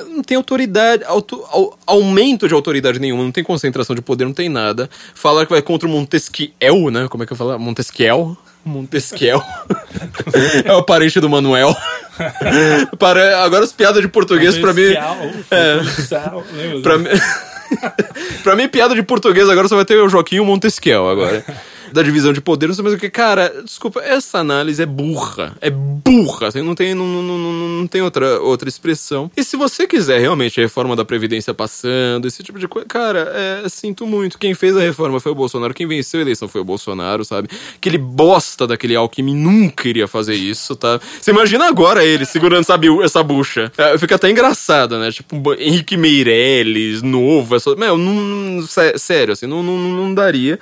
[0.09, 4.32] Não tem autoridade, auto- au- aumento de autoridade nenhuma, não tem concentração de poder, não
[4.32, 4.89] tem nada.
[5.15, 7.09] Falaram que vai contra o Montesquiel, né?
[7.09, 7.59] Como é que eu falo?
[7.59, 8.37] Montesquiel?
[8.65, 9.43] Montesquiel.
[10.65, 11.74] é o parente do Manuel.
[12.99, 14.93] Para, agora as piadas de português pra mim.
[15.51, 15.81] É.
[18.43, 21.45] Pra mim, piada de português agora só vai ter o Joaquim e o Montesquiel agora.
[21.93, 23.11] Da divisão de poder, não sei mais o que.
[23.11, 25.57] Cara, desculpa, essa análise é burra.
[25.61, 26.49] É burra.
[26.49, 29.31] Assim, não tem, não, não, não, não tem outra, outra expressão.
[29.37, 33.33] E se você quiser realmente a reforma da Previdência passando, esse tipo de coisa, cara,
[33.35, 34.39] é, sinto muito.
[34.39, 35.75] Quem fez a reforma foi o Bolsonaro.
[35.75, 37.49] Quem venceu a eleição foi o Bolsonaro, sabe?
[37.77, 41.01] Aquele bosta daquele Alckmin nunca iria fazer isso, tá?
[41.21, 43.71] Você imagina agora ele segurando essa, bi- essa bucha.
[43.77, 45.11] É, fica até engraçado, né?
[45.11, 47.75] Tipo, Henrique Meirelles, novo, essa...
[47.77, 50.59] Meu, não, sé- sério, assim, não, não, não daria.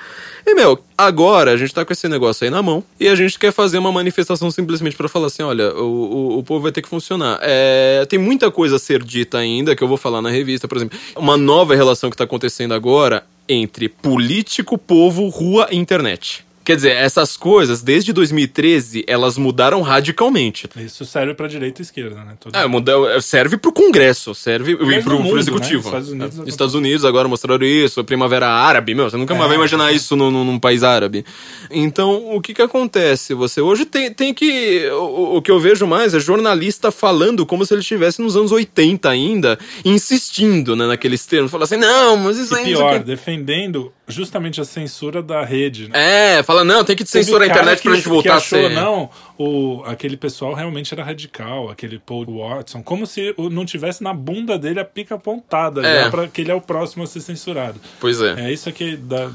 [0.51, 3.39] E, meu, agora a gente tá com esse negócio aí na mão e a gente
[3.39, 6.81] quer fazer uma manifestação simplesmente pra falar assim: olha, o, o, o povo vai ter
[6.81, 7.39] que funcionar.
[7.43, 10.79] É, tem muita coisa a ser dita ainda que eu vou falar na revista, por
[10.79, 10.99] exemplo.
[11.15, 16.48] Uma nova relação que tá acontecendo agora entre político, povo, rua e internet.
[16.69, 20.69] Quer dizer, essas coisas, desde 2013, elas mudaram radicalmente.
[20.77, 22.35] Isso serve pra direita e esquerda, né?
[22.39, 22.93] Todo É, muda,
[23.23, 25.41] serve pro Congresso, serve e pro, mundo, pro né?
[25.41, 25.87] Executivo.
[25.89, 29.47] Estados Unidos É, Estados Unidos agora mostraram isso, a Primavera Árabe, meu, você nunca mais
[29.47, 29.49] É.
[29.49, 31.25] vai imaginar isso num, num- país árabe.
[31.71, 33.33] Então, o que que acontece?
[33.33, 34.87] Você hoje tem, tem que...
[34.93, 38.53] O, o que eu vejo mais é jornalista falando como se ele estivesse nos anos
[38.53, 41.51] 80 ainda, insistindo né, naqueles termos.
[41.51, 45.89] Fala assim, não, mas isso E o pior, quê." defendendo justamente a censura da rede,
[45.89, 46.39] né?
[46.39, 48.69] É, fala, não, tem que censurar a internet pra que- gente voltar que a achou,
[48.69, 48.75] ser...
[48.75, 54.13] Não, o, aquele pessoal realmente era radical, aquele Paul Watson, como se não tivesse na
[54.13, 56.05] bunda dele a pica apontada, É.
[56.05, 57.81] já pra que ele é o próximo a ser censurado.
[58.01, 58.47] Pois é.
[58.49, 59.31] É isso aqui da.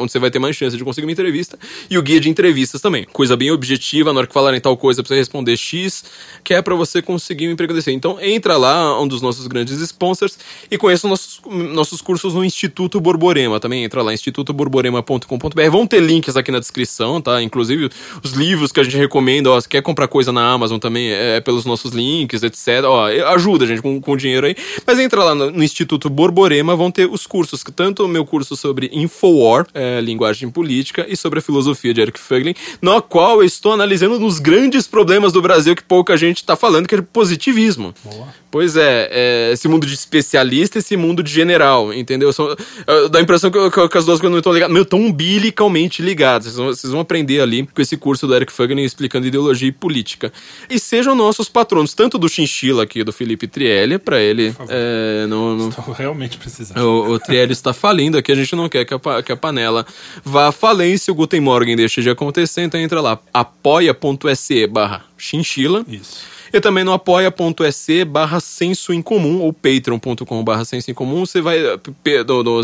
[0.00, 1.58] onde você vai ter mais chance de conseguir uma entrevista,
[1.88, 3.04] e o guia de entrevistas também.
[3.04, 6.04] Coisa bem objetiva, na hora que falarem tal coisa, pra você responder X,
[6.42, 7.92] que é para você conseguir um emprego desse.
[7.92, 10.38] Então entra lá, um dos nossos grandes sponsors,
[10.70, 13.60] e conheça nossos, nossos cursos no Instituto Borborema.
[13.60, 15.70] Também entra lá, institutoborborema.com.br.
[15.70, 17.42] Vão ter links aqui na descrição, tá?
[17.42, 17.90] Inclusive
[18.22, 21.40] os livros que a gente recomenda, ó, se quer comprar coisa na Amazon também, é
[21.40, 22.84] pelos nossos links, etc.
[22.84, 24.56] Ó, ajuda a gente com, com dinheiro aí.
[24.86, 28.56] Mas entra lá no, no Instituto Borborema, vão ter os cursos, tanto o meu curso
[28.56, 33.44] sobre Infowar, é, linguagem política, e sobre a filosofia de Eric Fögling, no qual eu
[33.44, 37.94] estou analisando nos grandes problemas do Brasil que pouca gente está falando, que é positivismo.
[38.04, 38.28] Boa.
[38.50, 42.32] Pois é, é, esse mundo de especialista esse mundo de general, entendeu?
[42.32, 42.54] São,
[42.86, 45.00] é, dá a impressão que, que, que as duas coisas não estão ligadas, meu, estão
[45.00, 46.48] umbilicalmente ligadas.
[46.48, 49.72] Vocês vão, vocês vão aprender ali com esse curso do Eric Fögling explicando ideologia e
[49.72, 50.32] política.
[50.68, 54.54] E sejam nossos patronos, tanto do Chinchila aqui, do Felipe Trielli, para ele.
[54.68, 56.78] É, não, não, Estou realmente precisando.
[56.78, 59.86] o, o Trielli está falindo aqui, a gente não quer que a, que a panela
[60.24, 65.84] vá à falência, o Guten Morgen deixe de acontecer, então entra lá, apoia.se barra chinchila.
[65.88, 66.32] Isso.
[66.52, 71.40] E também no apoia.se barra senso em comum, ou patreon.com barra senso em comum, você
[71.40, 71.58] vai,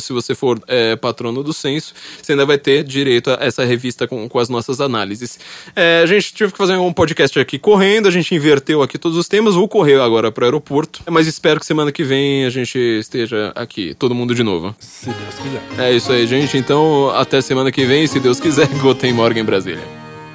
[0.01, 4.07] se você for é, patrono do senso, você ainda vai ter direito a essa revista
[4.07, 5.39] com, com as nossas análises.
[5.75, 9.17] É, a gente tive que fazer um podcast aqui correndo, a gente inverteu aqui todos
[9.17, 12.51] os temas, vou correr agora para o aeroporto, mas espero que semana que vem a
[12.51, 14.75] gente esteja aqui, todo mundo de novo.
[14.79, 15.87] Se Deus quiser.
[15.87, 16.57] É isso aí, gente.
[16.57, 19.85] Então, até semana que vem, se Deus quiser, Gotem Morgan em Brasília.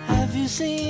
[0.09, 0.82] Have you seen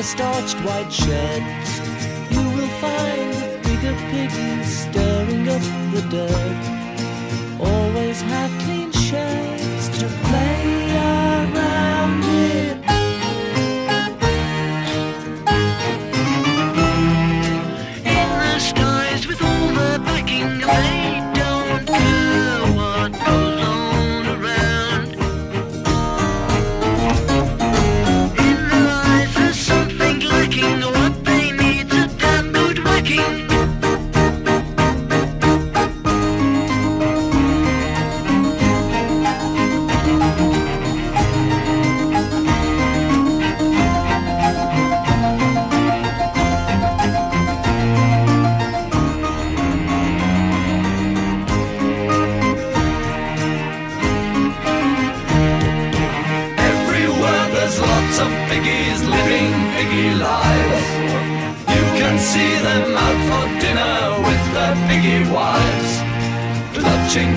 [0.00, 1.78] the starched white sheds?
[2.30, 5.60] You will find the bigger piggies stirring up
[5.92, 7.60] the dirt.
[7.60, 9.59] Always have clean sheds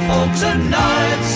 [0.08, 1.33] folks and night.